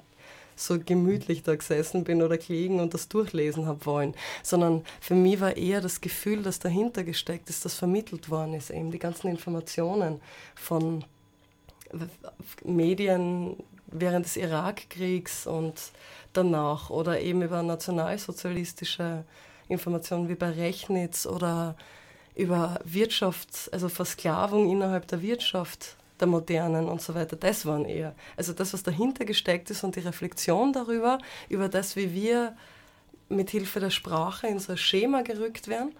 so 0.55 0.79
gemütlich 0.79 1.43
da 1.43 1.55
gesessen 1.55 2.03
bin 2.03 2.21
oder 2.21 2.37
gelegen 2.37 2.79
und 2.79 2.93
das 2.93 3.07
durchlesen 3.07 3.65
habe 3.65 3.85
wollen, 3.85 4.15
sondern 4.43 4.83
für 5.01 5.15
mich 5.15 5.39
war 5.39 5.57
eher 5.57 5.81
das 5.81 6.01
Gefühl, 6.01 6.43
das 6.43 6.59
dahinter 6.59 7.03
gesteckt 7.03 7.49
ist, 7.49 7.65
das 7.65 7.75
vermittelt 7.75 8.29
worden 8.29 8.53
ist, 8.53 8.69
eben 8.69 8.91
die 8.91 8.99
ganzen 8.99 9.27
Informationen 9.27 10.21
von 10.55 11.03
Medien 12.63 13.57
während 13.87 14.25
des 14.25 14.37
Irakkriegs 14.37 15.47
und 15.47 15.75
danach 16.33 16.89
oder 16.89 17.19
eben 17.21 17.41
über 17.41 17.63
nationalsozialistische 17.63 19.23
Informationen 19.67 20.29
wie 20.29 20.35
bei 20.35 20.49
Rechnitz 20.49 21.25
oder 21.25 21.75
über 22.35 22.79
Wirtschaft, 22.83 23.69
also 23.71 23.89
Versklavung 23.89 24.69
innerhalb 24.69 25.07
der 25.07 25.21
Wirtschaft 25.21 25.95
der 26.19 26.27
Modernen 26.27 26.87
und 26.87 27.01
so 27.01 27.13
weiter, 27.15 27.35
das 27.35 27.65
waren 27.65 27.85
eher. 27.85 28.15
Also 28.37 28.53
das, 28.53 28.73
was 28.73 28.83
dahinter 28.83 29.25
gesteckt 29.25 29.69
ist 29.69 29.83
und 29.83 29.95
die 29.95 30.01
Reflexion 30.01 30.71
darüber, 30.73 31.17
über 31.49 31.69
das, 31.69 31.95
wie 31.95 32.13
wir 32.13 32.55
mit 33.29 33.49
Hilfe 33.49 33.79
der 33.79 33.89
Sprache 33.89 34.47
in 34.47 34.59
so 34.59 34.73
ein 34.73 34.77
Schema 34.77 35.21
gerückt 35.23 35.67
werden 35.67 35.93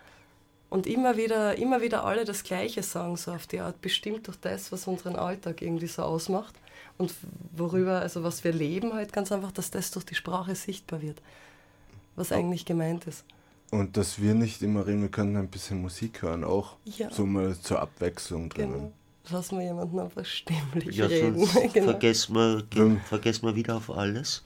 und 0.70 0.88
immer 0.88 1.18
wieder, 1.18 1.58
immer 1.58 1.82
wieder 1.82 2.06
alle 2.06 2.24
das 2.26 2.44
Gleiche 2.44 2.84
sagen, 2.84 3.18
so 3.18 3.32
auf 3.32 3.48
die 3.48 3.60
Art, 3.60 3.82
bestimmt 3.82 4.28
durch 4.28 4.38
das, 4.38 4.72
was 4.72 4.88
unseren 4.88 5.16
Alltag 5.16 5.62
irgendwie 5.62 5.88
so 5.88 6.04
ausmacht 6.04 6.56
und 6.98 7.14
worüber, 7.56 8.00
also 8.00 8.24
was 8.24 8.44
wir 8.44 8.54
leben 8.54 8.94
halt 8.94 9.12
ganz 9.12 9.32
einfach, 9.32 9.52
dass 9.52 9.72
das 9.72 9.92
durch 9.92 10.06
die 10.06 10.16
Sprache 10.16 10.56
sichtbar 10.56 11.02
wird, 11.02 11.22
was 12.16 12.32
eigentlich 12.32 12.66
gemeint 12.66 13.06
ist. 13.06 13.26
Und 13.72 13.98
dass 13.98 14.22
wir 14.22 14.36
nicht 14.36 14.62
immer 14.62 14.86
reden, 14.86 15.02
wir 15.02 15.10
können 15.10 15.36
ein 15.36 15.48
bisschen 15.50 15.82
Musik 15.82 16.22
hören, 16.22 16.44
auch 16.44 16.76
Ja. 16.86 17.10
so 17.12 17.26
mal 17.26 17.58
zur 17.60 17.82
Abwechslung 17.82 18.50
drinnen. 18.50 18.74
Genau. 18.74 18.94
Lassen 19.32 19.58
wir 19.60 19.66
jemanden 19.66 20.00
einfach 20.00 20.26
stimmlich 20.26 20.96
Ja, 20.96 21.06
reden. 21.08 21.46
sonst 21.46 21.74
genau. 21.74 21.92
vergessen, 21.92 22.36
wir, 22.36 22.64
Ähm. 22.76 23.02
vergessen 23.02 23.46
wir 23.48 23.56
wieder 23.56 23.76
auf 23.78 23.90
alles. 23.90 24.44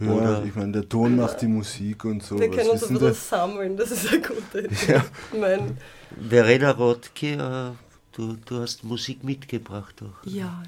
Ja, 0.00 0.10
Oder- 0.12 0.44
ich 0.44 0.54
meine, 0.54 0.72
der 0.72 0.88
Ton 0.88 1.16
macht 1.16 1.40
die 1.42 1.48
Musik 1.48 2.04
und 2.04 2.22
so. 2.22 2.38
Wir 2.38 2.48
Was 2.50 2.56
können 2.56 2.70
uns 2.70 2.82
ein 2.84 2.88
bisschen 2.90 3.08
das? 3.08 3.28
sammeln, 3.28 3.76
das 3.76 3.90
ist 3.90 4.08
eine 4.12 4.20
gute 4.20 4.60
Idee. 4.60 4.76
Ja. 4.92 5.04
Mein, 5.38 5.76
Verena 6.28 6.70
Rottke, 6.70 7.32
äh, 7.32 7.70
du, 8.12 8.36
du 8.44 8.60
hast 8.60 8.84
Musik 8.84 9.24
mitgebracht 9.24 9.96
auch. 10.02 10.24
ja, 10.30 10.62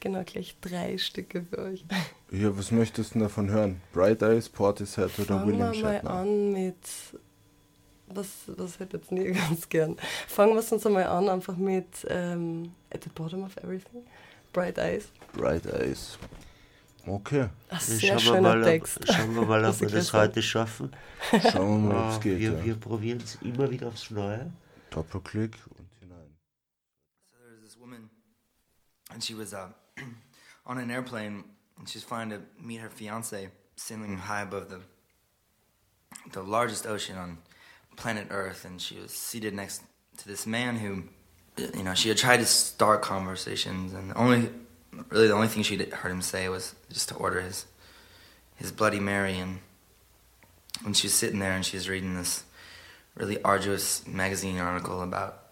genau, 0.00 0.22
gleich 0.24 0.56
drei 0.60 0.98
Stücke 0.98 1.44
für 1.50 1.58
euch. 1.62 1.84
Ja, 2.30 2.56
was 2.56 2.70
möchtest 2.70 3.10
du 3.10 3.12
denn 3.14 3.22
davon 3.22 3.50
hören? 3.50 3.80
Bright 3.92 4.22
Eyes, 4.22 4.48
Portishead 4.48 5.10
oder 5.18 5.26
Fangen 5.38 5.46
William 5.48 5.72
wir 5.72 5.82
mal 5.82 5.94
Shatner? 5.94 6.10
an 6.10 6.52
mit. 6.52 6.76
Was, 8.08 8.28
was 8.46 8.78
hätte 8.78 8.98
jetzt 8.98 9.10
nie 9.12 9.32
ganz 9.32 9.68
gern? 9.68 9.96
Fangen 10.28 10.52
wir 10.54 10.60
es 10.60 10.70
uns 10.72 10.86
einmal 10.86 11.04
an, 11.06 11.28
einfach 11.28 11.56
mit 11.56 12.06
ähm, 12.08 12.72
At 12.92 13.04
the 13.04 13.10
Bottom 13.10 13.42
of 13.44 13.56
Everything. 13.58 14.04
Bright 14.52 14.78
Eyes. 14.78 15.08
Bright 15.32 15.66
Eyes. 15.66 16.18
Okay, 17.06 17.48
Ja, 17.70 17.78
sehr 17.78 18.18
schauen, 18.18 18.34
wir 18.34 18.40
mal, 18.42 18.58
ob, 18.58 18.64
Text. 18.64 18.98
schauen 19.06 19.34
wir 19.36 19.42
mal, 19.42 19.64
ob 19.68 19.80
wir 19.80 19.88
das 19.88 20.12
heute 20.12 20.42
schaffen. 20.42 20.90
schauen 21.52 21.84
wir 21.88 21.94
mal, 21.94 22.04
ob 22.04 22.10
es 22.10 22.16
Ah, 22.16 22.20
geht. 22.20 22.38
wir 22.40 22.52
ja. 22.52 22.64
wir 22.64 22.74
probieren 22.74 23.20
es 23.22 23.36
immer 23.42 23.70
wieder 23.70 23.86
aufs 23.88 24.10
Neue. 24.10 24.50
Doppelklick 24.90 25.56
und 25.78 25.86
hinein. 26.00 26.34
So 27.30 27.38
there 27.38 27.52
was 27.54 27.62
this 27.62 27.78
woman, 27.78 28.10
and 29.12 29.22
she 29.22 29.34
was 29.38 29.52
uh, 29.52 29.68
on 30.64 30.78
an 30.78 30.90
airplane, 30.90 31.44
and 31.78 31.88
she 31.88 31.98
was 31.98 32.04
flying 32.04 32.30
to 32.30 32.40
meet 32.60 32.80
her 32.80 32.90
fiance, 32.90 33.50
sailing 33.76 34.16
high 34.18 34.42
above 34.42 34.68
the 34.68 34.80
the 36.32 36.40
largest 36.42 36.86
ocean 36.86 37.16
on 37.18 37.38
planet 37.96 38.28
Earth, 38.30 38.64
and 38.64 38.80
she 38.80 38.98
was 38.98 39.10
seated 39.10 39.54
next 39.54 39.82
to 40.18 40.28
this 40.28 40.46
man 40.46 40.76
who, 40.76 41.04
you 41.76 41.82
know, 41.82 41.94
she 41.94 42.08
had 42.08 42.18
tried 42.18 42.38
to 42.38 42.46
start 42.46 43.02
conversations, 43.02 43.92
and 43.92 44.10
the 44.10 44.16
only, 44.16 44.50
really, 45.10 45.28
the 45.28 45.34
only 45.34 45.48
thing 45.48 45.62
she'd 45.62 45.92
heard 45.92 46.12
him 46.12 46.22
say 46.22 46.48
was 46.48 46.74
just 46.92 47.08
to 47.10 47.14
order 47.16 47.40
his 47.40 47.66
his 48.56 48.72
Bloody 48.72 49.00
Mary, 49.00 49.38
and 49.38 49.58
when 50.82 50.94
she 50.94 51.06
was 51.06 51.14
sitting 51.14 51.40
there 51.40 51.52
and 51.52 51.64
she 51.64 51.76
was 51.76 51.88
reading 51.88 52.16
this 52.16 52.44
really 53.14 53.42
arduous 53.42 54.06
magazine 54.06 54.58
article 54.58 55.02
about 55.02 55.42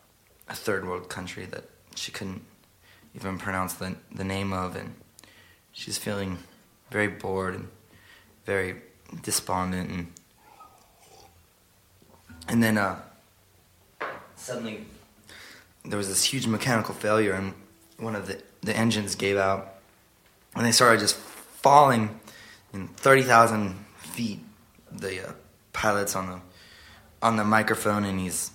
a 0.48 0.54
third 0.54 0.86
world 0.86 1.08
country 1.08 1.46
that 1.46 1.64
she 1.94 2.12
couldn't 2.12 2.42
even 3.14 3.38
pronounce 3.38 3.74
the, 3.74 3.96
the 4.14 4.24
name 4.24 4.52
of 4.52 4.76
and 4.76 4.94
she's 5.72 5.96
feeling 5.96 6.38
very 6.90 7.08
bored 7.08 7.54
and 7.54 7.68
very 8.44 8.76
despondent 9.22 9.90
and 9.90 10.12
and 12.48 12.62
then 12.62 12.78
uh, 12.78 13.00
suddenly 14.36 14.84
there 15.84 15.98
was 15.98 16.08
this 16.08 16.24
huge 16.24 16.46
mechanical 16.46 16.94
failure 16.94 17.32
and 17.32 17.54
one 17.98 18.16
of 18.16 18.26
the, 18.26 18.40
the 18.62 18.76
engines 18.76 19.14
gave 19.14 19.36
out 19.36 19.74
and 20.54 20.64
they 20.64 20.72
started 20.72 21.00
just 21.00 21.16
falling 21.16 22.20
in 22.72 22.88
30,000 22.88 23.84
feet 23.96 24.40
the 24.92 25.28
uh, 25.28 25.32
pilots 25.72 26.14
on 26.14 26.30
the 26.30 26.40
on 27.22 27.36
the 27.36 27.44
microphone 27.44 28.04
and 28.04 28.20
he's 28.20 28.50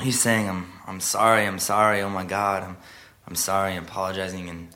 he's 0.00 0.20
saying 0.20 0.48
I'm 0.48 0.72
I'm 0.86 1.00
sorry, 1.00 1.46
I'm 1.46 1.58
sorry, 1.58 2.02
oh 2.02 2.08
my 2.08 2.24
god, 2.24 2.62
I'm 2.62 2.76
I'm 3.28 3.34
sorry, 3.34 3.74
I'm 3.74 3.84
apologizing 3.84 4.48
and 4.48 4.68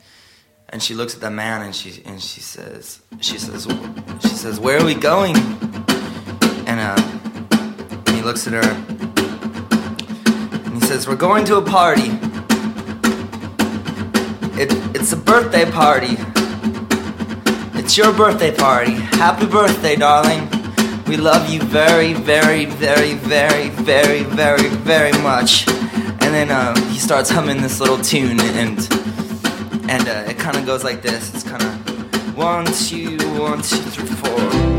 and 0.69 0.83
she 0.83 0.95
looks 0.95 1.15
at 1.15 1.21
the 1.21 1.31
man 1.31 1.63
and 1.63 1.75
she 1.75 2.03
and 2.05 2.23
she 2.23 2.41
says 2.41 3.01
she 3.21 3.39
says 3.39 3.67
she 4.21 4.29
says 4.29 4.61
where 4.61 4.79
are 4.79 4.85
we 4.85 4.95
going? 4.95 5.37
And 6.67 6.79
uh 6.81 7.18
looks 8.29 8.47
at 8.47 8.53
her 8.53 8.71
and 10.67 10.75
he 10.75 10.81
says 10.83 11.09
we're 11.09 11.17
going 11.17 11.47
to 11.47 11.57
a 11.57 11.63
party. 11.63 12.11
It, 14.61 14.71
it's 14.95 15.15
a 15.15 15.17
birthday 15.17 15.65
party. 15.71 16.19
It's 17.79 17.97
your 17.97 18.13
birthday 18.13 18.55
party. 18.55 18.93
Happy 18.93 19.47
birthday, 19.47 19.97
darling. 19.97 20.47
We 21.07 21.17
love 21.17 21.49
you 21.49 21.63
very, 21.63 22.13
very, 22.13 22.67
very, 22.67 23.15
very, 23.15 23.71
very, 23.71 24.25
very, 24.25 24.69
very 24.69 25.13
much. 25.23 25.67
And 25.67 26.35
then 26.35 26.51
uh, 26.51 26.79
he 26.91 26.99
starts 26.99 27.31
humming 27.31 27.63
this 27.63 27.81
little 27.81 27.97
tune, 27.97 28.41
and 28.41 28.79
and 29.89 30.07
uh, 30.07 30.29
it 30.29 30.39
kind 30.39 30.59
of 30.59 30.67
goes 30.67 30.85
like 30.85 31.01
this. 31.01 31.33
It's 31.33 31.45
kind 31.45 31.63
of 31.63 32.37
one, 32.37 32.67
two, 32.67 33.17
one, 33.41 33.63
two, 33.63 33.79
three, 33.79 34.07
four. 34.07 34.78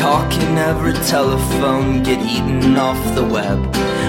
We 0.00 0.06
must 0.06 0.32
talk 0.32 0.42
in 0.48 0.56
every 0.56 0.94
telephone, 0.94 2.02
get 2.02 2.24
eaten 2.24 2.74
off 2.76 3.14
the 3.14 3.22
web. 3.22 3.58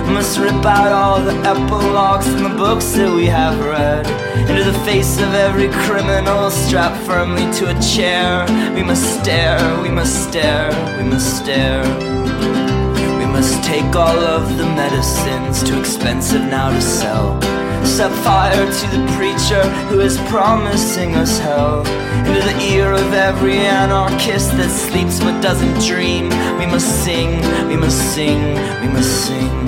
Must 0.08 0.40
rip 0.40 0.66
out 0.66 0.94
all 0.94 1.20
the 1.20 1.36
epilogues 1.46 2.28
from 2.28 2.44
the 2.44 2.56
books 2.58 2.94
that 2.94 3.14
we 3.14 3.26
have 3.26 3.60
read. 3.60 4.08
Into 4.50 4.64
the 4.72 4.80
face 4.86 5.20
of 5.20 5.34
every 5.34 5.68
criminal 5.86 6.50
strapped 6.50 7.06
firmly 7.06 7.44
to 7.60 7.76
a 7.76 7.82
chair. 7.82 8.46
We 8.74 8.84
must 8.84 9.20
stare, 9.20 9.60
we 9.82 9.90
must 9.90 10.30
stare, 10.30 10.72
we 10.98 11.04
must 11.04 11.44
stare. 11.44 11.84
We 13.20 13.26
must 13.26 13.62
take 13.66 13.94
all 13.94 14.20
of 14.20 14.58
the 14.58 14.68
medicines, 14.68 15.62
too 15.62 15.78
expensive 15.78 16.44
now 16.44 16.70
to 16.70 16.82
sell. 16.82 17.38
Set 17.84 18.12
fire 18.24 18.66
to 18.66 18.88
the 18.96 19.06
preacher 19.18 19.64
who 19.90 20.00
is 20.00 20.18
promising 20.30 21.16
us 21.16 21.40
hell. 21.40 21.86
Into 22.26 22.42
the 22.42 22.58
ear 22.72 22.94
of 22.94 23.14
every 23.14 23.58
anarchist 23.58 24.52
that 24.58 24.70
sleeps 24.70 25.20
but 25.20 25.42
doesn't 25.42 25.80
dream. 25.86 26.30
We 26.58 26.66
must 26.66 27.04
sing, 27.04 27.42
we 27.68 27.76
must 27.76 28.00
sing, 28.14 28.56
we 28.82 28.88
must 28.88 29.26
sing. 29.28 29.68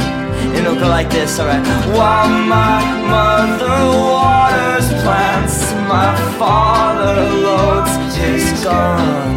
It'll 0.56 0.76
go 0.76 0.88
like 0.88 1.10
this, 1.10 1.40
alright. 1.40 1.66
While 1.98 2.30
my 2.30 2.80
mother 3.10 3.78
waters 4.08 4.88
plants, 5.04 5.74
my 5.90 6.16
father 6.38 7.16
loads 7.46 7.94
his 8.16 8.64
gun. 8.64 9.36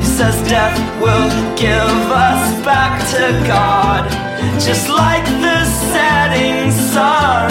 He 0.00 0.06
says 0.06 0.36
death 0.48 0.76
will 1.00 1.30
give 1.56 2.02
us 2.10 2.64
back 2.64 2.98
to 3.14 3.46
God, 3.46 4.27
just 4.60 4.88
like 4.88 5.24
the 5.24 5.64
setting 5.92 6.70
sun 6.70 7.50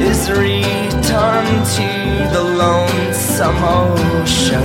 is 0.00 0.30
returned 0.30 1.66
to 1.76 2.28
the 2.32 2.42
lonesome 2.42 3.56
ocean. 3.62 4.62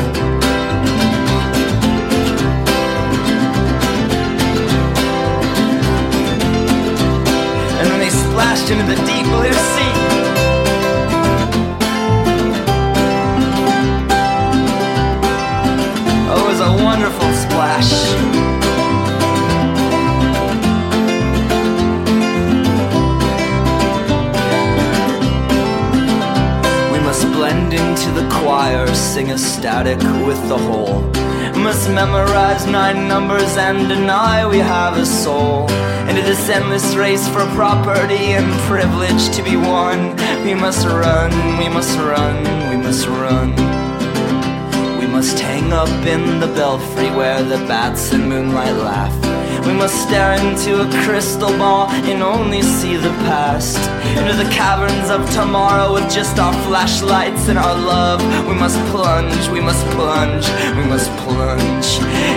And 7.78 7.90
then 7.90 8.00
they 8.00 8.10
splashed 8.10 8.70
into 8.70 8.86
the 8.86 8.96
deep 9.08 9.26
blue 9.26 9.54
sea. 9.54 9.96
Oh, 16.30 16.44
it 16.44 16.48
was 16.48 16.60
a 16.60 16.84
wonderful 16.84 17.32
splash. 17.34 18.61
Into 27.74 28.12
the 28.12 28.28
choir, 28.30 28.86
sing 28.94 29.32
a 29.32 29.38
static 29.38 30.00
with 30.26 30.42
the 30.50 30.58
whole. 30.58 31.02
Must 31.56 31.90
memorize 31.90 32.66
nine 32.66 33.08
numbers 33.08 33.56
and 33.56 33.88
deny 33.88 34.46
we 34.46 34.58
have 34.58 34.98
a 34.98 35.06
soul. 35.06 35.70
Into 36.10 36.22
this 36.22 36.50
endless 36.50 36.96
race 36.96 37.28
for 37.30 37.46
property 37.56 38.34
and 38.38 38.52
privilege 38.62 39.30
to 39.36 39.44
be 39.44 39.56
won. 39.56 40.16
We 40.44 40.54
must 40.54 40.86
run, 40.86 41.32
we 41.58 41.70
must 41.70 41.98
run, 42.00 42.36
we 42.70 42.78
must 42.78 43.08
run. 43.08 43.50
We 45.00 45.08
must 45.08 45.40
hang 45.40 45.72
up 45.72 45.90
in 46.06 46.40
the 46.40 46.48
belfry 46.48 47.10
where 47.12 47.44
the 47.44 47.58
bats 47.68 48.12
and 48.12 48.28
moonlight 48.28 48.76
laugh. 48.76 49.31
We 49.66 49.74
must 49.74 49.96
stare 50.08 50.34
into 50.34 50.82
a 50.82 50.88
crystal 51.06 51.50
ball 51.58 51.90
and 51.90 52.24
only 52.24 52.62
see 52.62 52.96
the 52.98 53.14
past. 53.30 53.78
Into 54.18 54.34
the 54.34 54.50
caverns 54.50 55.10
of 55.10 55.30
tomorrow 55.32 55.94
with 55.94 56.12
just 56.12 56.40
our 56.40 56.54
flashlights 56.66 57.48
and 57.48 57.58
our 57.58 57.76
love. 57.76 58.22
We 58.48 58.56
must 58.56 58.78
plunge, 58.92 59.48
we 59.50 59.62
must 59.62 59.86
plunge, 59.96 60.46
we 60.78 60.86
must 60.86 61.10
plunge. 61.22 61.88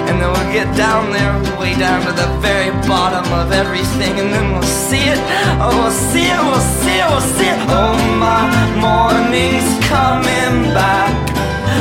And 0.09 0.21
then 0.21 0.31
we'll 0.33 0.53
get 0.53 0.69
down 0.77 1.11
there, 1.13 1.35
way 1.59 1.75
down 1.79 2.05
to 2.07 2.13
the 2.13 2.29
very 2.41 2.71
bottom 2.87 3.27
of 3.33 3.53
everything, 3.53 4.21
and 4.21 4.33
then 4.33 4.53
we'll 4.53 4.63
see 4.63 5.05
it. 5.09 5.19
Oh, 5.61 5.73
we'll 5.81 5.91
see 5.91 6.29
it, 6.29 6.41
we'll 6.49 6.69
see 6.81 6.99
it, 7.01 7.09
we'll 7.09 7.29
see 7.37 7.49
it. 7.49 7.59
Oh, 7.73 7.97
my 8.21 8.45
morning's 8.85 9.73
coming 9.89 10.73
back. 10.77 11.13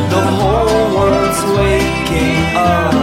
The 0.09 0.23
whole 0.39 0.95
world's 0.95 1.41
waking 1.57 2.55
up. 2.55 2.93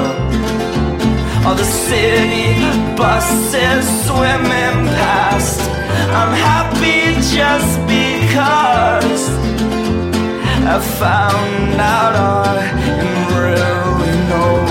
All 1.46 1.54
the 1.54 1.64
city 1.64 2.54
buses 2.96 3.84
swimming 4.06 4.86
past. 4.98 5.60
I'm 6.18 6.34
happy 6.34 7.14
just 7.34 7.80
because 7.86 9.22
I 10.72 10.78
found 10.98 11.80
out 11.80 12.14
I 12.14 12.60
am 12.98 13.10
really 13.40 14.14
no 14.28 14.69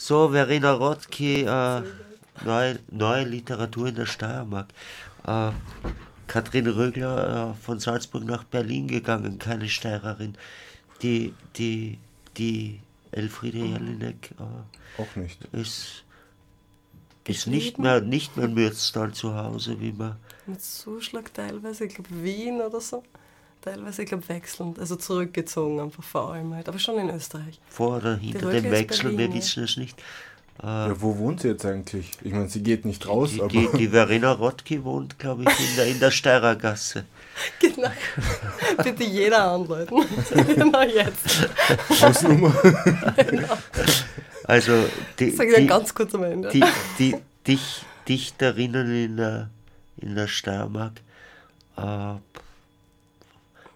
So, 0.00 0.28
Verena 0.28 0.74
Rottke, 0.74 1.42
äh, 1.42 1.82
neue, 2.44 2.78
neue 2.88 3.24
Literatur 3.24 3.88
in 3.88 3.96
der 3.96 4.06
Steiermark. 4.06 4.68
Äh, 5.26 5.50
Katrin 6.28 6.68
Rögler 6.68 7.50
äh, 7.50 7.54
von 7.64 7.80
Salzburg 7.80 8.22
nach 8.24 8.44
Berlin 8.44 8.86
gegangen, 8.86 9.40
keine 9.40 9.68
Steirerin. 9.68 10.36
Die, 11.02 11.34
die, 11.56 11.98
die 12.36 12.78
Elfriede 13.10 13.58
Jelinek 13.58 14.36
äh, 14.38 15.02
Auch 15.02 15.16
nicht. 15.16 15.44
ist, 15.50 16.04
ist 17.24 17.48
nicht 17.48 17.80
mehr, 17.80 18.00
nicht 18.00 18.36
mehr 18.36 18.46
in 18.46 18.54
Mürztal 18.54 19.12
zu 19.12 19.34
Hause, 19.34 19.80
wie 19.80 19.90
man. 19.90 20.14
Mit 20.46 20.62
Zuschlag 20.62 21.34
teilweise, 21.34 21.86
ich 21.86 21.96
glaube 21.96 22.22
Wien 22.22 22.60
oder 22.60 22.80
so. 22.80 23.02
Teilweise, 23.74 24.02
ich 24.02 24.08
glaube, 24.08 24.28
wechselnd, 24.28 24.78
also 24.78 24.96
zurückgezogen 24.96 25.80
einfach 25.80 26.02
vor 26.02 26.32
allem 26.32 26.54
halt, 26.54 26.68
aber 26.68 26.78
schon 26.78 26.98
in 26.98 27.10
Österreich. 27.10 27.60
Vor 27.68 27.96
oder 27.98 28.16
hinter 28.16 28.50
dem 28.50 28.70
Wechsel, 28.70 29.10
Berlin, 29.10 29.18
wir 29.18 29.34
wissen 29.34 29.64
es 29.64 29.76
nicht. 29.76 30.00
Ja, 30.62 31.00
wo 31.00 31.16
wohnt 31.18 31.40
sie 31.42 31.48
jetzt 31.48 31.64
eigentlich? 31.64 32.10
Ich 32.22 32.32
meine, 32.32 32.48
sie 32.48 32.62
geht 32.64 32.84
nicht 32.84 33.06
raus, 33.06 33.30
Die, 33.32 33.40
aber 33.40 33.48
die, 33.48 33.68
die 33.76 33.88
Verena 33.92 34.32
Rottke 34.32 34.82
wohnt, 34.82 35.16
glaube 35.18 35.44
ich, 35.44 35.70
in 35.70 35.76
der, 35.76 35.86
in 35.86 36.00
der 36.00 36.10
Steirergasse. 36.10 37.04
Genau. 37.60 37.88
Bitte 38.82 39.04
jeder 39.04 39.52
anleiten. 39.52 40.04
genau 40.56 40.82
jetzt. 40.82 41.48
Hausnummer. 42.02 42.52
Also 44.42 44.72
die, 45.20 45.30
Sag 45.30 45.46
ich 45.46 45.52
dann 45.54 45.62
die, 45.62 45.68
ganz 45.68 45.94
kurz 45.94 46.14
am 46.16 46.24
Ende. 46.24 46.48
die, 46.48 46.64
die 46.98 47.14
Dich, 47.46 47.82
Dichterinnen 48.08 48.90
in 49.04 49.16
der, 49.18 49.50
in 49.98 50.16
der 50.16 50.26
Steiermark, 50.26 51.00
äh, 51.76 52.14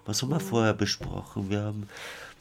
was 0.05 0.23
haben 0.23 0.31
wir 0.31 0.41
vorher 0.41 0.75
besprochen? 0.75 1.49
Wir 1.49 1.63
haben 1.63 1.89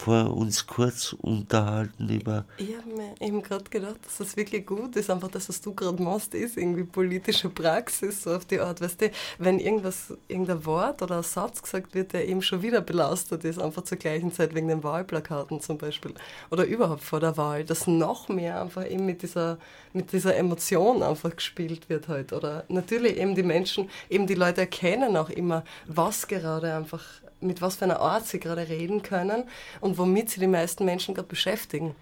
vorher 0.02 0.34
uns 0.34 0.66
kurz 0.66 1.14
unterhalten 1.14 2.10
über 2.10 2.46
Ich 2.58 2.76
habe 2.76 2.90
mir 2.90 3.14
eben 3.20 3.44
gerade 3.44 3.66
gedacht, 3.66 4.04
dass 4.04 4.18
das 4.18 4.36
wirklich 4.36 4.66
gut 4.66 4.96
ist. 4.96 5.10
Einfach 5.12 5.30
das, 5.30 5.48
was 5.48 5.62
du 5.62 5.74
gerade 5.74 6.02
machst, 6.02 6.34
ist 6.34 6.58
irgendwie 6.58 6.84
politische 6.84 7.50
Praxis, 7.50 8.24
so 8.24 8.34
auf 8.34 8.46
die 8.46 8.60
Art. 8.60 8.82
Weißt 8.82 9.02
du, 9.02 9.12
wenn 9.38 9.60
irgendwas, 9.60 10.14
irgendein 10.28 10.66
Wort 10.66 11.02
oder 11.04 11.18
ein 11.18 11.24
Satz 11.24 11.62
gesagt 11.62 11.94
wird, 11.94 12.14
der 12.14 12.28
eben 12.28 12.42
schon 12.42 12.64
wieder 12.64 12.82
belastet 12.82 13.44
ist, 13.44 13.60
einfach 13.60 13.84
zur 13.84 14.00
gleichen 14.00 14.32
Zeit 14.32 14.56
wegen 14.56 14.68
den 14.68 14.84
Wahlplakaten 14.84 15.62
zum 15.62 15.78
Beispiel 15.78 16.14
oder 16.50 16.66
überhaupt 16.66 17.04
vor 17.04 17.20
der 17.20 17.38
Wahl, 17.38 17.64
dass 17.64 17.86
noch 17.86 18.28
mehr 18.28 18.60
einfach 18.62 18.90
eben 18.90 19.06
mit 19.06 19.22
dieser, 19.22 19.60
mit 19.94 20.12
dieser 20.12 20.36
Emotion 20.36 21.04
einfach 21.04 21.36
gespielt 21.36 21.90
wird 21.90 22.08
halt. 22.08 22.34
Oder 22.34 22.64
natürlich 22.70 23.18
eben 23.18 23.36
die 23.36 23.44
Menschen, 23.44 23.90
eben 24.10 24.26
die 24.26 24.34
Leute 24.34 24.62
erkennen 24.62 25.16
auch 25.16 25.30
immer, 25.30 25.64
was 25.86 26.28
gerade 26.28 26.74
einfach 26.74 27.04
mit 27.42 27.62
was 27.62 27.76
für 27.76 27.86
einer 27.86 28.00
Art 28.00 28.26
sie 28.28 28.40
gerade 28.40 28.70
reden 28.70 29.02
können 29.02 29.44
und 29.80 29.98
womit 29.98 30.30
sie 30.30 30.40
die 30.40 30.48
meisten 30.48 30.86
Menschen 30.86 31.16
gerade 31.16 31.28
beschäftigen. 31.28 31.96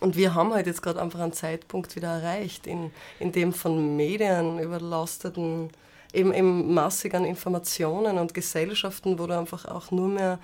Und 0.00 0.16
wir 0.16 0.34
haben 0.34 0.52
halt 0.52 0.66
jetzt 0.66 0.82
gerade 0.82 1.00
einfach 1.00 1.20
einen 1.20 1.32
Zeitpunkt 1.32 1.96
wieder 1.96 2.08
erreicht, 2.08 2.66
in, 2.66 2.92
in 3.18 3.32
dem 3.32 3.52
von 3.52 3.96
Medien 3.96 4.58
überlasteten, 4.60 5.70
eben, 6.12 6.32
eben 6.32 6.72
massig 6.72 7.14
an 7.14 7.24
Informationen 7.24 8.18
und 8.18 8.34
Gesellschaften, 8.34 9.18
wo 9.18 9.26
du 9.26 9.36
einfach 9.36 9.64
auch 9.64 9.90
nur 9.90 10.08
mehr 10.08 10.38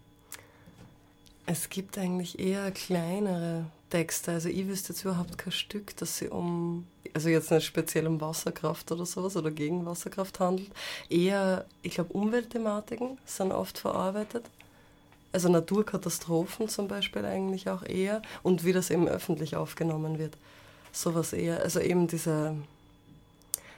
Es 1.46 1.68
gibt 1.68 1.98
eigentlich 1.98 2.40
eher 2.40 2.72
kleinere 2.72 3.66
Texte. 3.90 4.32
Also 4.32 4.48
ich 4.48 4.66
wüsste 4.66 4.92
jetzt 4.92 5.04
überhaupt 5.04 5.38
kein 5.38 5.52
Stück, 5.52 5.96
das 5.96 6.18
sie 6.18 6.28
um, 6.28 6.86
also 7.14 7.28
jetzt 7.28 7.50
nicht 7.50 7.64
speziell 7.64 8.06
um 8.06 8.20
Wasserkraft 8.20 8.90
oder 8.92 9.06
sowas 9.06 9.36
oder 9.36 9.50
gegen 9.50 9.86
Wasserkraft 9.86 10.40
handelt. 10.40 10.70
Eher, 11.08 11.66
ich 11.82 11.94
glaube, 11.94 12.12
Umweltthematiken 12.12 13.18
sind 13.24 13.52
oft 13.52 13.78
verarbeitet. 13.78 14.44
Also 15.32 15.48
Naturkatastrophen 15.48 16.68
zum 16.68 16.88
Beispiel 16.88 17.24
eigentlich 17.24 17.68
auch 17.68 17.82
eher 17.82 18.22
und 18.42 18.64
wie 18.64 18.72
das 18.72 18.90
eben 18.90 19.06
öffentlich 19.06 19.56
aufgenommen 19.56 20.18
wird. 20.18 20.36
Sowas 20.92 21.32
eher. 21.32 21.62
Also 21.62 21.80
eben 21.80 22.06
diese, 22.06 22.56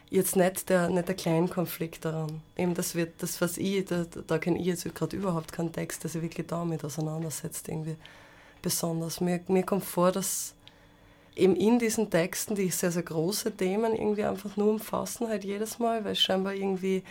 jetzt 0.09 0.37
nicht 0.37 0.69
der, 0.69 0.89
nicht 0.89 1.09
der 1.09 1.17
Kleinkonflikt 1.17 2.05
daran. 2.05 2.43
Eben 2.57 2.75
das 2.75 2.95
wird, 2.95 3.15
das 3.23 3.41
was 3.41 3.59
ich, 3.59 3.85
da, 3.87 4.05
da 4.05 4.39
kenne 4.39 4.59
ich 4.59 4.67
jetzt 4.67 4.95
gerade 4.95 5.17
überhaupt 5.17 5.53
keinen 5.53 5.73
Text, 5.73 6.05
der 6.05 6.11
sich 6.11 6.23
wirklich 6.23 6.47
damit 6.47 6.85
auseinandersetzt, 6.85 7.69
irgendwie 7.69 7.97
besonders. 8.63 9.21
Mir, 9.21 9.41
mir 9.49 9.63
kommt 9.63 9.85
vor, 9.85 10.13
dass 10.13 10.55
eben 11.39 11.55
in 11.55 11.79
diesen 11.79 12.11
Texten, 12.11 12.57
die 12.57 12.69
sehr, 12.69 12.91
sehr 12.91 13.05
große 13.05 13.57
Themen 13.57 13.95
irgendwie 13.95 14.25
einfach 14.25 14.57
nur 14.57 14.71
umfassen, 14.71 15.29
halt 15.29 15.45
jedes 15.45 15.79
Mal, 15.79 16.05
weil 16.05 16.17
scheinbar 16.17 16.53
irgendwie, 16.53 17.05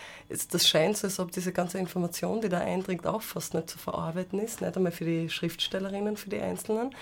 das 0.51 0.67
scheint 0.67 0.97
so, 0.97 1.07
als 1.07 1.19
ob 1.19 1.31
diese 1.31 1.53
ganze 1.53 1.79
Information, 1.79 2.41
die 2.41 2.49
da 2.49 2.59
eindringt, 2.59 3.07
auch 3.07 3.21
fast 3.21 3.53
nicht 3.53 3.69
zu 3.69 3.77
verarbeiten 3.77 4.39
ist, 4.39 4.61
nicht 4.61 4.75
einmal 4.75 4.91
für 4.91 5.05
die 5.05 5.29
Schriftstellerinnen, 5.29 6.17
für 6.17 6.29
die 6.29 6.41
Einzelnen, 6.41 6.93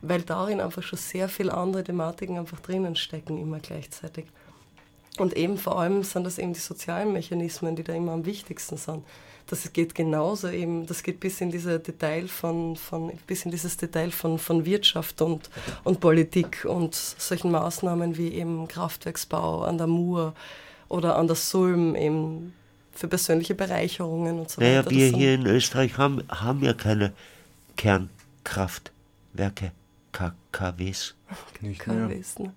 weil 0.00 0.22
darin 0.22 0.60
einfach 0.60 0.82
schon 0.82 0.98
sehr 0.98 1.28
viele 1.28 1.54
andere 1.54 1.84
Thematiken 1.84 2.36
einfach 2.36 2.58
drinnen 2.60 2.96
stecken, 2.96 3.38
immer 3.38 3.60
gleichzeitig. 3.60 4.26
Und 5.18 5.36
eben 5.36 5.58
vor 5.58 5.78
allem 5.78 6.02
sind 6.02 6.24
das 6.24 6.38
eben 6.38 6.52
die 6.52 6.60
sozialen 6.60 7.12
Mechanismen, 7.12 7.76
die 7.76 7.84
da 7.84 7.92
immer 7.92 8.12
am 8.12 8.26
wichtigsten 8.26 8.76
sind 8.76 9.04
das 9.46 9.72
geht 9.72 9.94
genauso 9.94 10.48
eben, 10.48 10.86
das 10.86 11.02
geht 11.02 11.20
bis 11.20 11.40
in 11.40 11.50
diese 11.50 11.78
Detail 11.78 12.28
von, 12.28 12.76
von 12.76 13.12
bis 13.26 13.44
in 13.44 13.50
dieses 13.50 13.76
Detail 13.76 14.10
von, 14.10 14.38
von 14.38 14.64
Wirtschaft 14.64 15.20
und, 15.22 15.50
und 15.84 16.00
Politik 16.00 16.64
und 16.64 16.94
solchen 16.94 17.50
Maßnahmen 17.50 18.16
wie 18.16 18.32
eben 18.34 18.68
Kraftwerksbau 18.68 19.62
an 19.62 19.78
der 19.78 19.86
Mur 19.86 20.34
oder 20.88 21.16
an 21.16 21.26
der 21.26 21.36
Sulm 21.36 21.94
eben 21.94 22.54
für 22.92 23.08
persönliche 23.08 23.54
Bereicherungen 23.54 24.40
und 24.40 24.50
so 24.50 24.60
naja, 24.60 24.80
weiter. 24.80 24.90
Naja, 24.90 25.12
wir 25.12 25.18
hier 25.18 25.34
in 25.34 25.46
Österreich 25.46 25.96
haben, 25.98 26.22
haben 26.28 26.62
ja 26.62 26.74
keine 26.74 27.12
Kernkraftwerke, 27.76 29.72
KKWs. 30.12 31.14
Nicht 31.60 31.86
mehr. 31.86 32.08
KWs, 32.08 32.38
ne? 32.38 32.52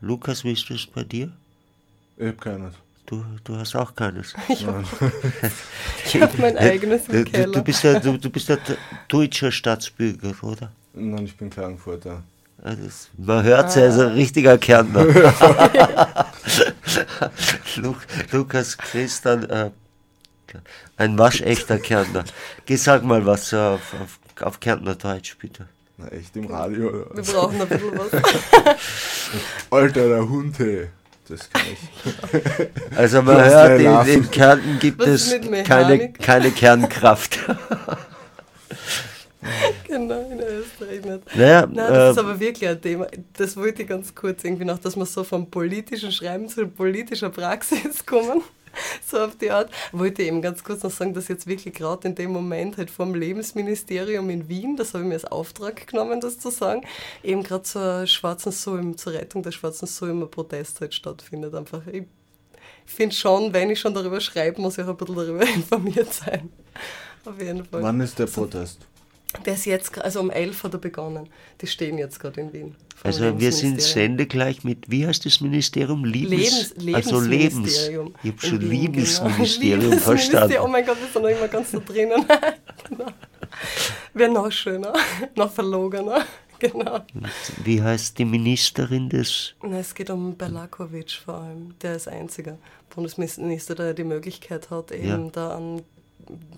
Lukas, 0.00 0.44
wie 0.44 0.52
ist 0.52 0.70
das 0.70 0.86
bei 0.86 1.04
dir? 1.04 1.32
Ich 2.16 2.26
habe 2.26 2.36
keines. 2.36 2.74
Du, 3.06 3.24
du 3.44 3.56
hast 3.56 3.76
auch 3.76 3.94
keines. 3.94 4.34
Ich 4.48 4.66
habe 4.66 4.84
hab 6.20 6.38
mein 6.38 6.58
eigenes 6.58 7.08
im 7.08 7.24
Keller. 7.24 7.52
Du, 7.52 7.62
bist 7.62 7.84
ja, 7.84 8.00
du, 8.00 8.18
du 8.18 8.30
bist 8.30 8.48
ja 8.48 8.56
deutscher 9.08 9.52
Staatsbürger, 9.52 10.34
oder? 10.42 10.72
Nein, 10.92 11.24
ich 11.24 11.36
bin 11.36 11.48
Klagenfurter. 11.48 12.24
Also 12.62 12.88
man 13.16 13.44
hört 13.44 13.68
es, 13.68 13.76
ah. 13.76 13.80
er 13.80 13.88
ist 13.88 13.98
ein 13.98 14.12
richtiger 14.12 14.58
Kärntner. 14.58 15.04
Lukas 18.32 18.76
Christian, 18.76 19.48
äh, 19.50 19.70
ein 20.96 21.16
waschechter 21.18 21.78
Kärntner. 21.78 22.24
Geh, 22.64 22.76
sag 22.76 23.04
mal 23.04 23.24
was 23.24 23.54
auf, 23.54 23.94
auf, 24.02 24.18
auf 24.40 24.58
Kärntner 24.58 24.96
Deutsch, 24.96 25.36
bitte. 25.38 25.68
Na, 25.98 26.08
echt 26.08 26.34
im 26.34 26.46
Radio? 26.46 26.88
Oder? 26.88 27.16
Wir 27.16 27.22
brauchen 27.22 27.60
ein 27.60 27.68
bisschen 27.68 27.98
was. 27.98 28.10
Alter, 29.70 30.08
der 30.08 30.28
Hunde. 30.28 30.88
Das 31.28 31.50
kann 31.50 31.62
ich. 31.72 32.68
Also 32.96 33.22
man 33.22 33.44
hört, 33.44 33.80
in, 33.80 34.14
in 34.14 34.30
Kärnten 34.30 34.78
gibt 34.78 35.00
Was 35.00 35.32
es 35.32 35.40
keine, 35.64 36.12
keine 36.12 36.50
Kernkraft. 36.50 37.38
genau, 39.86 40.20
in 40.30 40.40
Österreich 40.40 41.04
nicht. 41.04 41.36
Naja, 41.36 41.66
Nein, 41.66 41.74
das 41.76 41.90
äh, 41.90 42.10
ist 42.10 42.18
aber 42.18 42.40
wirklich 42.40 42.68
ein 42.68 42.80
Thema. 42.80 43.06
Das 43.34 43.56
wollte 43.56 43.82
ich 43.82 43.88
ganz 43.88 44.14
kurz 44.14 44.44
irgendwie 44.44 44.64
noch, 44.64 44.78
dass 44.78 44.96
wir 44.96 45.06
so 45.06 45.24
vom 45.24 45.50
politischen 45.50 46.12
Schreiben 46.12 46.48
zu 46.48 46.66
politischer 46.66 47.30
Praxis 47.30 48.04
kommen. 48.04 48.42
so 49.06 49.18
auf 49.18 49.36
die 49.36 49.50
Art. 49.50 49.70
Wollte 49.92 50.22
eben 50.22 50.42
ganz 50.42 50.64
kurz 50.64 50.82
noch 50.82 50.90
sagen, 50.90 51.14
dass 51.14 51.28
jetzt 51.28 51.46
wirklich 51.46 51.74
gerade 51.74 52.08
in 52.08 52.14
dem 52.14 52.32
Moment 52.32 52.76
halt 52.76 52.90
vom 52.90 53.14
Lebensministerium 53.14 54.30
in 54.30 54.48
Wien, 54.48 54.76
das 54.76 54.94
habe 54.94 55.04
ich 55.04 55.08
mir 55.08 55.14
als 55.14 55.24
Auftrag 55.24 55.86
genommen, 55.86 56.20
das 56.20 56.38
zu 56.38 56.50
sagen, 56.50 56.82
eben 57.22 57.42
gerade 57.42 57.62
zur 57.62 58.06
schwarzen 58.06 58.52
Sulm, 58.52 58.96
zur 58.96 59.12
Rettung 59.12 59.42
der 59.42 59.52
schwarzen 59.52 59.86
Sulm 59.86 60.22
ein 60.22 60.30
Protest 60.30 60.80
halt 60.80 60.94
stattfindet. 60.94 61.54
Einfach, 61.54 61.86
ich 61.86 62.04
finde 62.84 63.14
schon, 63.14 63.52
wenn 63.52 63.70
ich 63.70 63.80
schon 63.80 63.94
darüber 63.94 64.20
schreibe, 64.20 64.60
muss 64.60 64.78
ich 64.78 64.84
auch 64.84 64.88
ein 64.88 64.96
bisschen 64.96 65.16
darüber 65.16 65.42
informiert 65.54 66.12
sein. 66.12 66.50
Auf 67.24 67.40
jeden 67.40 67.64
Fall. 67.64 67.82
Wann 67.82 68.00
ist 68.00 68.18
der 68.18 68.26
Protest? 68.26 68.86
Der 69.44 69.54
ist 69.54 69.66
jetzt, 69.66 69.98
also 69.98 70.20
um 70.20 70.30
11 70.30 70.64
hat 70.64 70.74
er 70.74 70.78
begonnen. 70.78 71.28
Die 71.60 71.66
stehen 71.66 71.98
jetzt 71.98 72.20
gerade 72.20 72.40
in 72.40 72.52
Wien. 72.52 72.76
Also 73.02 73.38
wir 73.38 73.52
sind 73.52 73.80
sendegleich 73.80 74.64
mit, 74.64 74.90
wie 74.90 75.06
heißt 75.06 75.24
das 75.26 75.40
Ministerium? 75.40 76.04
Lebens, 76.04 76.74
Lebens 76.76 77.06
also 77.06 77.20
Lebens. 77.20 77.88
Ich 78.22 78.32
habe 78.32 78.40
schon 78.40 78.60
Wien, 78.62 78.70
Liebesministerium 78.70 79.90
genau. 79.90 80.02
verstanden. 80.02 80.56
Oh 80.62 80.68
mein 80.68 80.84
Gott, 80.84 80.98
wir 80.98 81.08
sind 81.08 81.22
noch 81.22 81.28
immer 81.28 81.48
ganz 81.48 81.70
so 81.70 81.82
drinnen. 81.84 82.24
genau. 82.88 83.06
Wäre 84.14 84.32
noch 84.32 84.50
schöner, 84.50 84.92
noch 85.36 85.52
verlogener. 85.52 86.24
Genau. 86.58 87.00
Wie 87.64 87.82
heißt 87.82 88.18
die 88.18 88.24
Ministerin 88.24 89.10
des? 89.10 89.54
Na, 89.62 89.78
es 89.78 89.94
geht 89.94 90.08
um 90.08 90.38
Berlakovic 90.38 91.10
vor 91.10 91.34
allem. 91.34 91.74
Der 91.82 91.96
ist 91.96 92.08
einziger 92.08 92.56
Bundesminister, 92.88 93.74
der 93.74 93.92
die 93.92 94.04
Möglichkeit 94.04 94.70
hat, 94.70 94.90
eben 94.90 95.26
ja. 95.26 95.30
da 95.30 95.56
an 95.56 95.82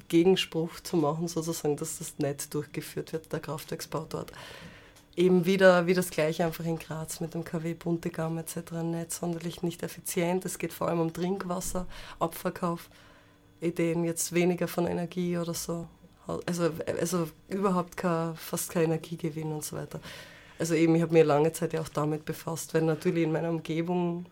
Gegenspruch 0.08 0.80
zu 0.80 0.96
machen, 0.96 1.28
sozusagen, 1.28 1.76
dass 1.76 1.98
das 1.98 2.18
nicht 2.18 2.52
durchgeführt 2.54 3.12
wird, 3.12 3.32
der 3.32 3.40
Kraftwerksbau 3.40 4.06
dort. 4.08 4.32
Eben 5.16 5.46
wieder 5.46 5.86
wie 5.86 5.94
das 5.94 6.10
gleiche 6.10 6.44
einfach 6.44 6.64
in 6.64 6.78
Graz 6.78 7.20
mit 7.20 7.34
dem 7.34 7.44
KW 7.44 7.74
Buntegam 7.74 8.38
etc. 8.38 8.72
nicht 8.84 9.12
sonderlich 9.12 9.62
nicht 9.62 9.82
effizient. 9.82 10.44
Es 10.44 10.58
geht 10.58 10.72
vor 10.72 10.88
allem 10.88 11.00
um 11.00 11.12
Trinkwasser, 11.12 11.86
Abverkauf, 12.20 12.88
Ideen 13.60 14.04
jetzt 14.04 14.32
weniger 14.32 14.68
von 14.68 14.86
Energie 14.86 15.36
oder 15.36 15.54
so. 15.54 15.88
Also, 16.46 16.70
also 17.00 17.28
überhaupt 17.48 17.96
kein, 17.96 18.36
fast 18.36 18.70
kein 18.70 18.84
Energiegewinn 18.84 19.52
und 19.52 19.64
so 19.64 19.76
weiter. 19.76 20.00
Also 20.58 20.74
eben, 20.74 20.94
ich 20.94 21.02
habe 21.02 21.12
mir 21.12 21.24
lange 21.24 21.52
Zeit 21.52 21.72
ja 21.72 21.80
auch 21.80 21.88
damit 21.88 22.24
befasst, 22.24 22.74
weil 22.74 22.82
natürlich 22.82 23.24
in 23.24 23.32
meiner 23.32 23.50
Umgebung 23.50 24.26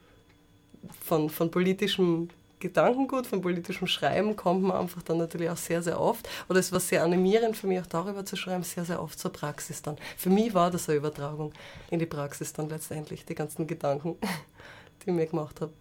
von, 1.01 1.31
von 1.31 1.51
politischem 1.51 2.29
Gedankengut, 2.59 3.27
von 3.27 3.43
politischem 3.43 3.87
Schreiben 3.87 4.35
kommt 4.35 4.63
man 4.63 4.77
einfach 4.79 5.03
dann 5.03 5.19
natürlich 5.19 5.51
auch 5.51 5.57
sehr, 5.57 5.83
sehr 5.83 6.01
oft, 6.01 6.27
oder 6.49 6.59
es 6.59 6.73
war 6.73 6.81
sehr 6.81 7.05
animierend 7.05 7.57
für 7.57 7.67
mich 7.67 7.81
auch 7.81 7.87
darüber 7.87 8.25
zu 8.25 8.37
schreiben, 8.37 8.63
sehr, 8.63 8.85
sehr 8.85 9.03
oft 9.03 9.19
zur 9.19 9.33
Praxis 9.33 9.83
dann. 9.83 9.97
Für 10.17 10.31
mich 10.31 10.55
war 10.55 10.71
das 10.71 10.89
eine 10.89 10.99
Übertragung 10.99 11.53
in 11.91 11.99
die 11.99 12.07
Praxis 12.07 12.53
dann 12.55 12.69
letztendlich, 12.71 13.25
die 13.27 13.35
ganzen 13.35 13.67
Gedanken, 13.67 14.17
die 15.03 15.11
ich 15.11 15.15
mir 15.15 15.27
gemacht 15.27 15.61
habe. 15.61 15.73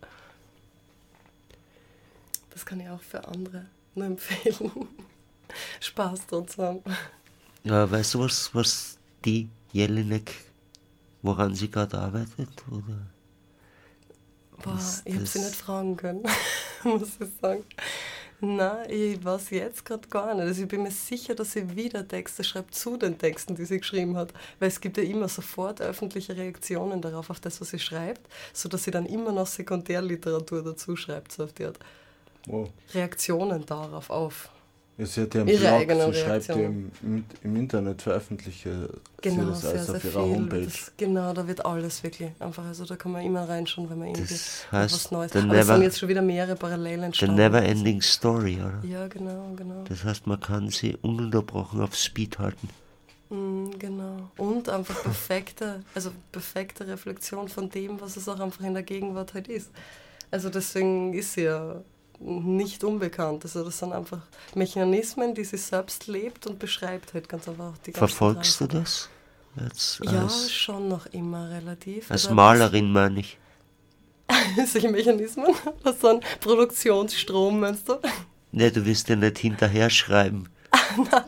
Das 2.49 2.65
kann 2.65 2.79
ich 2.79 2.89
auch 2.89 3.01
für 3.01 3.25
andere 3.25 3.65
nur 3.95 4.07
empfehlen. 4.07 4.71
Spaß 5.79 6.27
dran 6.27 6.47
zu 6.47 6.61
haben. 6.61 6.83
Ja, 7.63 7.89
weißt 7.89 8.15
du, 8.15 8.19
was, 8.19 8.53
was 8.53 8.97
die 9.23 9.49
Jelinek, 9.71 10.33
woran 11.21 11.55
sie 11.55 11.71
gerade 11.71 11.97
arbeitet? 11.97 12.49
Oder? 12.69 13.14
Boah, 14.65 14.79
ich 15.05 15.15
habe 15.15 15.25
sie 15.25 15.39
nicht 15.39 15.55
fragen 15.55 15.95
können, 15.95 16.23
muss 16.83 17.17
ich 17.19 17.29
sagen. 17.41 17.63
Nein, 18.41 18.89
ich 18.89 19.23
weiß 19.23 19.51
jetzt 19.51 19.85
gerade 19.85 20.07
gar 20.09 20.33
nicht. 20.33 20.43
Also 20.43 20.63
ich 20.63 20.67
bin 20.67 20.83
mir 20.83 20.91
sicher, 20.91 21.35
dass 21.35 21.53
sie 21.53 21.75
wieder 21.75 22.05
Texte 22.05 22.43
schreibt 22.43 22.75
zu 22.75 22.97
den 22.97 23.17
Texten, 23.17 23.55
die 23.55 23.63
sie 23.63 23.77
geschrieben 23.77 24.17
hat. 24.17 24.33
Weil 24.59 24.67
es 24.67 24.81
gibt 24.81 24.97
ja 24.97 25.03
immer 25.03 25.29
sofort 25.29 25.81
öffentliche 25.81 26.35
Reaktionen 26.35 27.01
darauf, 27.01 27.29
auf 27.29 27.39
das, 27.39 27.61
was 27.61 27.69
sie 27.69 27.79
schreibt, 27.79 28.21
sodass 28.53 28.83
sie 28.83 28.91
dann 28.91 29.05
immer 29.05 29.31
noch 29.31 29.47
Sekundärliteratur 29.47 30.63
dazu 30.63 30.95
schreibt, 30.95 31.31
so 31.31 31.45
auf 31.45 31.53
die 31.53 31.65
Art. 31.65 31.79
Wow. 32.47 32.69
Reaktionen 32.93 33.65
darauf 33.65 34.09
auf 34.09 34.49
sie 34.97 35.21
hat 35.21 35.33
ja 35.35 35.41
einen 35.41 35.49
ihre 35.49 35.85
Blog, 35.85 36.13
sie 36.13 36.21
schreibt 36.21 36.47
ja 36.47 36.55
im, 36.55 36.91
im, 37.43 37.55
Internet, 37.55 38.01
veröffentliche 38.01 38.89
genau, 39.21 39.43
sie 39.43 39.49
das 39.49 39.61
sehr, 39.61 39.71
alles 39.71 39.89
auf 39.89 40.05
ihrer 40.05 40.23
viel. 40.23 40.35
Homepage. 40.35 40.65
Das, 40.65 40.91
genau, 40.95 41.33
da 41.33 41.47
wird 41.47 41.65
alles 41.65 42.03
wirklich 42.03 42.31
einfach, 42.39 42.65
also 42.65 42.85
da 42.85 42.95
kann 42.95 43.11
man 43.11 43.23
immer 43.23 43.47
reinschauen, 43.47 43.89
wenn 43.89 43.99
man 43.99 44.07
irgendwie 44.09 44.33
das 44.33 44.71
heißt, 44.71 44.93
was 44.93 45.11
Neues... 45.11 45.35
Aber 45.35 45.53
es 45.53 45.67
sind 45.67 45.81
jetzt 45.81 45.99
schon 45.99 46.09
wieder 46.09 46.21
mehrere 46.21 46.55
Parallelen 46.55 47.03
entstanden. 47.03 47.35
The 47.35 47.41
Never-Ending 47.43 48.01
Story, 48.01 48.55
oder? 48.55 48.81
Ja, 48.87 49.07
genau, 49.07 49.53
genau. 49.55 49.83
Das 49.83 50.03
heißt, 50.03 50.27
man 50.27 50.39
kann 50.39 50.69
sie 50.69 50.95
ununterbrochen 51.01 51.81
auf 51.81 51.95
Speed 51.95 52.39
halten. 52.39 52.69
Mm, 53.29 53.71
genau. 53.77 54.29
Und 54.37 54.69
einfach 54.69 55.01
perfekte, 55.03 55.81
also 55.93 56.11
perfekte 56.31 56.87
Reflexion 56.87 57.49
von 57.49 57.69
dem, 57.69 57.99
was 57.99 58.15
es 58.15 58.29
auch 58.29 58.39
einfach 58.39 58.63
in 58.63 58.73
der 58.73 58.83
Gegenwart 58.83 59.33
halt 59.33 59.47
ist. 59.47 59.71
Also 60.31 60.49
deswegen 60.49 61.13
ist 61.13 61.33
sie 61.33 61.43
ja 61.43 61.81
nicht 62.19 62.83
unbekannt. 62.83 63.43
Also 63.43 63.63
das 63.63 63.79
sind 63.79 63.93
einfach 63.93 64.21
Mechanismen, 64.53 65.35
die 65.35 65.43
sie 65.43 65.57
selbst 65.57 66.07
lebt 66.07 66.47
und 66.47 66.59
beschreibt 66.59 67.13
halt 67.13 67.29
ganz 67.29 67.47
einfach. 67.47 67.77
Die 67.85 67.91
Verfolgst 67.91 68.61
du 68.61 68.67
das? 68.67 69.09
Jetzt 69.61 70.01
ja, 70.03 70.27
schon 70.29 70.89
noch 70.89 71.05
immer 71.07 71.49
relativ. 71.49 72.11
Als 72.11 72.29
Malerin 72.29 72.91
meine 72.91 73.21
ich. 73.21 73.37
Solche 74.67 74.89
Mechanismen? 74.89 75.47
Was 75.83 76.01
so 76.01 76.09
ein 76.09 76.19
Produktionsstrom 76.41 77.59
meinst 77.59 77.87
du? 77.87 77.95
Ne, 78.51 78.71
du 78.71 78.85
wirst 78.85 79.07
ja 79.07 79.15
nicht 79.15 79.37
hinterher 79.37 79.89
schreiben. 79.89 80.49
Nein, 80.97 81.23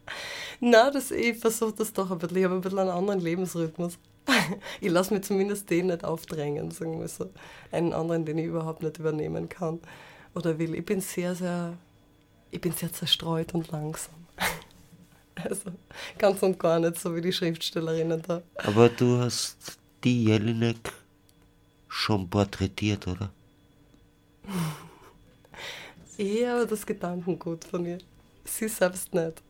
Nein 0.60 0.92
das, 0.92 1.10
ich 1.10 1.38
versuche 1.38 1.72
das 1.72 1.92
doch 1.92 2.10
ein 2.10 2.18
bisschen. 2.18 2.36
Ich 2.36 2.44
habe 2.44 2.54
ein 2.54 2.60
bisschen 2.60 2.78
einen 2.78 2.90
anderen 2.90 3.20
Lebensrhythmus. 3.20 3.98
Ich 4.80 4.90
lasse 4.90 5.12
mir 5.12 5.20
zumindest 5.20 5.68
den 5.70 5.86
nicht 5.88 6.04
aufdrängen, 6.04 6.70
sagen 6.70 7.00
wir 7.00 7.08
so. 7.08 7.30
Einen 7.72 7.92
anderen, 7.92 8.24
den 8.24 8.38
ich 8.38 8.46
überhaupt 8.46 8.82
nicht 8.82 8.98
übernehmen 8.98 9.48
kann 9.48 9.80
oder 10.34 10.58
will. 10.58 10.74
Ich 10.74 10.84
bin 10.84 11.00
sehr, 11.00 11.34
sehr, 11.34 11.76
ich 12.50 12.60
bin 12.60 12.72
sehr 12.72 12.92
zerstreut 12.92 13.54
und 13.54 13.70
langsam. 13.70 14.14
Also 15.34 15.72
ganz 16.18 16.42
und 16.42 16.58
gar 16.58 16.78
nicht 16.78 17.00
so 17.00 17.16
wie 17.16 17.22
die 17.22 17.32
Schriftstellerinnen 17.32 18.20
da. 18.20 18.42
Aber 18.58 18.90
du 18.90 19.18
hast 19.18 19.78
die 20.04 20.26
Jelinek 20.26 20.92
schon 21.88 22.28
porträtiert, 22.28 23.08
oder? 23.08 23.30
Eher 26.18 26.66
das 26.66 26.84
Gedankengut 26.84 27.64
von 27.64 27.86
ihr. 27.86 27.98
Sie 28.44 28.68
selbst 28.68 29.14
nicht. 29.14 29.42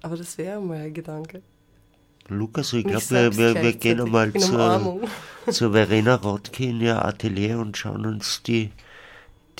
Aber 0.00 0.16
das 0.16 0.38
wäre 0.38 0.60
mal 0.60 0.78
ein 0.78 0.94
Gedanke. 0.94 1.42
Lukas, 2.28 2.72
ich 2.72 2.84
glaube, 2.86 3.10
wir, 3.10 3.36
wir, 3.36 3.62
wir 3.62 3.72
gehen 3.72 4.00
einmal 4.00 4.30
in 4.30 4.40
zur, 4.40 5.00
zur 5.50 5.72
Verena 5.72 6.14
Rottke 6.14 6.64
in 6.64 6.80
ihr 6.80 7.04
Atelier 7.04 7.58
und 7.58 7.76
schauen 7.76 8.06
uns 8.06 8.42
die, 8.42 8.70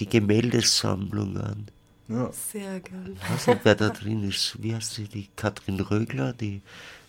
die 0.00 0.08
Gemäldesammlung 0.08 1.36
an. 1.36 1.66
Ja. 2.08 2.30
Sehr 2.32 2.80
gern. 2.80 3.16
Ich 3.22 3.30
weiß 3.30 3.46
nicht, 3.46 3.60
wer 3.62 3.74
da 3.76 3.90
drin 3.90 4.28
ist. 4.28 4.60
Wie 4.60 4.74
heißt 4.74 4.94
sie? 4.94 5.04
Die 5.04 5.28
Katrin 5.36 5.78
Rögler, 5.78 6.32
die 6.32 6.60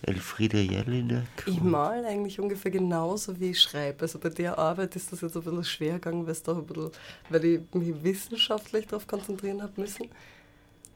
Elfriede 0.04 0.60
Jelinek. 0.60 1.24
Ich 1.48 1.60
mal 1.60 2.06
eigentlich 2.06 2.40
ungefähr 2.40 2.70
genauso, 2.70 3.40
wie 3.40 3.52
ich 3.52 3.60
schreibe. 3.60 4.02
Also 4.02 4.20
bei 4.20 4.30
der 4.30 4.60
Arbeit 4.60 4.96
ist 4.96 5.12
das 5.12 5.22
jetzt 5.22 5.36
ein 5.36 5.44
bisschen 5.44 5.64
schwer 5.64 5.94
gegangen, 5.94 6.26
weil, 6.26 6.34
es 6.34 6.44
doch 6.44 6.58
ein 6.58 6.66
bisschen, 6.66 6.92
weil 7.30 7.46
ich 7.46 7.62
mich 7.74 8.04
wissenschaftlich 8.04 8.86
darauf 8.86 9.08
konzentrieren 9.08 9.64
habe 9.64 9.82
müssen. 9.82 10.08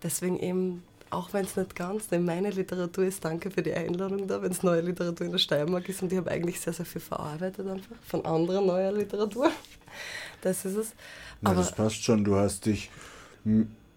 Deswegen 0.04 0.40
eben, 0.40 0.84
auch 1.10 1.34
wenn 1.34 1.46
es 1.46 1.56
nicht 1.56 1.76
ganz 1.76 2.08
in 2.12 2.26
meine 2.26 2.52
Literatur 2.52 3.06
ist, 3.06 3.26
danke 3.26 3.50
für 3.50 3.64
die 3.64 3.74
Einladung 3.74 4.28
da, 4.28 4.40
wenn 4.40 4.52
es 4.52 4.62
neue 4.62 4.82
Literatur 4.82 5.26
in 5.26 5.32
der 5.32 5.40
Steiermark 5.40 5.90
ist 5.90 6.04
und 6.04 6.12
ich 6.12 6.18
habe 6.20 6.30
eigentlich 6.30 6.60
sehr, 6.60 6.74
sehr 6.74 6.86
viel 6.86 7.02
verarbeitet 7.02 7.68
einfach 7.68 7.96
von 8.06 8.24
anderer 8.24 8.62
neuer 8.62 8.92
Literatur. 8.92 9.50
Das 10.42 10.64
ist 10.66 10.76
es. 10.76 10.94
Na, 11.42 11.52
Aber 11.52 11.60
das 11.60 11.72
passt 11.72 12.04
schon, 12.04 12.24
du 12.24 12.36
hast 12.36 12.66
dich 12.66 12.90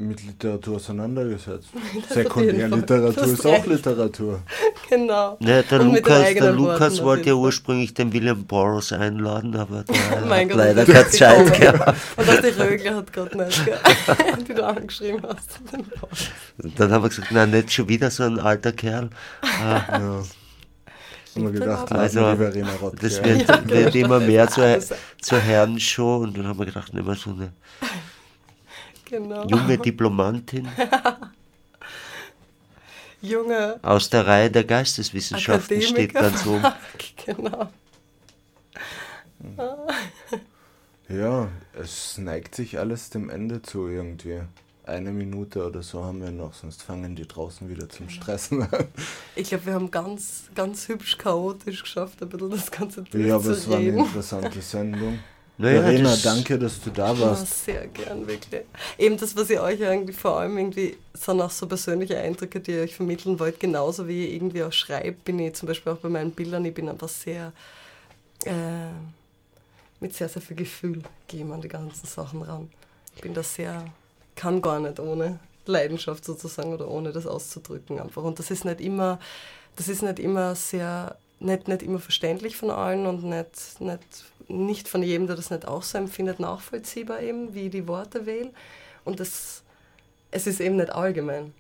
mit 0.01 0.25
Literatur 0.25 0.77
auseinandergesetzt. 0.77 1.71
Sekundärliteratur 2.09 3.25
ist 3.25 3.45
auch. 3.47 3.67
Literatur. 3.67 4.41
genau. 4.89 5.37
Ne, 5.41 5.65
der 5.69 5.81
Und 5.81 5.95
Lukas, 5.95 6.35
der 6.35 6.53
Lukas 6.53 6.93
Worten 6.99 7.05
wollte 7.05 7.29
ja 7.31 7.35
ursprünglich 7.35 7.95
den 7.95 8.13
William 8.13 8.45
Burroughs 8.45 8.93
einladen, 8.93 9.57
aber 9.57 9.83
der 9.83 9.97
hat 10.21 10.49
Gott, 10.49 10.57
leider 10.57 10.85
keine 10.85 11.09
Zeit 11.09 11.61
gehabt. 11.61 11.99
Und 12.17 12.29
auch 12.31 12.41
die 12.41 12.61
Rögler 12.61 12.95
hat 12.97 13.13
gerade 13.13 13.39
nicht, 13.39 13.63
die 14.49 14.55
du 14.55 14.65
angeschrieben 14.67 15.23
hast. 15.29 15.59
Dann 16.77 16.93
haben 16.93 17.03
wir 17.03 17.09
gesagt, 17.09 17.33
nein, 17.33 17.51
nicht 17.51 17.73
schon 17.73 17.89
wieder 17.89 18.11
so 18.11 18.23
ein 18.23 18.39
alter 18.39 18.73
Kerl. 18.73 19.11
Ah, 19.43 19.99
Ja. 19.99 20.23
Haben 21.45 21.53
wir 21.55 21.61
gedacht, 21.61 21.93
Also, 21.93 22.21
Verena 22.37 22.73
Rottke. 22.81 22.97
Das 23.09 23.23
wird, 23.25 23.49
Ja, 23.49 23.57
genau. 23.57 23.71
wird 23.75 23.95
immer 23.95 24.21
mehr 24.21 24.49
zur, 24.49 24.65
Das- 24.65 24.93
zur 25.21 25.39
Herrenshow 25.41 26.19
und 26.19 26.37
dann 26.37 26.47
haben 26.47 26.59
wir 26.59 26.67
gedacht, 26.67 26.93
nehmen 26.95 27.07
wir 27.07 27.15
so 27.15 27.31
eine 27.31 27.53
Genau. 29.07 29.47
junge 29.47 29.79
Diplomantin 29.79 30.69
Junge 33.23 33.79
aus 33.83 34.11
der 34.11 34.27
Reihe 34.27 34.51
der 34.51 34.65
Geisteswissenschaften 34.65 35.83
steht 35.83 36.15
ganz 36.15 36.47
oben. 36.47 36.65
genau. 37.27 37.69
Ja, 41.09 41.49
es 41.81 42.19
neigt 42.19 42.55
sich 42.55 42.79
alles 42.79 43.11
dem 43.11 43.31
Ende 43.31 43.63
zu 43.63 43.89
irgendwie. 43.89 44.43
Eine 44.89 45.11
Minute 45.13 45.67
oder 45.67 45.83
so 45.83 46.03
haben 46.05 46.23
wir 46.23 46.31
noch, 46.31 46.55
sonst 46.55 46.83
fangen 46.83 47.15
die 47.15 47.29
draußen 47.29 47.69
wieder 47.69 47.89
zum 47.89 48.09
Stressen 48.09 48.63
an. 48.63 48.89
Ich 49.37 49.49
glaube, 49.51 49.67
wir 49.67 49.75
haben 49.75 49.91
ganz, 49.91 50.45
ganz 50.55 50.89
hübsch 50.89 51.19
chaotisch 51.19 51.83
geschafft, 51.83 52.23
ein 52.23 52.29
bisschen 52.31 52.51
das 52.51 52.71
Ganze 52.71 53.05
Ja, 53.13 53.37
aber 53.37 53.51
es 53.51 53.69
war 53.69 53.77
eine 53.79 53.89
interessante 53.91 54.61
Sendung. 54.63 55.19
Naja, 55.61 55.83
Verena, 55.83 56.11
das- 56.11 56.23
danke, 56.23 56.57
dass 56.57 56.81
du 56.81 56.91
da 56.91 57.13
Ja, 57.13 57.21
warst. 57.21 57.65
sehr 57.65 57.89
gern, 57.89 58.25
wirklich. 58.29 58.63
Eben 58.97 59.17
das, 59.17 59.35
was 59.37 59.51
ihr 59.51 59.61
euch 59.61 59.81
irgendwie 59.81 60.13
vor 60.13 60.39
allem 60.39 60.57
irgendwie, 60.57 60.97
sind 61.15 61.41
auch 61.41 61.51
so 61.51 61.67
persönliche 61.67 62.17
Eindrücke, 62.17 62.61
die 62.61 62.71
ihr 62.71 62.83
euch 62.83 62.95
vermitteln 62.95 63.41
wollt, 63.41 63.59
genauso 63.59 64.07
wie 64.07 64.25
ihr 64.29 64.35
irgendwie 64.35 64.63
auch 64.63 64.73
schreibt, 64.73 65.25
bin 65.25 65.37
ich 65.41 65.55
zum 65.55 65.67
Beispiel 65.67 65.93
auch 65.93 65.97
bei 65.97 66.09
meinen 66.09 66.31
Bildern, 66.31 66.65
ich 66.65 66.73
bin 66.75 66.89
einfach 66.89 67.09
sehr, 67.09 67.53
äh, 68.45 68.53
mit 69.99 70.15
sehr, 70.15 70.29
sehr 70.29 70.43
viel 70.43 70.57
Gefühl 70.57 71.03
gehe 71.27 71.45
ich 71.45 71.53
an 71.53 71.61
die 71.61 71.67
ganzen 71.67 72.07
Sachen 72.07 72.43
ran. 72.43 72.71
Ich 73.17 73.23
bin 73.23 73.35
da 73.35 73.43
sehr, 73.43 73.85
kann 74.39 74.63
gar 74.63 74.81
nicht 74.81 74.99
ohne 75.01 75.39
Leidenschaft 75.67 76.25
sozusagen 76.25 76.73
oder 76.73 76.89
ohne 76.89 77.13
das 77.13 77.27
auszudrücken 77.27 78.01
einfach. 78.01 78.23
Und 78.23 78.39
das 78.39 78.51
ist 78.51 78.65
nicht 78.65 78.81
immer, 78.81 79.19
das 79.77 79.89
ist 79.89 80.03
nicht 80.03 80.19
immer 80.19 80.55
sehr, 80.55 81.17
nicht, 81.41 81.69
nicht 81.69 81.83
immer 81.83 81.99
verständlich 81.99 82.57
von 82.57 82.71
allen 82.71 83.07
und 83.07 83.23
nicht, 83.25 83.81
nicht, 83.81 84.01
nicht 84.49 84.89
von 84.89 85.03
jedem, 85.03 85.27
der 85.27 85.37
das 85.37 85.51
nicht 85.51 85.69
auch 85.69 85.83
so 85.83 85.99
empfindet, 85.99 86.41
nachvollziehbar 86.41 87.21
eben, 87.21 87.53
wie 87.55 87.67
ich 87.67 87.71
die 87.71 87.87
Worte 87.87 88.25
wähle. 88.25 88.51
Und 89.05 89.21
das, 89.21 89.63
es 90.31 90.47
ist 90.47 90.61
eben 90.61 90.77
nicht 90.77 90.91
allgemein 90.91 91.53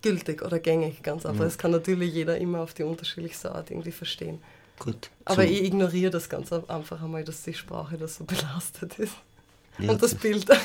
gültig 0.00 0.42
oder 0.42 0.58
gängig, 0.58 1.02
ganz 1.02 1.26
einfach. 1.26 1.44
Das 1.44 1.58
kann 1.58 1.72
natürlich 1.72 2.14
jeder 2.14 2.38
immer 2.38 2.60
auf 2.60 2.72
die 2.72 2.84
unterschiedlichste 2.84 3.52
Art 3.54 3.70
irgendwie 3.70 3.90
verstehen. 3.92 4.40
Gut. 4.78 5.10
Aber 5.24 5.42
zum- 5.44 5.52
ich 5.52 5.64
ignoriere 5.64 6.10
das 6.12 6.28
ganz 6.28 6.52
einfach 6.52 7.02
einmal, 7.02 7.24
dass 7.24 7.42
die 7.42 7.52
Sprache 7.54 7.98
da 7.98 8.06
so 8.08 8.24
belastet 8.24 8.98
ist. 8.98 9.14
ja, 9.78 9.90
Und 9.90 10.00
das 10.02 10.12
das- 10.12 10.20
Bild. 10.20 10.46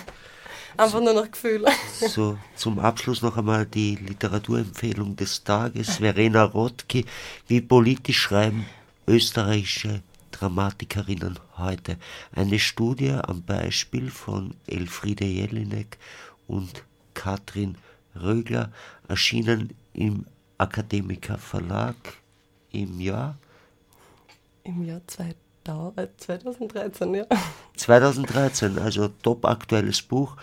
Einfach 0.78 1.02
nur 1.02 1.14
noch 1.14 1.30
Gefühl. 1.30 1.66
So, 2.00 2.38
zum 2.56 2.80
Abschluss 2.80 3.22
noch 3.22 3.38
einmal 3.38 3.66
die 3.66 3.96
Literaturempfehlung 3.96 5.16
des 5.16 5.44
Tages. 5.44 5.98
Verena 5.98 6.44
Rottke, 6.44 7.06
wie 7.48 7.62
politisch 7.62 8.20
schreiben 8.20 8.66
österreichische 9.08 10.02
Dramatikerinnen 10.32 11.40
heute. 11.58 11.98
Eine 12.34 12.60
Studie 12.60 13.12
am 13.12 13.44
Beispiel 13.44 14.10
von 14.10 14.56
Elfriede 14.68 15.26
Jelinek 15.26 15.98
und 16.48 16.84
Katrin 17.14 17.76
Rögler, 18.16 18.72
erschienen 19.08 19.74
im 19.94 20.26
Akademiker 20.58 21.38
Verlag 21.38 21.96
im 22.72 23.00
Jahr 23.00 23.38
Im 24.64 24.86
Jahr 24.86 25.02
2000, 25.08 25.98
äh, 25.98 26.08
2013, 26.18 27.14
ja. 27.14 27.26
2013, 27.76 28.80
also 28.80 29.08
top 29.08 29.46
aktuelles 29.46 30.02
Buch 30.02 30.38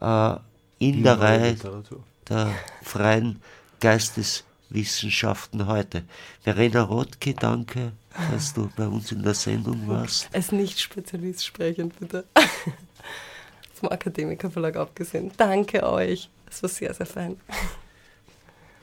äh, 0.00 0.36
in 0.78 1.02
der 1.02 1.20
Reihe 1.20 1.50
Literatur. 1.50 2.02
der 2.28 2.52
freien 2.82 3.40
Geisteswissenschaften 3.80 5.66
heute. 5.66 6.04
Verena 6.42 6.82
Rottke, 6.82 7.34
danke, 7.34 7.92
dass 8.30 8.54
du 8.54 8.70
bei 8.76 8.86
uns 8.86 9.12
in 9.12 9.22
der 9.22 9.34
Sendung 9.34 9.88
warst. 9.88 10.28
Als 10.32 10.52
Nicht-Spezialist 10.52 11.44
sprechen, 11.44 11.90
bitte. 11.98 12.24
Vom 13.74 13.90
Akademikerverlag 13.90 14.76
abgesehen. 14.76 15.32
Danke 15.36 15.82
euch. 15.82 16.30
Es 16.48 16.62
war 16.62 16.70
sehr, 16.70 16.94
sehr 16.94 17.06
fein. 17.06 17.38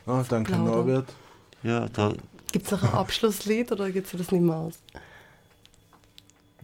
Oh, 0.06 0.22
danke 0.28 0.52
Plaudern. 0.52 0.74
Norbert. 0.74 1.12
Ja, 1.62 1.88
da, 1.88 2.12
Gibt 2.52 2.66
es 2.66 2.72
noch 2.72 2.84
ein 2.84 2.90
Abschlusslied 2.90 3.72
oder 3.72 3.90
geht 3.90 4.06
sich 4.06 4.20
das 4.20 4.30
nicht 4.30 4.42
mehr 4.42 4.54
aus? 4.54 4.74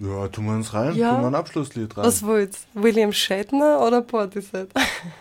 Ja, 0.03 0.29
tun 0.29 0.47
wir 0.47 0.53
uns 0.55 0.73
rein, 0.73 0.95
Ja. 0.95 1.13
tun 1.15 1.21
wir 1.23 1.27
ein 1.29 1.35
Abschlusslied 1.35 1.95
rein. 1.97 2.05
Was 2.07 2.23
wollt's? 2.25 2.67
William 2.75 3.13
Shatner 3.13 3.81
oder 3.87 4.01
Portishead? 4.01 4.69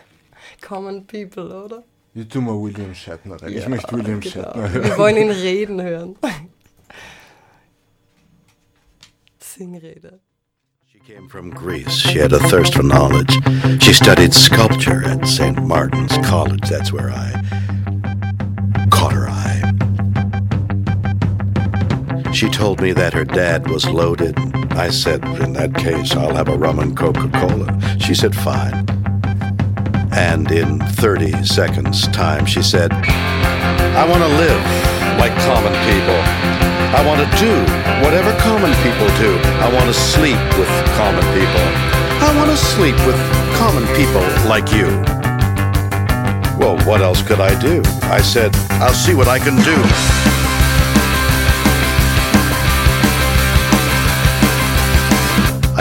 Common 0.62 1.06
People, 1.06 1.54
oder? 1.66 1.84
Ich 2.14 2.28
tue 2.30 2.42
mal 2.42 2.54
William 2.60 2.94
Shatner 2.96 3.42
rein. 3.42 3.52
ich 3.52 3.64
Ja, 3.64 3.70
möchte 3.70 3.92
William 3.96 4.20
genau. 4.22 4.34
Shatner 4.46 4.74
Wir 4.74 4.84
hören. 4.84 4.98
wollen 4.98 5.18
ihn 5.18 5.32
reden 5.32 5.82
hören. 5.82 6.16
Singrede. 9.40 10.20
She 10.92 11.00
came 11.00 11.28
from 11.28 11.50
Greece. 11.52 11.92
She 11.98 12.18
had 12.20 12.32
a 12.34 12.40
thirst 12.40 12.74
for 12.74 12.84
knowledge. 12.84 13.34
She 13.82 13.94
studied 13.94 14.34
sculpture 14.34 15.04
at 15.06 15.28
St. 15.28 15.62
Martin's 15.66 16.18
College. 16.26 16.62
That's 16.70 16.92
where 16.94 17.10
I 17.10 17.34
caught 18.90 19.14
her 19.14 19.28
eye. 19.30 19.58
She 22.32 22.48
told 22.50 22.80
me 22.80 22.94
that 22.94 23.14
her 23.14 23.26
dad 23.26 23.70
was 23.70 23.86
loaded. 23.90 24.38
I 24.72 24.90
said, 24.90 25.24
in 25.42 25.54
that 25.54 25.76
case, 25.76 26.16
I'll 26.16 26.36
have 26.36 26.48
a 26.48 26.58
rum 26.58 26.80
and 26.80 26.96
Coca 26.96 27.30
Cola. 27.30 27.68
She 28.00 28.14
said, 28.14 28.36
fine. 28.36 28.86
And 30.12 30.52
in 30.52 30.80
30 30.80 31.44
seconds' 31.44 32.08
time, 32.10 32.46
she 32.46 32.62
said, 32.62 32.92
I 32.92 34.08
want 34.08 34.22
to 34.24 34.32
live 34.40 34.62
like 35.20 35.34
common 35.46 35.74
people. 35.86 36.20
I 36.96 37.06
want 37.06 37.22
to 37.22 37.30
do 37.38 37.54
whatever 38.04 38.32
common 38.40 38.74
people 38.82 39.08
do. 39.20 39.38
I 39.62 39.72
want 39.74 39.86
to 39.88 39.94
sleep 39.94 40.40
with 40.58 40.70
common 40.98 41.26
people. 41.38 41.66
I 42.22 42.34
want 42.36 42.50
to 42.50 42.58
sleep 42.58 42.96
with 43.06 43.20
common 43.58 43.86
people 43.96 44.24
like 44.50 44.72
you. 44.72 44.88
Well, 46.58 46.78
what 46.88 47.02
else 47.02 47.22
could 47.22 47.40
I 47.40 47.60
do? 47.60 47.82
I 48.04 48.22
said, 48.22 48.56
I'll 48.82 48.94
see 48.94 49.14
what 49.14 49.28
I 49.28 49.40
can 49.40 49.56
do. 49.64 49.78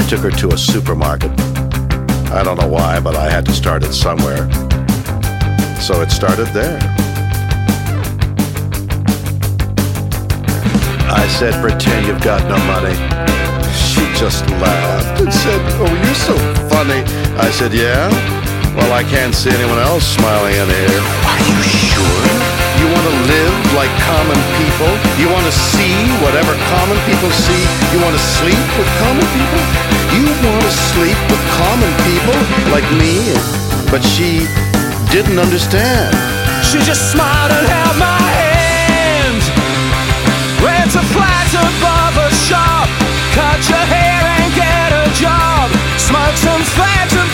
Took 0.08 0.20
her 0.20 0.30
to 0.30 0.48
a 0.48 0.56
supermarket. 0.56 1.30
I 2.32 2.42
don't 2.42 2.58
know 2.58 2.66
why, 2.66 2.98
but 2.98 3.14
I 3.14 3.28
had 3.28 3.44
to 3.44 3.52
start 3.52 3.82
it 3.82 3.92
somewhere. 3.92 4.50
So 5.82 6.00
it 6.00 6.10
started 6.10 6.46
there. 6.54 6.78
I 11.12 11.28
said, 11.38 11.52
pretend 11.60 12.06
you've 12.06 12.22
got 12.22 12.40
no 12.48 12.56
money. 12.64 12.94
She 13.76 14.00
just 14.18 14.48
laughed 14.48 15.20
and 15.20 15.30
said, 15.32 15.60
oh, 15.76 15.92
you're 16.02 16.14
so 16.14 16.34
funny. 16.70 17.02
I 17.38 17.50
said, 17.50 17.74
yeah? 17.74 18.08
Well, 18.76 18.94
I 18.94 19.02
can't 19.02 19.34
see 19.34 19.50
anyone 19.50 19.78
else 19.78 20.04
smiling 20.06 20.54
in 20.54 20.68
here. 20.68 21.00
Are 21.28 21.40
you 21.48 21.62
sure? 21.64 22.57
You 22.78 22.86
want 22.86 23.06
to 23.10 23.16
live 23.26 23.56
like 23.74 23.92
common 24.06 24.38
people? 24.56 24.92
You 25.18 25.28
want 25.28 25.44
to 25.44 25.52
see 25.52 25.94
whatever 26.22 26.54
common 26.70 26.98
people 27.10 27.30
see? 27.30 27.62
You 27.92 27.98
want 28.00 28.14
to 28.14 28.22
sleep 28.22 28.64
with 28.78 28.88
common 29.02 29.26
people? 29.34 29.62
You 30.14 30.24
want 30.46 30.62
to 30.62 30.70
sleep 30.70 31.18
with 31.28 31.42
common 31.58 31.92
people 32.06 32.38
like 32.70 32.86
me? 32.96 33.34
But 33.90 34.02
she 34.02 34.46
didn't 35.10 35.38
understand. 35.38 36.14
She 36.62 36.78
just 36.78 37.10
smiled 37.12 37.52
and 37.52 37.66
held 37.66 37.98
my 37.98 38.22
hand. 38.40 39.42
Rent 40.62 40.94
a 40.94 41.04
flat 41.12 41.50
above 41.54 42.14
a 42.14 42.30
shop. 42.46 42.88
Cut 43.34 43.58
your 43.68 43.86
hair 43.90 44.22
and 44.38 44.48
get 44.54 44.90
a 44.94 45.06
job. 45.18 45.66
Smoke 45.98 46.36
some 46.36 46.38
fags 46.38 46.46
and 46.46 46.47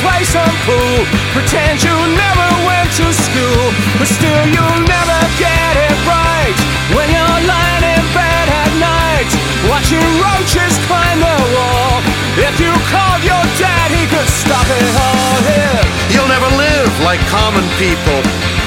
play 0.05 0.23
some 0.29 0.55
pool. 0.69 1.01
Pretend 1.33 1.81
you 1.81 1.97
never 1.97 2.49
went 2.69 2.93
to 3.01 3.07
school. 3.11 3.65
But 3.97 4.09
still 4.13 4.45
you'll 4.53 4.83
never 4.85 5.19
get 5.41 5.73
it 5.89 5.97
right. 6.05 6.57
When 6.93 7.09
you're 7.09 7.41
lying 7.49 7.85
in 7.97 8.05
bed 8.13 8.47
at 8.53 8.73
night. 8.77 9.31
Watching 9.73 10.05
roaches 10.21 10.77
climb 10.85 11.19
the 11.25 11.39
wall. 11.57 12.05
If 12.37 12.61
you 12.61 12.73
called 12.93 13.25
your 13.25 13.45
dad, 13.57 13.89
he 13.97 14.05
could 14.13 14.29
stop 14.29 14.69
it 14.69 14.93
all 15.09 15.37
here. 15.49 15.81
You'll 16.13 16.29
never 16.29 16.51
live 16.61 16.93
like 17.01 17.23
common 17.33 17.65
people. 17.81 18.21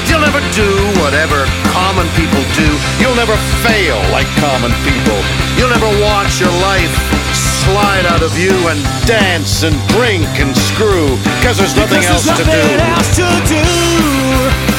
You'll 0.09 0.25
never 0.25 0.41
do 0.57 0.69
whatever 1.03 1.45
common 1.69 2.07
people 2.17 2.41
do. 2.57 2.69
You'll 2.97 3.19
never 3.19 3.37
fail 3.61 3.99
like 4.09 4.27
common 4.41 4.73
people. 4.87 5.19
You'll 5.59 5.69
never 5.69 5.91
watch 6.01 6.41
your 6.41 6.53
life 6.63 7.26
slide 7.67 8.05
out 8.05 8.23
of 8.23 8.33
you 8.39 8.55
and 8.71 8.79
dance 9.05 9.63
and 9.63 9.75
drink 9.89 10.25
and 10.39 10.55
screw 10.55 11.07
because 11.39 11.57
there's 11.57 11.75
nothing 11.75 11.99
Because 11.99 12.27
else 12.27 12.37
there's 12.37 12.39
to 12.39 12.45
nothing 12.45 12.77
do. 12.77 12.83
else 12.95 13.09
to 13.19 13.27
do. 13.53 14.77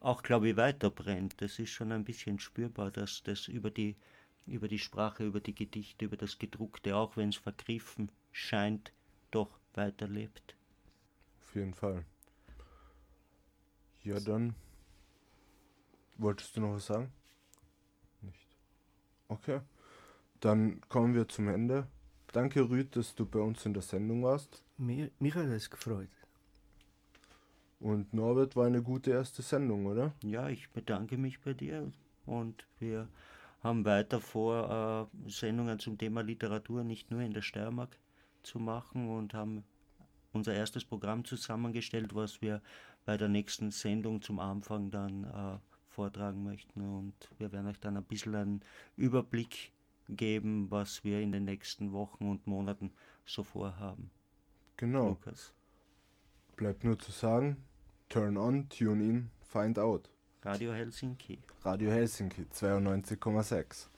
auch, 0.00 0.22
glaube 0.22 0.48
ich, 0.50 0.56
weiter 0.56 0.90
brennt. 0.90 1.40
Das 1.40 1.58
ist 1.58 1.70
schon 1.70 1.90
ein 1.92 2.04
bisschen 2.04 2.38
spürbar, 2.38 2.90
dass 2.90 3.22
das 3.22 3.48
über 3.48 3.70
die, 3.70 3.96
über 4.46 4.68
die 4.68 4.78
Sprache, 4.78 5.24
über 5.24 5.40
die 5.40 5.54
Gedichte, 5.54 6.04
über 6.04 6.16
das 6.16 6.38
Gedruckte, 6.38 6.96
auch 6.96 7.16
wenn 7.16 7.30
es 7.30 7.36
vergriffen 7.36 8.10
scheint, 8.30 8.92
doch 9.30 9.58
weiterlebt. 9.74 10.51
Auf 11.52 11.56
jeden 11.56 11.74
Fall. 11.74 12.02
Ja, 14.04 14.18
dann. 14.20 14.54
Wolltest 16.16 16.56
du 16.56 16.62
noch 16.62 16.76
was 16.76 16.86
sagen? 16.86 17.12
Nicht. 18.22 18.56
Okay. 19.28 19.60
Dann 20.40 20.80
kommen 20.88 21.14
wir 21.14 21.28
zum 21.28 21.48
Ende. 21.48 21.86
Danke, 22.32 22.70
Rüd, 22.70 22.96
dass 22.96 23.14
du 23.14 23.26
bei 23.26 23.38
uns 23.38 23.66
in 23.66 23.74
der 23.74 23.82
Sendung 23.82 24.22
warst. 24.22 24.64
Mir, 24.78 25.10
mich 25.18 25.34
hat 25.34 25.44
es 25.48 25.68
gefreut. 25.68 26.08
Und 27.80 28.14
Norbert 28.14 28.56
war 28.56 28.64
eine 28.64 28.82
gute 28.82 29.10
erste 29.10 29.42
Sendung, 29.42 29.84
oder? 29.84 30.14
Ja, 30.22 30.48
ich 30.48 30.70
bedanke 30.70 31.18
mich 31.18 31.38
bei 31.42 31.52
dir 31.52 31.92
und 32.24 32.66
wir 32.78 33.08
haben 33.62 33.84
weiter 33.84 34.22
vor, 34.22 35.10
äh, 35.26 35.30
Sendungen 35.30 35.78
zum 35.78 35.98
Thema 35.98 36.22
Literatur 36.22 36.82
nicht 36.82 37.10
nur 37.10 37.20
in 37.20 37.34
der 37.34 37.42
Steiermark 37.42 37.98
zu 38.42 38.58
machen 38.58 39.10
und 39.10 39.34
haben 39.34 39.64
unser 40.32 40.54
erstes 40.54 40.84
Programm 40.84 41.24
zusammengestellt, 41.24 42.14
was 42.14 42.40
wir 42.42 42.62
bei 43.04 43.16
der 43.16 43.28
nächsten 43.28 43.70
Sendung 43.70 44.22
zum 44.22 44.38
Anfang 44.38 44.90
dann 44.90 45.24
äh, 45.24 45.58
vortragen 45.88 46.42
möchten. 46.42 46.80
Und 46.80 47.14
wir 47.38 47.52
werden 47.52 47.66
euch 47.66 47.80
dann 47.80 47.96
ein 47.96 48.04
bisschen 48.04 48.34
einen 48.34 48.60
Überblick 48.96 49.72
geben, 50.08 50.70
was 50.70 51.04
wir 51.04 51.20
in 51.20 51.32
den 51.32 51.44
nächsten 51.44 51.92
Wochen 51.92 52.28
und 52.28 52.46
Monaten 52.46 52.92
so 53.24 53.42
vorhaben. 53.42 54.10
Genau. 54.76 55.10
Lukas, 55.10 55.52
Bleibt 56.56 56.84
nur 56.84 56.98
zu 56.98 57.10
sagen, 57.12 57.56
turn 58.08 58.36
on, 58.36 58.68
tune 58.68 59.02
in, 59.02 59.30
find 59.40 59.78
out. 59.78 60.08
Radio 60.42 60.72
Helsinki. 60.72 61.38
Radio 61.64 61.90
Helsinki 61.90 62.42
92,6. 62.52 63.88